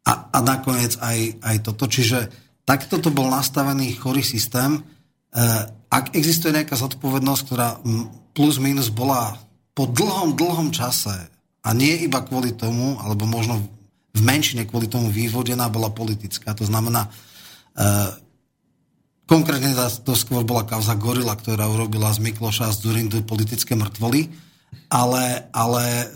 [0.06, 1.90] a, a nakoniec aj, aj toto.
[1.90, 2.30] Čiže
[2.62, 4.78] takto to bol nastavený chorý systém.
[4.78, 4.80] E,
[5.90, 7.82] ak existuje nejaká zodpovednosť, ktorá
[8.30, 9.34] plus minus bola
[9.74, 11.14] po dlhom, dlhom čase
[11.66, 13.58] a nie iba kvôli tomu, alebo možno
[14.16, 16.54] v menšine kvôli tomu vývodená, bola politická.
[16.54, 17.10] To znamená, e,
[19.26, 19.74] konkrétne
[20.06, 24.30] to skôr bola kauza Gorila, ktorá urobila z Mikloša a z Durindu politické mŕtvoly,
[24.88, 26.06] ale, ale e,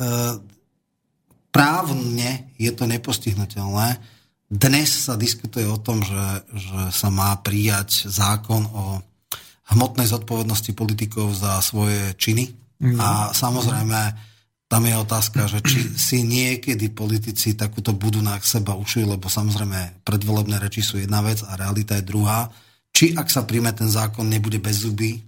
[1.51, 3.98] právne je to nepostihnutelné.
[4.51, 8.98] Dnes sa diskutuje o tom, že, že sa má prijať zákon o
[9.70, 12.51] hmotnej zodpovednosti politikov za svoje činy.
[12.82, 12.98] Mm.
[12.98, 14.01] A samozrejme,
[14.66, 15.78] tam je otázka, že či
[16.10, 21.43] si niekedy politici takúto budú na seba ušujú, lebo samozrejme predvolebné reči sú jedna vec
[21.47, 22.51] a realita je druhá.
[22.90, 25.22] Či ak sa príjme ten zákon, nebude bez zuby.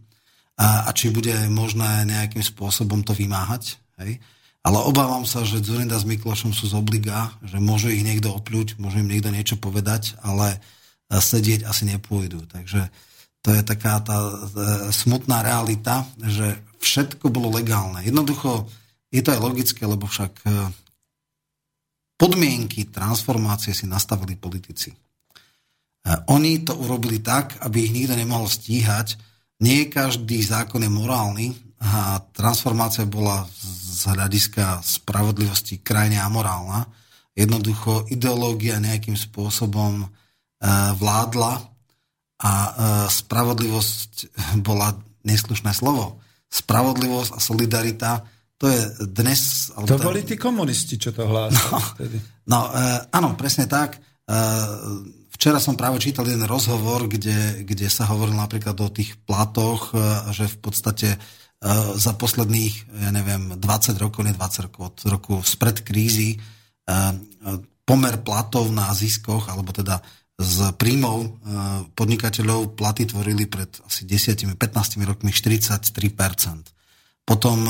[0.59, 3.79] a, a či bude možné nejakým spôsobom to vymáhať.
[4.03, 4.19] Hej?
[4.63, 8.79] Ale obávam sa, že Zurinda s Miklošom sú z obliga, že môže ich niekto opľuť,
[8.79, 10.59] môže im niekto niečo povedať, ale e,
[11.19, 12.47] sedieť asi nepôjdu.
[12.47, 12.87] Takže
[13.43, 14.35] to je taká tá e,
[14.95, 18.07] smutná realita, že všetko bolo legálne.
[18.07, 18.71] Jednoducho
[19.11, 20.71] je to aj logické, lebo však e,
[22.15, 24.95] podmienky transformácie si nastavili politici.
[26.31, 29.15] Oni to urobili tak, aby ich nikto nemohol stíhať.
[29.63, 31.47] Nie každý zákon je morálny
[31.83, 36.87] a transformácia bola z hľadiska spravodlivosti krajne amorálna.
[37.35, 40.07] Jednoducho ideológia nejakým spôsobom e,
[40.95, 41.59] vládla
[42.39, 42.71] a e,
[43.11, 44.31] spravodlivosť
[44.63, 44.95] bola
[45.27, 46.23] neslušné slovo.
[46.47, 48.11] Spravodlivosť a solidarita
[48.63, 49.75] to je dnes...
[49.75, 52.17] To boli tí komunisti, čo to hlásili no, vtedy.
[52.47, 53.99] No, e, áno, presne tak.
[53.99, 54.39] E,
[55.35, 60.31] včera som práve čítal jeden rozhovor, kde, kde sa hovoril napríklad o tých platoch, e,
[60.31, 61.19] že v podstate e,
[61.95, 62.75] za posledných,
[63.07, 66.39] ja neviem, 20 rokov, ne 20 rokov, od roku spred krízy, e,
[67.87, 70.03] pomer platov na ziskoch, alebo teda
[70.43, 71.39] z príjmov
[71.95, 74.59] podnikateľov platy tvorili pred asi 10-15
[75.07, 77.23] rokmi 43%.
[77.23, 77.63] Potom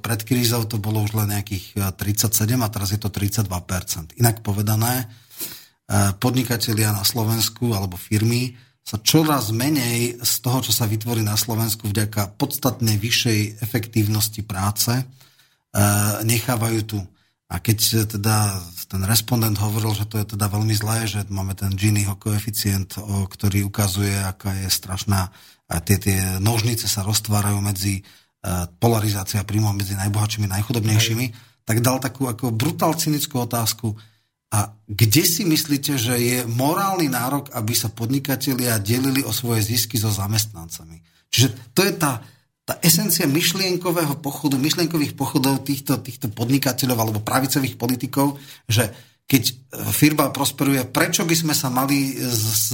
[0.00, 2.32] pred krízou to bolo už len nejakých 37
[2.64, 4.16] a teraz je to 32%.
[4.16, 5.12] Inak povedané,
[6.16, 11.88] podnikatelia na Slovensku alebo firmy sa čoraz menej z toho, čo sa vytvorí na Slovensku
[11.88, 14.92] vďaka podstatne vyššej efektívnosti práce,
[16.20, 17.00] nechávajú tu.
[17.48, 21.72] A keď teda ten respondent hovoril, že to je teda veľmi zlé, že máme ten
[21.72, 25.32] Giniho koeficient, ktorý ukazuje, aká je strašná,
[25.64, 28.04] a tie, tie nožnice sa roztvárajú medzi
[28.76, 31.26] polarizácia príjmov medzi najbohatšími a najchudobnejšími,
[31.64, 33.96] tak dal takú ako brutál cynickú otázku,
[34.52, 39.98] a kde si myslíte, že je morálny nárok, aby sa podnikatelia delili o svoje zisky
[39.98, 41.00] so zamestnancami?
[41.32, 42.22] Čiže to je tá,
[42.62, 48.38] tá esencia myšlienkového pochodu, myšlienkových pochodov týchto, týchto podnikateľov alebo pravicových politikov,
[48.70, 48.88] že
[49.24, 49.52] keď e,
[49.90, 52.70] firma prosperuje, prečo by sme sa mali s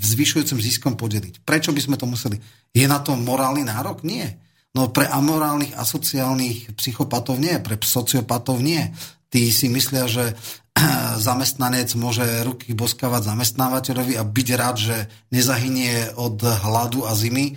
[0.00, 1.44] zvyšujúcim ziskom podeliť?
[1.44, 2.40] Prečo by sme to museli?
[2.72, 4.02] Je na to morálny nárok?
[4.02, 4.40] Nie.
[4.72, 8.80] No pre amorálnych a sociálnych psychopatov nie, pre sociopatov nie.
[9.28, 10.32] Tí si myslia, že
[11.26, 14.96] zamestnanec môže ruky boskávať zamestnávateľovi a byť rád, že
[15.28, 17.54] nezahynie od hladu a zimy e,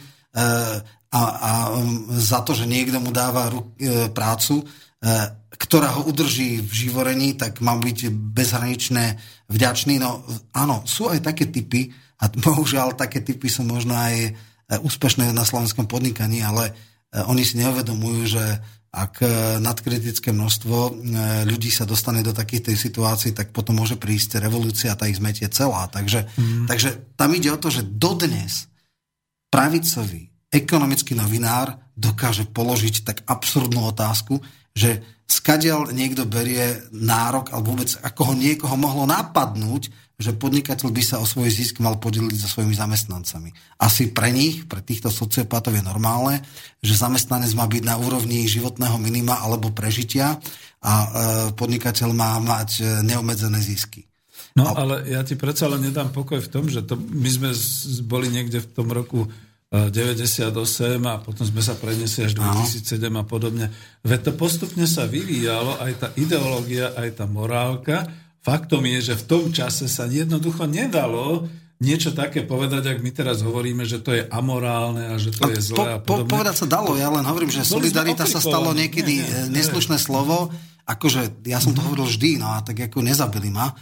[1.16, 1.52] a, a
[2.12, 4.66] za to, že niekto mu dáva e, prácu, e,
[5.56, 9.16] ktorá ho udrží v živorení, tak má byť bezhraničné
[9.48, 9.96] vďačný.
[10.04, 11.88] No áno, sú aj také typy
[12.20, 14.36] a bohužiaľ také typy sú možno aj
[14.66, 16.74] úspešné na slovenskom podnikaní, ale
[17.30, 18.44] oni si neuvedomujú, že
[18.96, 19.28] ak e,
[19.60, 20.92] nadkritické množstvo e,
[21.44, 25.20] ľudí sa dostane do takých tej situácií, tak potom môže prísť revolúcia a tá ich
[25.20, 25.92] zmetie celá.
[25.92, 26.66] Takže, mm.
[26.72, 28.72] takže tam ide o to, že dodnes
[29.52, 34.40] pravicový ekonomický novinár dokáže položiť tak absurdnú otázku,
[34.72, 41.04] že skadiaľ niekto berie nárok, alebo vôbec ako ho niekoho mohlo napadnúť, že podnikateľ by
[41.04, 43.52] sa o svoj zisk mal podeliť so svojimi zamestnancami.
[43.84, 46.40] Asi pre nich, pre týchto sociopátov je normálne,
[46.80, 50.40] že zamestnanec má byť na úrovni životného minima alebo prežitia
[50.80, 51.08] a e,
[51.52, 54.08] podnikateľ má mať e, neobmedzené zisky.
[54.56, 57.52] No ale ja ti predsa len nedám pokoj v tom, že to, my sme
[58.08, 59.28] boli niekde v tom roku
[59.68, 63.68] 98 e, a potom sme sa preniesli až 2007 a podobne.
[64.08, 68.08] Veď to postupne sa vyvíjalo, aj tá ideológia, aj tá morálka,
[68.46, 71.50] Faktom je, že v tom čase sa jednoducho nedalo
[71.82, 75.60] niečo také povedať, ak my teraz hovoríme, že to je amorálne a že to je
[75.60, 76.30] zlé a podobne.
[76.30, 79.98] Po, povedať sa dalo, ja len hovorím, že solidarita sa stalo niekedy nie, nie, neslušné
[80.00, 80.06] nie.
[80.06, 80.54] slovo,
[80.88, 81.86] akože ja som to mm-hmm.
[81.90, 83.76] hovoril vždy, no a tak ako nezabili ma, uh,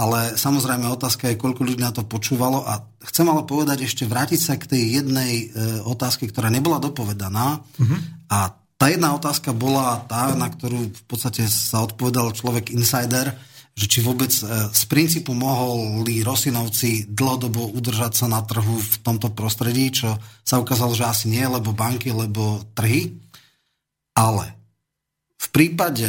[0.00, 4.40] ale samozrejme otázka je, koľko ľudí na to počúvalo a chcem ale povedať ešte, vrátiť
[4.40, 8.00] sa k tej jednej uh, otázke, ktorá nebola dopovedaná mm-hmm.
[8.32, 13.36] a tá jedna otázka bola tá, na ktorú v podstate sa odpovedal človek insider,
[13.74, 19.34] že či vôbec e, z princípu mohli Rosinovci dlhodobo udržať sa na trhu v tomto
[19.34, 20.14] prostredí, čo
[20.46, 23.18] sa ukázalo, že asi nie, lebo banky, lebo trhy.
[24.14, 24.54] Ale
[25.42, 26.06] v prípade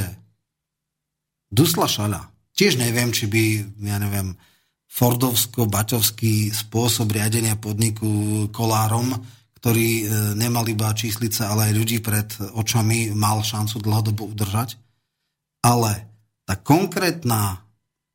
[1.49, 3.43] Dusla Šaľa, tiež neviem, či by,
[3.81, 4.37] ja neviem,
[4.85, 9.11] Fordovsko-Baťovský spôsob riadenia podniku kolárom,
[9.57, 10.03] ktorý e,
[10.37, 14.77] nemal iba číslice, ale aj ľudí pred očami, mal šancu dlhodobo udržať.
[15.65, 16.14] Ale
[16.45, 17.65] tá konkrétna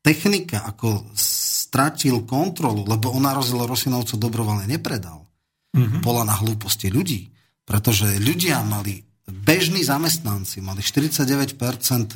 [0.01, 5.27] technika, ako stratil kontrolu, lebo on na rozdiel Rosinovcov dobrovoľne nepredal,
[5.75, 6.01] mm-hmm.
[6.01, 7.29] bola na hlúposti ľudí.
[7.61, 11.55] Pretože ľudia mali, bežní zamestnanci mali 49%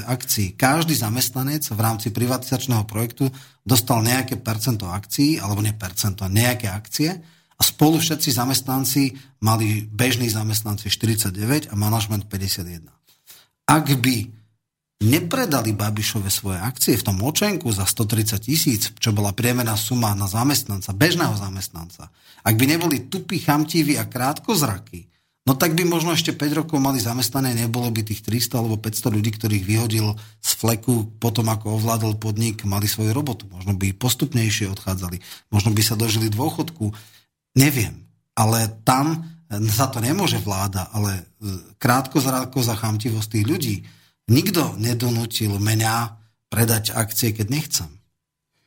[0.03, 0.57] akcií.
[0.57, 3.29] Každý zamestnanec v rámci privatizačného projektu
[3.61, 7.21] dostal nejaké percento akcií, alebo nie percento, nejaké akcie
[7.55, 12.91] A spolu všetci zamestnanci mali bežní zamestnanci 49 a manažment 51.
[13.65, 14.15] Ak by
[15.03, 20.27] nepredali Babišove svoje akcie v tom očenku za 130 tisíc, čo bola priemerná suma na
[20.29, 22.07] zamestnanca, bežného zamestnanca,
[22.45, 25.03] ak by neboli tupí, chamtiví a krátkozraky,
[25.43, 29.15] no tak by možno ešte 5 rokov mali zamestnané, nebolo by tých 300 alebo 500
[29.19, 33.51] ľudí, ktorých vyhodil z fleku potom, ako ovládol podnik, mali svoju robotu.
[33.51, 35.19] Možno by postupnejšie odchádzali,
[35.51, 36.95] možno by sa dožili dôchodku,
[37.59, 38.07] neviem.
[38.31, 41.29] Ale tam za to nemôže vláda, ale
[41.77, 43.75] krátko zrádko za chamtivosť tých ľudí.
[44.25, 45.95] Nikto nedonútil mňa
[46.49, 47.89] predať akcie, keď nechcem.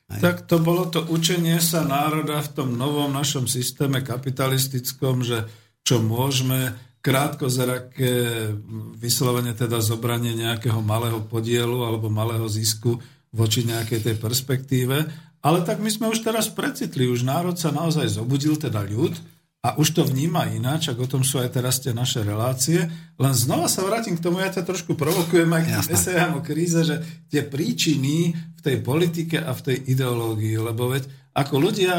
[0.09, 0.21] Hej.
[0.23, 5.45] Tak to bolo to učenie sa národa v tom novom našom systéme kapitalistickom, že
[5.85, 8.51] čo môžeme, krátko zraké
[8.99, 12.99] vyslovene teda zobranie nejakého malého podielu alebo malého zisku
[13.31, 14.97] voči nejakej tej perspektíve.
[15.39, 19.15] Ale tak my sme už teraz precitli, už národ sa naozaj zobudil, teda ľud,
[19.59, 22.87] a už to vníma ináč, ako o tom sú aj teraz tie naše relácie.
[23.19, 26.45] Len znova sa vrátim k tomu, ja ťa trošku provokujem aj k tým esejám o
[26.45, 31.95] kríze, že tie príčiny v tej politike a v tej ideológii, lebo veď ako ľudia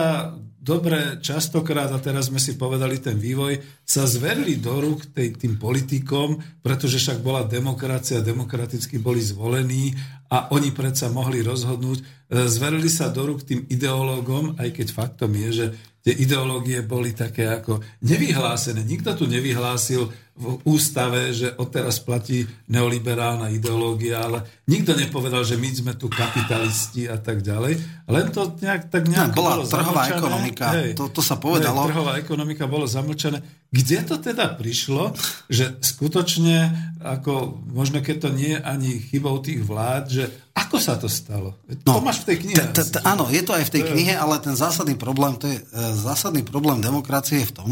[0.61, 5.57] dobre častokrát, a teraz sme si povedali ten vývoj, sa zverili do rúk tej, tým
[5.57, 9.97] politikom, pretože však bola demokracia, demokraticky boli zvolení
[10.29, 11.99] a oni predsa mohli rozhodnúť.
[11.99, 12.05] E,
[12.45, 15.67] zverili sa do rúk tým ideológom, aj keď faktom je, že
[16.01, 18.81] tie ideológie boli také ako nevyhlásené.
[18.85, 20.09] Nikto tu nevyhlásil
[20.41, 27.13] v ústave, že odteraz platí neoliberálna ideológia, ale nikto nepovedal, že my sme tu kapitalisti
[27.13, 27.77] a tak ďalej.
[28.09, 30.17] Len to nejak, tak nejak no, bola trhová zamlčané.
[30.17, 31.85] ekonomika, hej, to, to sa povedalo.
[31.85, 33.45] Hej, trhová ekonomika bolo zamlčané.
[33.69, 35.13] Kde to teda prišlo,
[35.47, 36.73] že skutočne,
[37.05, 40.25] ako možno keď to nie je ani chybou tých vlád, že
[40.57, 41.61] ako sa to stalo?
[41.85, 42.57] No, to máš v tej knihe.
[42.57, 45.59] T- t- áno, je to aj v tej knihe, ale ten zásadný problém, to je
[45.59, 45.65] e,
[46.01, 47.71] zásadný problém demokracie je v tom,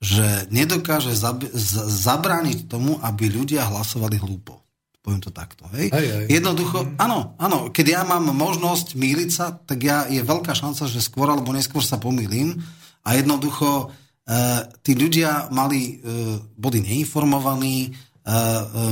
[0.00, 4.64] že nedokáže zab- zabrániť tomu, aby ľudia hlasovali hlúpo.
[5.00, 5.64] Poviem to takto.
[5.76, 5.92] Hej?
[5.92, 6.24] Aj, aj.
[6.28, 11.04] Jednoducho, áno, áno, keď ja mám možnosť míliť sa, tak ja, je veľká šanca, že
[11.04, 12.56] skôr alebo neskôr sa pomýlim
[13.04, 14.36] a jednoducho e,
[14.84, 18.32] tí ľudia mali, e, boli neinformovaní, e, e,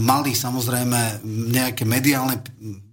[0.01, 2.41] mali samozrejme nejaké mediálne,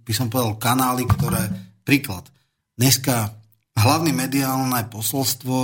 [0.04, 1.40] by som povedal, kanály, ktoré,
[1.88, 2.28] príklad,
[2.76, 3.32] dneska
[3.76, 5.56] hlavné mediálne posolstvo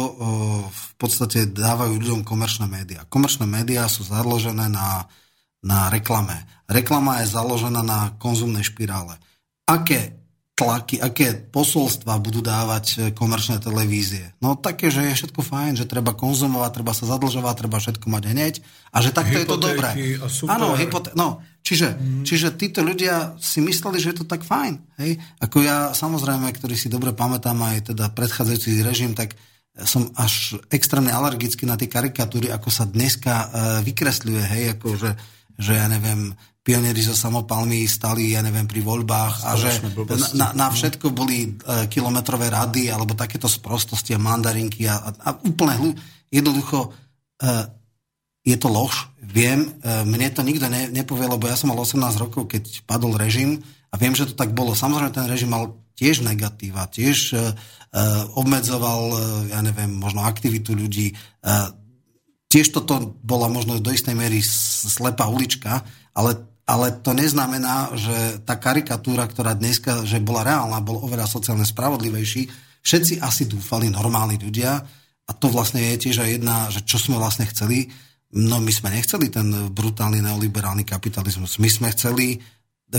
[0.69, 3.09] v podstate dávajú ľuďom komerčné médiá.
[3.09, 5.09] Komerčné médiá sú založené na,
[5.65, 6.37] na reklame.
[6.69, 9.17] Reklama je založená na konzumnej špirále.
[9.65, 10.23] Aké
[10.53, 14.37] tlaky, aké posolstva budú dávať e, komerčné televízie.
[14.39, 18.23] No také, že je všetko fajn, že treba konzumovať, treba sa zadlžovať, treba všetko mať
[18.31, 18.55] hneď
[18.93, 19.97] a že takto je to dobré.
[20.53, 22.23] Áno, hypoté- no, čiže, mm.
[22.27, 24.75] čiže títo ľudia si mysleli, že je to tak fajn.
[24.99, 25.19] Hej?
[25.39, 29.39] Ako ja samozrejme, ktorý si dobre pamätám aj teda predchádzajúci režim, tak
[29.73, 33.47] som až extrémne alergický na tie karikatúry, ako sa dneska uh,
[33.81, 35.11] vykresľuje, hej, ako že,
[35.57, 39.83] že ja neviem, pionieri zo samopalmy stali, ja neviem, pri voľbách a že
[40.39, 45.31] na, na všetko boli e, kilometrové rady alebo takéto sprostosti a mandarinky a, a, a
[45.43, 45.99] úplne
[46.31, 47.51] jednoducho e,
[48.43, 52.19] je to lož, viem, e, mne to nikto ne, nepovie, lebo ja som mal 18
[52.19, 54.75] rokov, keď padol režim a viem, že to tak bolo.
[54.75, 57.41] Samozrejme, ten režim mal tiež negatíva, tiež e
[58.33, 59.17] obmedzoval, e,
[59.53, 61.15] ja neviem, možno aktivitu ľudí, e,
[62.49, 65.85] tiež toto bola možno do istej miery slepá ulička,
[66.17, 71.67] ale ale to neznamená, že tá karikatúra, ktorá dneska, že bola reálna, bol oveľa sociálne
[71.67, 72.49] spravodlivejší.
[72.87, 74.79] Všetci asi dúfali, normálni ľudia,
[75.27, 77.91] a to vlastne je tiež aj jedna, že čo sme vlastne chceli.
[78.33, 81.61] No my sme nechceli ten brutálny neoliberálny kapitalizmus.
[81.61, 82.41] My sme chceli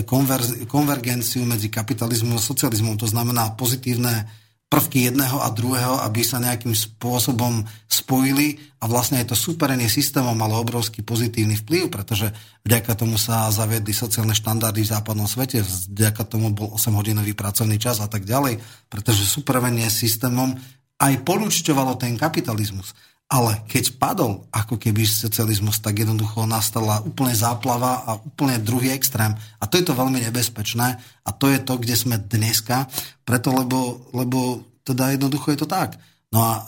[0.02, 4.30] konver- konvergenciu medzi kapitalizmom a socializmom, to znamená pozitívne
[4.74, 10.34] prvky jedného a druhého, aby sa nejakým spôsobom spojili a vlastne aj to súperenie systémom
[10.34, 12.34] malo obrovský pozitívny vplyv, pretože
[12.66, 15.62] vďaka tomu sa zaviedli sociálne štandardy v západnom svete,
[15.94, 18.58] vďaka tomu bol 8-hodinový pracovný čas a tak ďalej,
[18.90, 20.58] pretože súperenie systémom
[20.98, 22.98] aj polúčťovalo ten kapitalizmus.
[23.34, 29.34] Ale keď padol ako keby socializmus, tak jednoducho nastala úplne záplava a úplne druhý extrém.
[29.58, 32.86] A to je to veľmi nebezpečné a to je to, kde sme dneska,
[33.26, 35.98] preto lebo, lebo teda jednoducho je to tak.
[36.30, 36.64] No a e,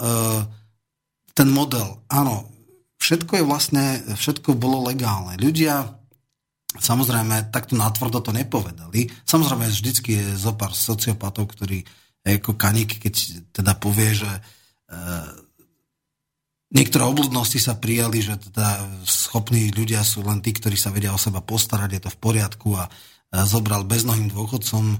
[1.37, 2.49] ten model, áno,
[2.97, 3.85] všetko je vlastne,
[4.17, 5.37] všetko bolo legálne.
[5.37, 5.85] Ľudia
[6.81, 9.05] samozrejme takto natvrdo to nepovedali.
[9.21, 11.85] Samozrejme vždycky je zo pár sociopatov, ktorí
[12.25, 14.41] ako kaníky, keď teda povie, že e,
[16.73, 21.19] Niektoré obludnosti sa prijali, že teda schopní ľudia sú len tí, ktorí sa vedia o
[21.21, 22.89] seba postarať, je to v poriadku a
[23.45, 24.97] zobral beznohým dôchodcom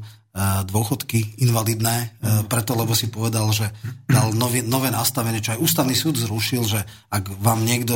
[0.68, 2.52] dôchodky invalidné, mm.
[2.52, 3.72] preto lebo si povedal, že
[4.04, 7.96] dal nové, nové nastavenie, čo aj ústavný súd zrušil, že ak vám niekto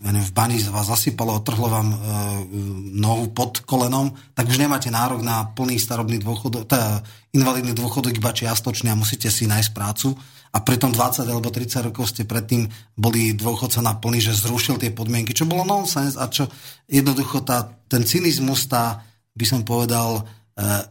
[0.00, 1.96] v bani vás zasypalo, otrhlo vám e,
[2.96, 7.04] nohu pod kolenom, tak už nemáte nárok na plný starobný dôchodok, teda
[7.36, 10.16] invalidný dôchodok iba čiastočný a musíte si nájsť prácu.
[10.56, 12.64] A pritom 20 alebo 30 rokov ste predtým
[12.96, 16.48] boli dôchodca na plný, že zrušil tie podmienky, čo bolo nonsens a čo
[16.88, 19.04] jednoducho tá, ten cynizmus, tá,
[19.36, 20.43] by som povedal, E,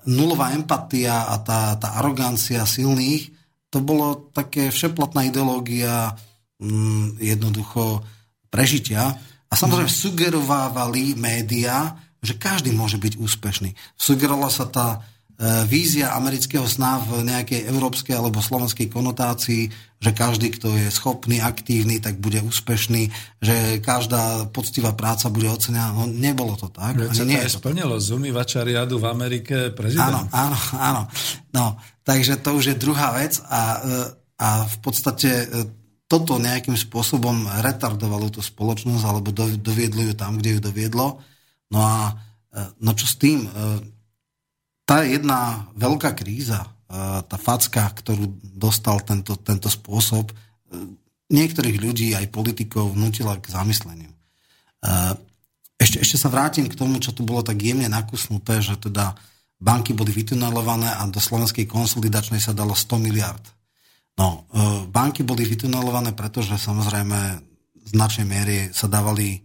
[0.03, 3.31] nulová empatia a tá, tá arogancia silných,
[3.71, 6.13] to bolo také všeplatná ideológia
[6.59, 8.03] mm, jednoducho
[8.51, 9.15] prežitia.
[9.47, 9.99] A samozrejme mm.
[10.03, 13.71] sugerovávali médiá, že každý môže byť úspešný.
[13.95, 15.12] Sugerovala sa tá E,
[15.67, 19.67] vízia amerického sna v nejakej európskej alebo slovenskej konotácii,
[19.99, 23.11] že každý, kto je schopný, aktívny, tak bude úspešný,
[23.43, 25.91] že každá poctivá práca bude ocenená.
[25.91, 26.95] No nebolo to tak.
[26.95, 30.11] Veď sa nie to splnilo z umývača riadu v Amerike prezident.
[30.11, 31.01] Áno, áno, áno.
[31.51, 31.65] No,
[32.07, 33.99] takže to už je druhá vec a, e,
[34.39, 35.45] a v podstate e,
[36.07, 41.19] toto nejakým spôsobom retardovalo tú spoločnosť alebo doviedlo ju tam, kde ju doviedlo.
[41.73, 42.15] No a
[42.85, 43.49] no čo s tým?
[44.83, 46.67] Tá jedna veľká kríza,
[47.25, 50.35] tá facka, ktorú dostal tento, tento spôsob, e,
[51.33, 54.13] niektorých ľudí, aj politikov, vnútila k zamysleniu.
[55.79, 59.17] Ešte, ešte sa vrátim k tomu, čo tu bolo tak jemne nakusnuté, že teda
[59.57, 63.43] banky boli vytunelované a do slovenskej konsolidačnej sa dalo 100 miliard.
[64.13, 67.19] No, e, banky boli vytunelované, pretože samozrejme
[67.73, 69.39] v značnej miere sa dávali e,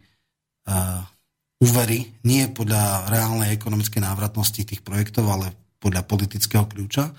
[1.59, 7.10] úvery, nie podľa reálnej ekonomickej návratnosti tých projektov, ale podľa politického kľúča.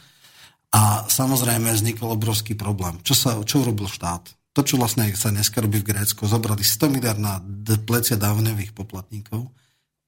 [0.70, 3.02] A samozrejme vznikol obrovský problém.
[3.04, 4.32] Čo, sa, čo urobil štát?
[4.54, 7.42] To, čo vlastne sa dneska robí v Grécku, zobrali 100 miliard na
[7.86, 9.50] plecia dávnevých poplatníkov,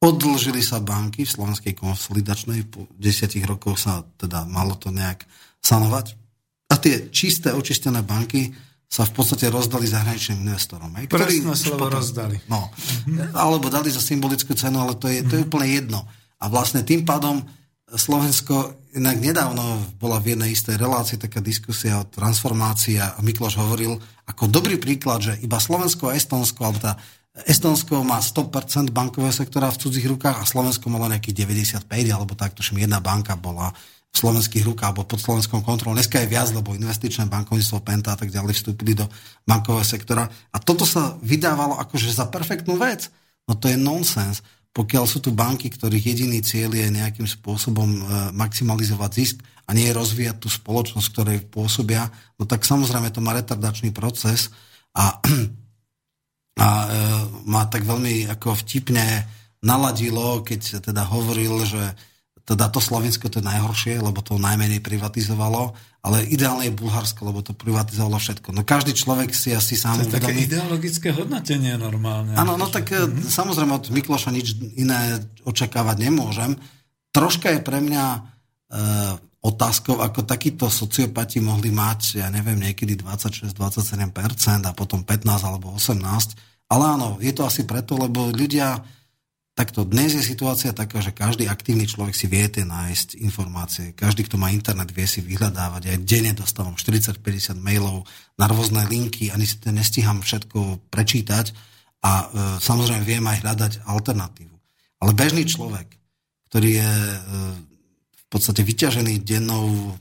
[0.02, 5.30] odlžili sa banky v slovenskej konsolidačnej, po desiatich rokoch sa teda malo to nejak
[5.62, 6.18] sanovať.
[6.72, 8.50] A tie čisté, očistené banky
[8.92, 10.92] sa v podstate rozdali zahraničným investorom.
[11.00, 12.36] Hej, ktorí Presné slovo potom, rozdali.
[12.52, 13.32] No, mm-hmm.
[13.32, 16.04] Alebo dali za symbolickú cenu, ale to je, to je úplne jedno.
[16.44, 17.40] A vlastne tým pádom
[17.88, 23.96] Slovensko, inak nedávno bola v jednej istej relácii taká diskusia o transformácii a Mikloš hovoril
[24.28, 27.00] ako dobrý príklad, že iba Slovensko a Estonsko, alebo tá
[27.48, 32.56] Estonsko má 100% bankového sektora v cudzích rukách a Slovensko malo nejakých 95, alebo tak,
[32.60, 33.72] tuším, jedna banka bola
[34.12, 35.96] slovenských rukách alebo pod slovenskou kontrolou.
[35.96, 39.08] Dneska je viac, lebo investičné bankovníctvo Penta a tak ďalej vstúpili do
[39.48, 40.28] bankového sektora.
[40.28, 43.08] A toto sa vydávalo akože za perfektnú vec.
[43.48, 44.44] No to je nonsens.
[44.72, 48.02] Pokiaľ sú tu banky, ktorých jediný cieľ je nejakým spôsobom e,
[48.32, 49.36] maximalizovať zisk
[49.68, 52.08] a nie rozvíjať tú spoločnosť, ktorej pôsobia,
[52.40, 54.48] no tak samozrejme to má retardačný proces
[54.96, 55.20] a,
[56.64, 56.88] a e,
[57.48, 59.28] ma tak veľmi ako vtipne
[59.60, 61.84] naladilo, keď teda hovoril, že
[62.52, 65.72] teda to Slovensko to je najhoršie, lebo to najmenej privatizovalo,
[66.04, 68.52] ale ideálne je Bulharsko, lebo to privatizovalo všetko.
[68.52, 72.36] No každý človek si asi sám To je také ideologické hodnotenie normálne.
[72.36, 73.32] Áno, no tak mm-hmm.
[73.32, 76.60] samozrejme od Mikloša nič iné očakávať nemôžem.
[77.16, 78.20] Troška je pre mňa e,
[79.40, 84.12] otázkou, ako takíto sociopati mohli mať, ja neviem, niekedy 26-27%
[84.68, 86.68] a potom 15 alebo 18.
[86.68, 88.84] Ale áno, je to asi preto, lebo ľudia
[89.62, 93.94] Takto dnes je situácia taká, že každý aktívny človek si vie tie nájsť informácie.
[93.94, 95.86] Každý, kto má internet, vie si vyhľadávať.
[95.86, 98.10] Aj denne dostávam 40-50 mailov
[98.42, 101.54] na rôzne linky, ani si to nestíham všetko prečítať
[102.02, 102.26] a e,
[102.58, 104.56] samozrejme viem aj hľadať alternatívu.
[104.98, 105.94] Ale bežný človek,
[106.50, 107.18] ktorý je e,
[108.18, 109.94] v podstate vyťažený dennou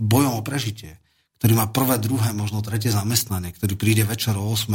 [0.00, 0.96] bojom o prežitie,
[1.36, 4.72] ktorý má prvé, druhé, možno tretie zamestnanie, ktorý príde večer o 8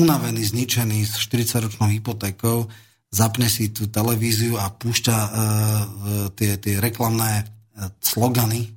[0.00, 5.30] unavený, zničený s 40-ročnou hypotékou, zapne si tú televíziu a púšťa uh,
[6.36, 8.72] tie, tie reklamné uh, slogany,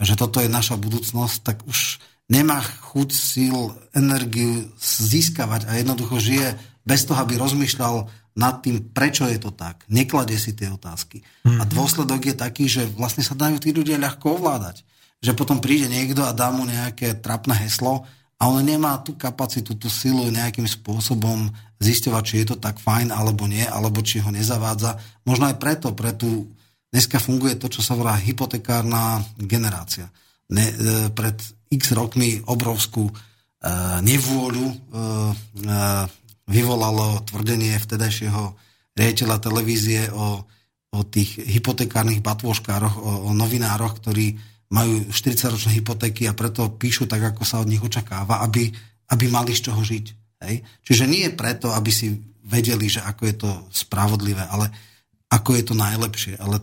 [0.00, 6.48] že toto je naša budúcnosť, tak už nemá chuť, síl, energiu získavať a jednoducho žije
[6.86, 9.88] bez toho, aby rozmýšľal nad tým, prečo je to tak.
[9.88, 11.24] Nekladie si tie otázky.
[11.24, 11.60] Mm-hmm.
[11.60, 11.70] A mhm.
[11.72, 14.84] dôsledok je taký, že vlastne sa dajú tí ľudia ľahko ovládať.
[15.24, 18.04] Že potom príde niekto a dá mu nejaké trapné heslo
[18.36, 21.48] a on nemá tú kapacitu, tú silu nejakým spôsobom
[21.80, 25.00] zisťovať, či je to tak fajn alebo nie, alebo či ho nezavádza.
[25.24, 26.52] Možno aj preto, pre tú,
[26.92, 30.12] dneska funguje to, čo sa volá hypotekárna generácia.
[30.52, 30.74] Ne, e,
[31.10, 31.36] pred
[31.72, 33.12] x rokmi obrovskú e,
[34.04, 35.02] nevôľu e, e,
[36.46, 38.42] vyvolalo tvrdenie vtedajšieho
[38.96, 40.44] riaditeľa televízie o,
[40.92, 44.36] o tých hypotekárnych batôžkároch, o, o novinároch, ktorí
[44.72, 48.70] majú 40-ročné hypotéky a preto píšu tak, ako sa od nich očakáva, aby,
[49.14, 50.06] aby mali z čoho žiť.
[50.42, 50.66] Hej?
[50.82, 52.12] Čiže nie je preto, aby si
[52.46, 54.70] vedeli, že ako je to spravodlivé, ale
[55.30, 56.34] ako je to najlepšie.
[56.38, 56.62] Ale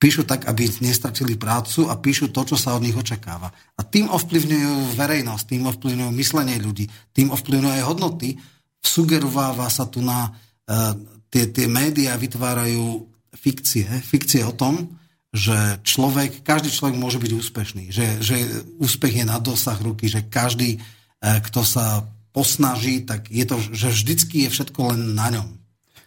[0.00, 3.52] Píšu tak, aby nestratili prácu a píšu to, čo sa od nich očakáva.
[3.52, 8.40] A tým ovplyvňujú verejnosť, tým ovplyvňujú myslenie ľudí, tým ovplyvňujú aj hodnoty.
[8.80, 10.32] Sugerováva sa tu na...
[10.64, 10.96] Uh,
[11.28, 14.88] tie, tie médiá vytvárajú fikcie, fikcie o tom,
[15.30, 18.36] že človek, každý človek môže byť úspešný, že, že
[18.82, 23.90] úspech je na dosah ruky, že každý, uh, kto sa posnaží, tak je to, že
[23.90, 25.48] vždycky je všetko len na ňom.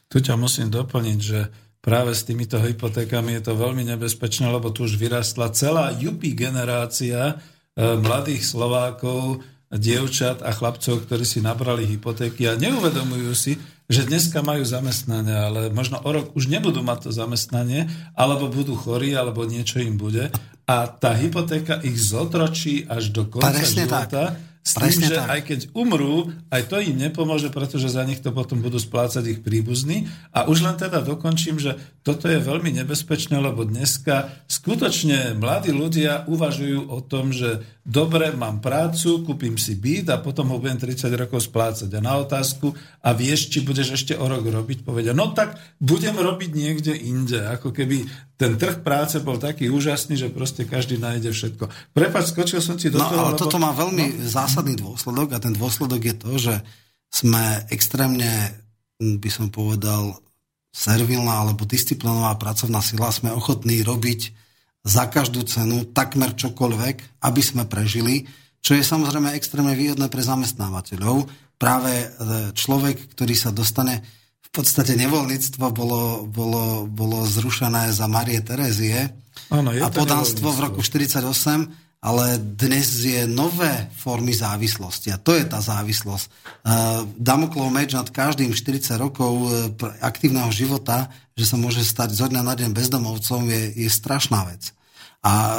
[0.08, 1.52] Tu ťa musím doplniť, že
[1.84, 7.20] práve s týmito hypotékami je to veľmi nebezpečné, lebo tu už vyrastla celá jupí generácia
[7.28, 7.36] e,
[8.00, 9.44] mladých Slovákov,
[9.74, 13.58] dievčat a chlapcov, ktorí si nabrali hypotéky a neuvedomujú si,
[13.92, 18.74] že dneska majú zamestnanie, ale možno o rok už nebudú mať to zamestnanie, alebo budú
[18.80, 20.32] chorí, alebo niečo im bude.
[20.64, 24.24] A tá hypotéka ich zotročí až do konca Presne života.
[24.40, 25.28] Tak s tým, Presne že tak.
[25.28, 29.40] aj keď umrú, aj to im nepomôže, pretože za nich to potom budú splácať ich
[29.44, 30.08] príbuzní.
[30.32, 36.24] A už len teda dokončím, že toto je veľmi nebezpečné, lebo dneska skutočne mladí ľudia
[36.32, 41.12] uvažujú o tom, že dobre, mám prácu, kúpim si byt a potom ho budem 30
[41.20, 41.92] rokov splácať.
[41.92, 42.72] A na otázku,
[43.04, 47.44] a vieš, či budeš ešte o rok robiť, povedia, no tak budem robiť niekde inde.
[47.44, 48.08] Ako keby
[48.40, 51.68] ten trh práce bol taký úžasný, že proste každý nájde všetko.
[51.92, 53.20] Prepač, skočil som ti do no, toho.
[53.20, 53.42] ale lebo...
[53.44, 54.32] toto má veľmi no.
[54.32, 56.56] zásadný dôsledok a ten dôsledok je to, že
[57.12, 58.58] sme extrémne,
[58.98, 60.24] by som povedal,
[60.74, 64.43] servilná alebo disciplinová pracovná sila, sme ochotní robiť
[64.84, 68.28] za každú cenu takmer čokoľvek, aby sme prežili,
[68.60, 71.28] čo je samozrejme extrémne výhodné pre zamestnávateľov.
[71.56, 72.08] Práve e,
[72.52, 74.04] človek, ktorý sa dostane
[74.44, 79.10] v podstate nevoľníctvo bolo, bolo, bolo zrušené za Marie Terezie
[79.50, 85.48] ano, a podánstvo v roku 1948 ale dnes je nové formy závislosti a to je
[85.48, 86.26] tá závislosť.
[86.28, 89.72] Uh, Damoklov meč nad každým 40 rokov uh,
[90.04, 91.08] aktívneho života,
[91.40, 94.76] že sa môže stať zo dňa na deň bezdomovcom, je, je strašná vec.
[95.24, 95.52] A uh,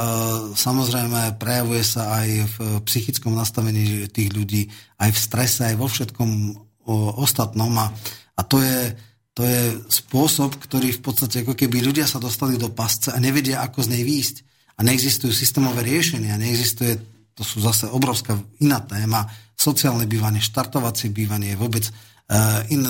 [0.53, 2.55] samozrejme prejavuje sa aj v
[2.85, 4.69] psychickom nastavení tých ľudí,
[5.01, 6.29] aj v strese, aj vo všetkom
[7.17, 7.89] ostatnom a,
[8.37, 8.93] a to je
[9.35, 13.59] to je spôsob, ktorý v podstate ako keby ľudia sa dostali do pasce a nevedia,
[13.67, 16.99] ako z nej výjsť a neexistujú systémové riešenia, neexistuje,
[17.35, 22.83] to sú zase obrovská iná téma, sociálne bývanie, štartovacie bývanie, vôbec uh, in,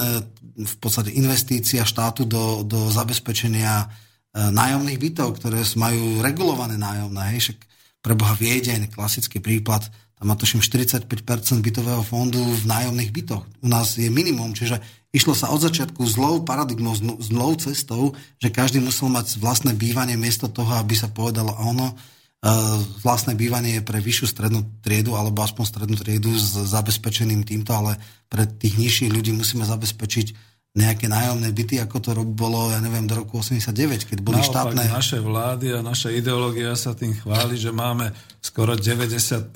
[0.57, 7.38] v podstate investícia štátu do, do zabezpečenia uh, nájomných bytov, ktoré majú regulované nájomné.
[7.38, 7.57] Hej, však
[8.02, 9.86] preboha Viedeň, klasický príklad,
[10.26, 11.06] má tuším 45%
[11.61, 13.45] bytového fondu v nájomných bytoch.
[13.61, 14.81] U nás je minimum, čiže
[15.15, 16.91] Išlo sa od začiatku zlou paradigmou,
[17.23, 21.95] zlou cestou, že každý musel mať vlastné bývanie miesto toho, aby sa povedalo ono, e,
[22.99, 27.95] vlastné bývanie je pre vyššiu strednú triedu alebo aspoň strednú triedu s zabezpečeným týmto, ale
[28.27, 33.15] pre tých nižších ľudí musíme zabezpečiť nejaké nájomné byty, ako to bolo, ja neviem, do
[33.15, 34.84] roku 89, keď boli Naopak, štátne...
[34.91, 38.11] naše vlády a naša ideológia sa tým chváli, že máme
[38.43, 39.56] skoro 90%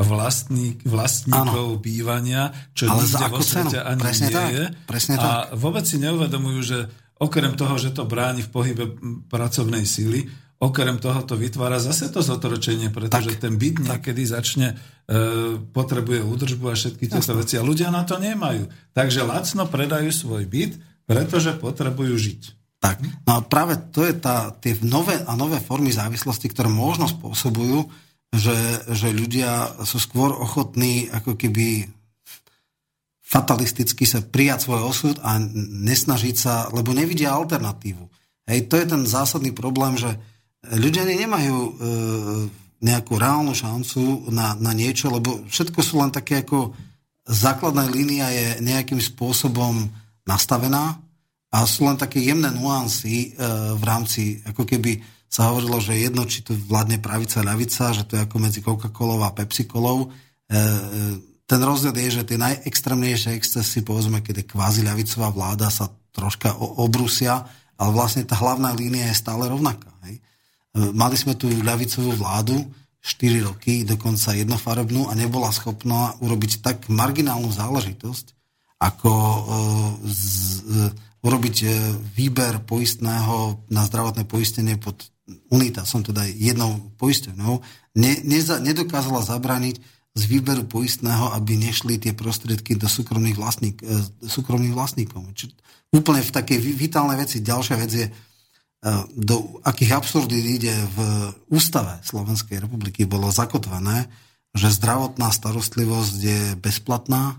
[0.00, 1.82] vlastník, vlastníkov ano.
[1.82, 4.64] bývania, čo Ale nikde vo svete ani presne nie tak, je.
[4.88, 5.60] Presne a tak.
[5.60, 6.78] vôbec si neuvedomujú, že
[7.20, 8.84] okrem toho, že to bráni v pohybe
[9.30, 10.26] pracovnej síly,
[10.64, 16.24] okrem toho to vytvára zase to zotročenie, pretože tak, ten byt niekedy začne, e, potrebuje
[16.24, 18.72] údržbu a všetky tieto veci a ľudia na to nemajú.
[18.96, 22.42] Takže lacno predajú svoj byt, pretože potrebujú žiť.
[22.80, 27.08] Tak, no a práve to je tá, tie nové a nové formy závislosti, ktoré možno
[27.08, 27.88] spôsobujú,
[28.34, 28.56] že,
[28.92, 31.88] že ľudia sú skôr ochotní ako keby
[33.24, 38.04] fatalisticky sa prijať svoj osud a nesnažiť sa, lebo nevidia alternatívu.
[38.44, 40.20] Hej, to je ten zásadný problém, že
[40.72, 41.72] ľudia nemajú e,
[42.84, 46.72] nejakú reálnu šancu na, na niečo, lebo všetko sú len také ako
[47.24, 49.88] základná línia je nejakým spôsobom
[50.28, 51.00] nastavená
[51.48, 53.46] a sú len také jemné nuancy e,
[53.76, 55.00] v rámci ako keby
[55.34, 59.18] sa hovorilo, že jedno, či tu vládne pravica ľavica, že to je ako medzi Coca-Colou
[59.26, 60.06] a Pepsi-Colou.
[60.06, 60.60] E, e,
[61.44, 67.42] ten rozdiel je, že tie najextrémnejšie excesy, povedzme, je kvázi ľavicová vláda, sa troška obrusia,
[67.74, 69.90] ale vlastne tá hlavná línia je stále rovnaká.
[70.06, 70.22] Hej.
[70.74, 72.58] E, mali sme tu ľavicovú vládu
[73.00, 78.32] 4 roky, dokonca jednofarebnú a nebola schopná urobiť tak marginálnu záležitosť,
[78.80, 79.12] ako
[80.08, 80.24] z,
[81.20, 81.56] urobiť
[82.16, 85.04] výber poistného na zdravotné poistenie pod
[85.52, 87.64] UNITA, som teda jednou poistenou,
[87.96, 89.80] ne, neza, nedokázala zabraniť
[90.14, 95.26] z výberu poistného, aby nešli tie prostriedky do súkromných, vlastník, e, súkromných vlastníkov.
[95.34, 95.50] Či,
[95.90, 97.42] úplne v takej vitálnej veci.
[97.42, 98.12] Ďalšia vec je, e,
[99.16, 100.98] do akých absurdít ide v
[101.48, 104.04] ústave Slovenskej republiky bolo zakotvené,
[104.52, 107.36] že zdravotná starostlivosť je bezplatná e,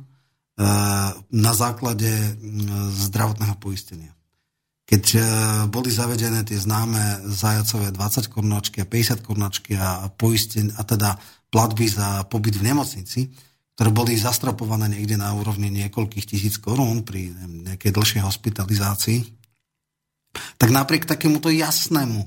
[1.29, 2.09] na základe
[3.07, 4.11] zdravotného poistenia.
[4.89, 5.19] keď e,
[5.69, 11.13] boli zavedené tie známe zajacové 20 kornočky a 50 kornočky a, poisten, a teda
[11.53, 13.29] platby za pobyt v nemocnici,
[13.77, 17.31] ktoré boli zastropované niekde na úrovni niekoľkých tisíc korún pri
[17.69, 19.34] nejakej dlhšej hospitalizácii,
[20.55, 22.25] tak napriek takémuto jasnému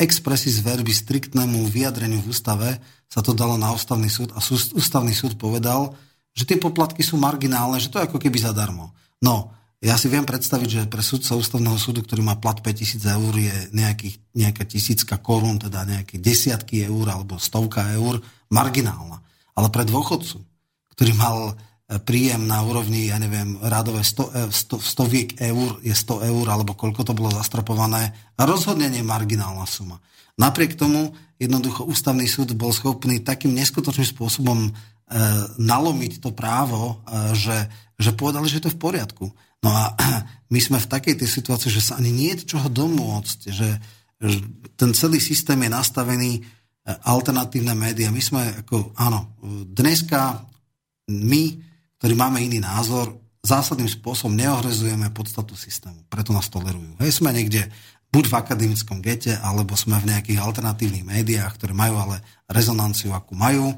[0.00, 2.80] expressis verbi striktnému vyjadreniu v ústave
[3.10, 4.40] sa to dalo na ústavný súd a
[4.76, 5.92] ústavný súd povedal,
[6.32, 8.96] že tie poplatky sú marginálne, že to je ako keby zadarmo.
[9.20, 13.32] No, ja si viem predstaviť, že pre sudca ústavného súdu, ktorý má plat 5000 eur,
[13.32, 18.20] je nejakých, nejaká tisícka korún, teda nejaké desiatky eur alebo stovka eur,
[18.52, 19.24] marginálna.
[19.56, 20.36] Ale pre dôchodcu,
[20.96, 21.56] ktorý mal
[21.98, 26.78] príjem na úrovni, ja neviem, rádové 100, 100, 100 viek eur, je 100 eur, alebo
[26.78, 29.98] koľko to bolo zastropované, rozhodne nie marginálna suma.
[30.38, 31.10] Napriek tomu
[31.42, 34.70] jednoducho ústavný súd bol schopný takým neskutočným spôsobom e,
[35.58, 37.58] nalomiť to právo, e, že,
[37.98, 39.26] že povedali, že to je v poriadku.
[39.66, 39.98] No a
[40.54, 43.70] my sme v takej tej situácii, že sa ani nie je čoho domôcť, že,
[44.22, 44.38] že
[44.78, 46.40] ten celý systém je nastavený e,
[47.02, 48.14] alternatívne médiá.
[48.14, 49.34] My sme ako, áno,
[49.74, 50.46] dneska
[51.10, 51.69] my,
[52.00, 53.12] ktorí máme iný názor,
[53.44, 56.08] zásadným spôsobom neohrezujeme podstatu systému.
[56.08, 56.96] Preto nás tolerujú.
[56.96, 57.68] Hej, sme niekde
[58.08, 63.36] buď v akademickom gete, alebo sme v nejakých alternatívnych médiách, ktoré majú ale rezonanciu, akú
[63.36, 63.70] majú.
[63.70, 63.76] E,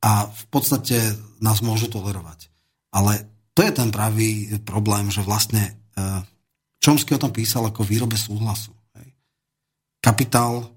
[0.00, 2.46] a v podstate nás môžu tolerovať.
[2.94, 3.26] Ale
[3.58, 6.02] to je ten pravý problém, že vlastne e,
[6.78, 8.70] Čomsky o tom písal ako výrobe súhlasu.
[8.94, 9.08] Hej.
[9.98, 10.68] Kapitál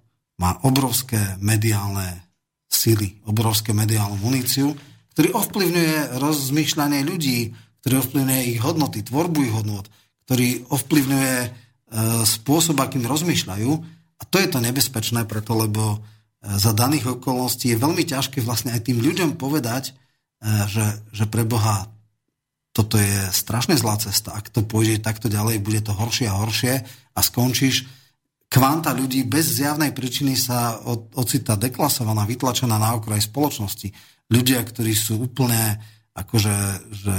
[0.42, 2.26] má obrovské mediálne
[2.66, 4.74] sily, obrovské mediálnu muníciu,
[5.18, 7.50] ktorý ovplyvňuje rozmýšľanie ľudí,
[7.82, 9.90] ktorý ovplyvňuje ich hodnoty, tvorbu ich hodnot,
[10.30, 11.50] ktorý ovplyvňuje e,
[12.22, 13.72] spôsob, akým rozmýšľajú.
[14.14, 15.98] A to je to nebezpečné preto, lebo e,
[16.62, 19.98] za daných okolností je veľmi ťažké vlastne aj tým ľuďom povedať,
[20.70, 21.90] že, že pre Boha
[22.70, 24.38] toto je strašne zlá cesta.
[24.38, 27.90] Ak to pôjde takto ďalej, bude to horšie a horšie a skončíš
[28.46, 30.78] kvanta ľudí bez zjavnej príčiny sa
[31.18, 33.90] ocitá deklasovaná, vytlačená na okraj spoločnosti.
[34.28, 35.80] Ľudia, ktorí sú úplne
[36.18, 36.56] akože
[36.92, 37.16] že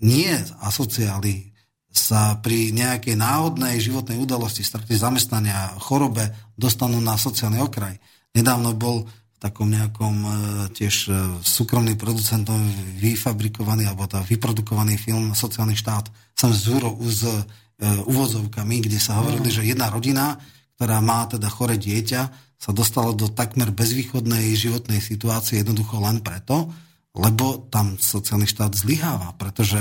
[0.00, 0.30] nie
[0.62, 1.48] asociáli,
[1.88, 7.98] sa pri nejakej náhodnej životnej udalosti, strate zamestnania, chorobe dostanú na sociálny okraj.
[8.36, 9.08] Nedávno bol
[9.38, 10.30] takom nejakom e,
[10.74, 11.12] tiež e,
[11.42, 12.58] súkromným producentom
[12.98, 17.42] vyfabrikovaný alebo tá vyprodukovaný film Sociálny štát sam s, s e,
[18.02, 20.42] uvozovkami, kde sa hovorili, že jedna rodina,
[20.78, 22.22] ktorá má teda chore dieťa,
[22.58, 26.70] sa dostala do takmer bezvýchodnej životnej situácie jednoducho len preto,
[27.18, 29.78] lebo tam sociálny štát zlyháva, pretože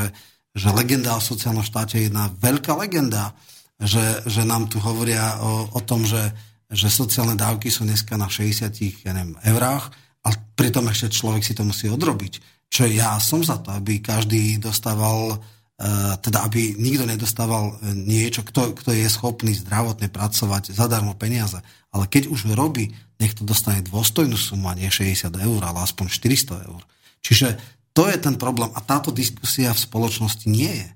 [0.57, 3.37] že legenda o sociálnom štáte je jedna veľká legenda,
[3.77, 6.33] že, že nám tu hovoria o, o tom, že
[6.67, 8.67] že sociálne dávky sú dneska na 60
[9.07, 9.87] ja neviem, eurách
[10.27, 12.67] a pritom ešte človek si to musí odrobiť.
[12.67, 15.39] Čo ja som za to, aby každý dostával,
[16.25, 21.61] teda aby nikto nedostával e, niečo, kto, kto je schopný zdravotne pracovať zadarmo peniaze.
[21.93, 26.09] Ale keď už robí, nech to dostane dôstojnú sumu a nie 60 eur, ale aspoň
[26.09, 26.81] 400 eur.
[27.21, 27.61] Čiže
[27.93, 28.73] to je ten problém.
[28.73, 30.89] A táto diskusia v spoločnosti nie je.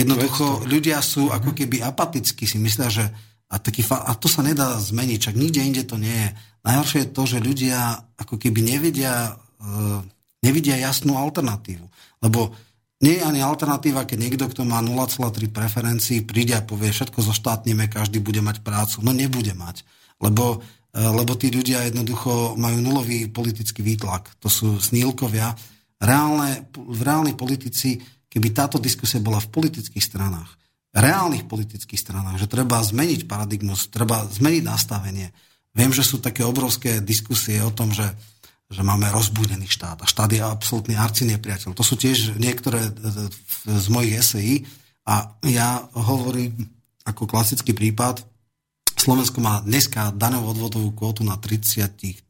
[0.00, 3.04] Jednoducho ľudia sú ako keby apatickí, si myslia, že
[3.52, 6.30] a, taký a to sa nedá zmeniť, čak nikde inde to nie je.
[6.64, 10.00] Najhoršie je to, že ľudia ako keby nevidia, uh,
[10.40, 11.84] nevidia jasnú alternatívu.
[12.24, 12.56] Lebo
[13.02, 17.90] nie je ani alternatíva, keď niekto, kto má 0,3 preferencií, príde a povie, všetko zoštátnime,
[17.90, 19.02] každý bude mať prácu.
[19.02, 19.82] No nebude mať.
[20.22, 24.38] Lebo, uh, lebo tí ľudia jednoducho majú nulový politický výtlak.
[24.38, 25.50] To sú snílkovia.
[25.98, 27.98] Reálne, reálni politici,
[28.30, 30.54] keby táto diskusia bola v politických stranách,
[30.94, 35.28] reálnych politických stranách, že treba zmeniť paradigmus, treba zmeniť nastavenie.
[35.74, 38.06] Viem, že sú také obrovské diskusie o tom, že,
[38.72, 41.76] že máme rozbúdený štát a štát je absolútny arci nepriateľ.
[41.76, 42.90] To sú tiež niektoré
[43.68, 44.54] z mojich esejí
[45.04, 46.56] a ja hovorím
[47.04, 48.24] ako klasický prípad,
[49.02, 52.22] Slovensko má dneska daňovú odvodovú kvotu na 33%,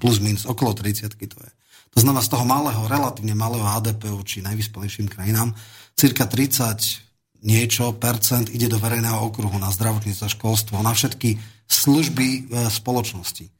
[0.00, 1.52] plus minus, okolo 30 to je.
[1.92, 5.52] To znamená z toho malého, relatívne malého HDP či najvyspelejším krajinám,
[5.92, 11.36] cirka 30 niečo percent ide do verejného okruhu na zdravotníctvo, školstvo, na všetky
[11.68, 12.40] služby e,
[12.72, 13.52] spoločnosti.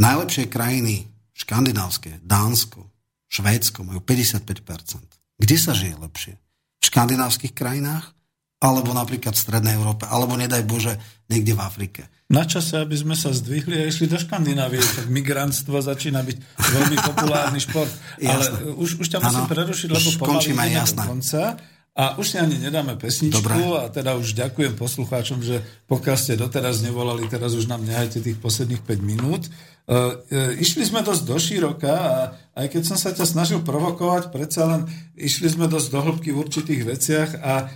[0.00, 2.86] Najlepšie krajiny škandinávske, Dánsko,
[3.30, 5.02] Švédsko majú 55%.
[5.38, 6.34] Kde sa žije lepšie?
[6.78, 8.14] V škandinávskych krajinách?
[8.62, 10.08] Alebo napríklad v Strednej Európe?
[10.08, 10.96] Alebo nedaj Bože,
[11.28, 12.02] niekde v Afrike?
[12.32, 16.96] Na čase, aby sme sa zdvihli a išli do Škandinávie, tak migrantstvo začína byť veľmi
[17.04, 17.92] populárny šport.
[18.24, 21.60] Ale už, už ťa musím prerušiť, lebo pomaly do konca.
[21.94, 23.78] A už si ani nedáme pesničku Dobre.
[23.78, 28.34] a teda už ďakujem poslucháčom, že pokiaľ ste doteraz nevolali, teraz už nám nehajte tých
[28.42, 29.46] posledných 5 minút.
[29.46, 29.50] E,
[29.86, 32.14] e, išli sme dosť do široka a
[32.58, 36.42] aj keď som sa ťa snažil provokovať, predsa len išli sme dosť do hĺbky v
[36.42, 37.66] určitých veciach a e,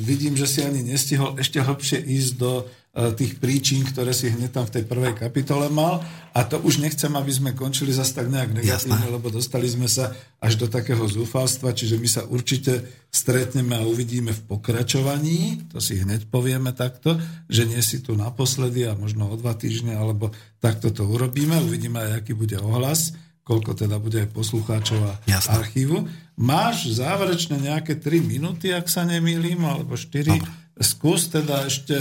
[0.00, 4.68] vidím, že si ani nestihol ešte hlbšie ísť do tých príčin, ktoré si hneď tam
[4.68, 6.04] v tej prvej kapitole mal.
[6.36, 9.08] A to už nechcem, aby sme končili zase tak nejak negatívne, Jasné.
[9.08, 14.36] lebo dostali sme sa až do takého zúfalstva, čiže my sa určite stretneme a uvidíme
[14.36, 17.16] v pokračovaní, to si hneď povieme takto,
[17.48, 20.28] že nie si tu naposledy a možno o dva týždne, alebo
[20.60, 25.64] takto to urobíme, uvidíme aj, aký bude ohlas, koľko teda bude aj poslucháčov a Jasné.
[25.64, 25.96] archívu.
[26.36, 30.28] Máš záverečné nejaké 3 minúty, ak sa nemýlim, alebo 4.
[30.28, 31.94] Dobre Skús teda ešte...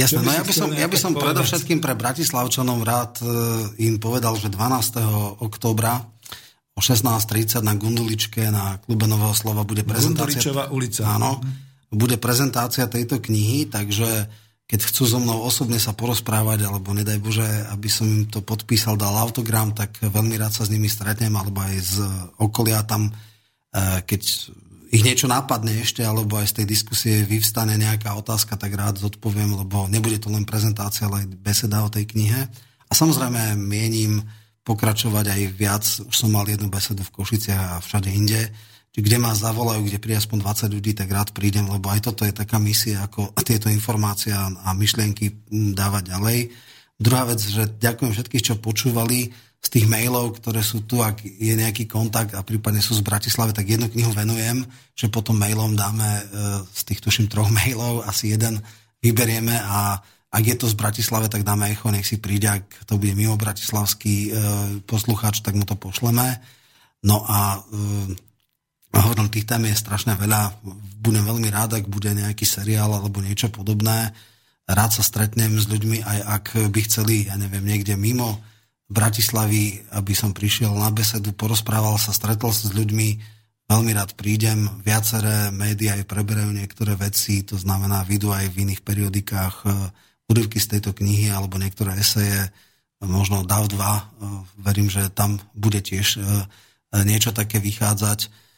[0.00, 3.26] Jasné, no ja by som, ja by som predovšetkým pre Bratislavčanom rád e,
[3.84, 5.44] im povedal, že 12.
[5.44, 6.00] oktobra
[6.74, 10.40] o 16.30 na Gunduličke na klube Nového slova bude prezentácia...
[10.40, 11.02] Gunduličová ulica.
[11.04, 11.44] Áno,
[11.90, 14.08] bude prezentácia tejto knihy, takže
[14.70, 17.42] keď chcú so mnou osobne sa porozprávať, alebo nedaj Bože,
[17.74, 21.58] aby som im to podpísal, dal autogram, tak veľmi rád sa s nimi stretnem, alebo
[21.58, 21.96] aj z
[22.38, 23.12] okolia tam, e,
[24.06, 24.22] keď
[24.90, 29.54] ich niečo nápadne ešte, alebo aj z tej diskusie vyvstane nejaká otázka, tak rád zodpoviem,
[29.54, 32.50] lebo nebude to len prezentácia, ale aj beseda o tej knihe.
[32.90, 34.18] A samozrejme mienim
[34.66, 35.84] pokračovať aj viac.
[35.86, 38.50] Už som mal jednu besedu v Košiciach a všade inde.
[38.90, 42.34] Kde ma zavolajú, kde príde aspoň 20 ľudí, tak rád prídem, lebo aj toto je
[42.34, 45.46] taká misia, ako tieto informácie a myšlienky
[45.78, 46.38] dávať ďalej.
[46.98, 49.30] Druhá vec, že ďakujem všetkých, čo počúvali
[49.60, 53.52] z tých mailov, ktoré sú tu, ak je nejaký kontakt a prípadne sú z Bratislavy,
[53.52, 54.64] tak jednu knihu venujem,
[54.96, 56.22] že potom mailom dáme e,
[56.64, 58.64] z tých tuším troch mailov, asi jeden
[59.04, 60.00] vyberieme a
[60.30, 63.34] ak je to z Bratislavy, tak dáme echo, nech si príde, ak to bude mimo
[63.34, 64.30] bratislavský e,
[64.86, 66.38] poslucháč, tak mu to pošleme.
[67.02, 68.14] No a e,
[68.94, 70.62] hovorím, tých tém je strašne veľa.
[71.02, 74.14] Budem veľmi rád, ak bude nejaký seriál alebo niečo podobné.
[74.70, 78.38] Rád sa stretnem s ľuďmi, aj ak by chceli, ja neviem, niekde mimo
[78.90, 83.08] Bratislavy, aby som prišiel na besedu, porozprával sa, stretol sa s ľuďmi,
[83.70, 84.66] veľmi rád prídem.
[84.82, 89.66] Viaceré médiá aj preberajú niektoré veci, to znamená, vidú aj v iných periodikách e,
[90.26, 92.50] úryvky z tejto knihy alebo niektoré eseje,
[92.98, 94.02] možno DAV 2, e,
[94.58, 96.20] verím, že tam bude tiež e,
[97.06, 98.50] niečo také vychádzať.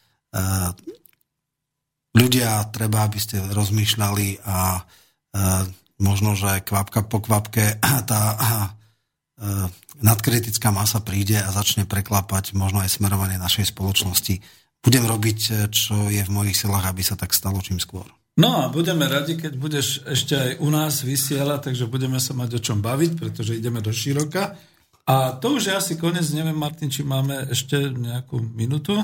[2.17, 4.81] Ľudia, treba, aby ste rozmýšľali a
[6.01, 7.77] možno, že kvapka po kvapke
[8.09, 8.23] tá
[10.03, 14.43] nadkritická masa príde a začne preklapať možno aj smerovanie našej spoločnosti.
[14.83, 18.05] Budem robiť, eh, čo je v mojich silách, aby sa tak stalo čím skôr.
[18.33, 22.59] No a budeme radi, keď budeš ešte aj u nás vysielať, takže budeme sa mať
[22.59, 24.57] o čom baviť, pretože ideme do široka.
[25.05, 28.97] A to už je asi koniec, neviem Martin, či máme ešte nejakú minútu,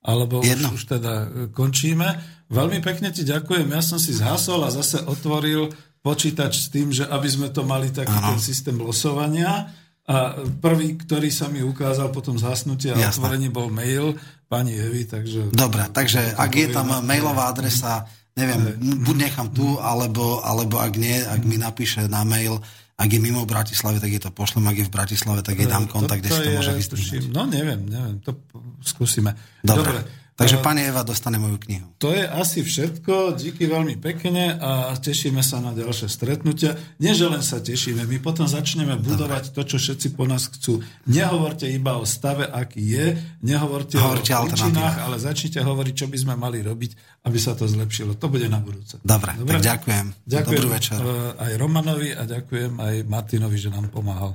[0.00, 2.08] alebo už, už teda eh, končíme.
[2.50, 7.04] Veľmi pekne ti ďakujem, ja som si zhasol a zase otvoril počítač s tým, že
[7.04, 8.34] aby sme to mali taký ano.
[8.34, 9.68] ten systém losovania
[10.10, 14.18] a prvý, ktorý sa mi ukázal potom zhasnutie a otvorenie bol mail
[14.50, 15.54] pani Evy, takže...
[15.54, 18.74] Dobre, takže ak je tam mailová adresa, neviem,
[19.06, 22.58] buď nechám tu, alebo, alebo ak nie, ak mi napíše na mail,
[22.98, 25.86] ak je mimo Bratislavy, tak je to pošlem, ak je v Bratislave, tak je dám
[25.86, 27.30] kontakt, kde si to môže vystrihnúť.
[27.30, 28.34] No neviem, neviem, to
[28.82, 29.38] skúsime.
[29.62, 29.94] Dobre.
[29.94, 30.19] Dobre.
[30.40, 31.84] Takže pani Eva dostane moju knihu.
[32.00, 33.36] To je asi všetko.
[33.36, 36.80] Díky veľmi pekne a tešíme sa na ďalšie stretnutia.
[36.96, 39.56] Nie, že len sa tešíme, my potom začneme budovať Dobre.
[39.60, 40.80] to, čo všetci po nás chcú.
[41.04, 43.06] Nehovorte iba o stave, aký je,
[43.44, 47.68] nehovorte Hovorte o príčinách, ale začnite hovoriť, čo by sme mali robiť, aby sa to
[47.68, 48.16] zlepšilo.
[48.16, 48.96] To bude na budúce.
[49.04, 49.60] Dobre, Dobre?
[49.60, 50.06] tak ďakujem.
[50.24, 50.96] Ďakujem Dobrý večer.
[51.04, 54.32] Eh, aj Romanovi a ďakujem aj Martinovi, že nám pomáhal.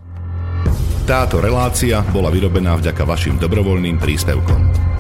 [1.10, 4.95] Táto relácia bola vyrobená vďaka vašim dobrovoľným príspevkom.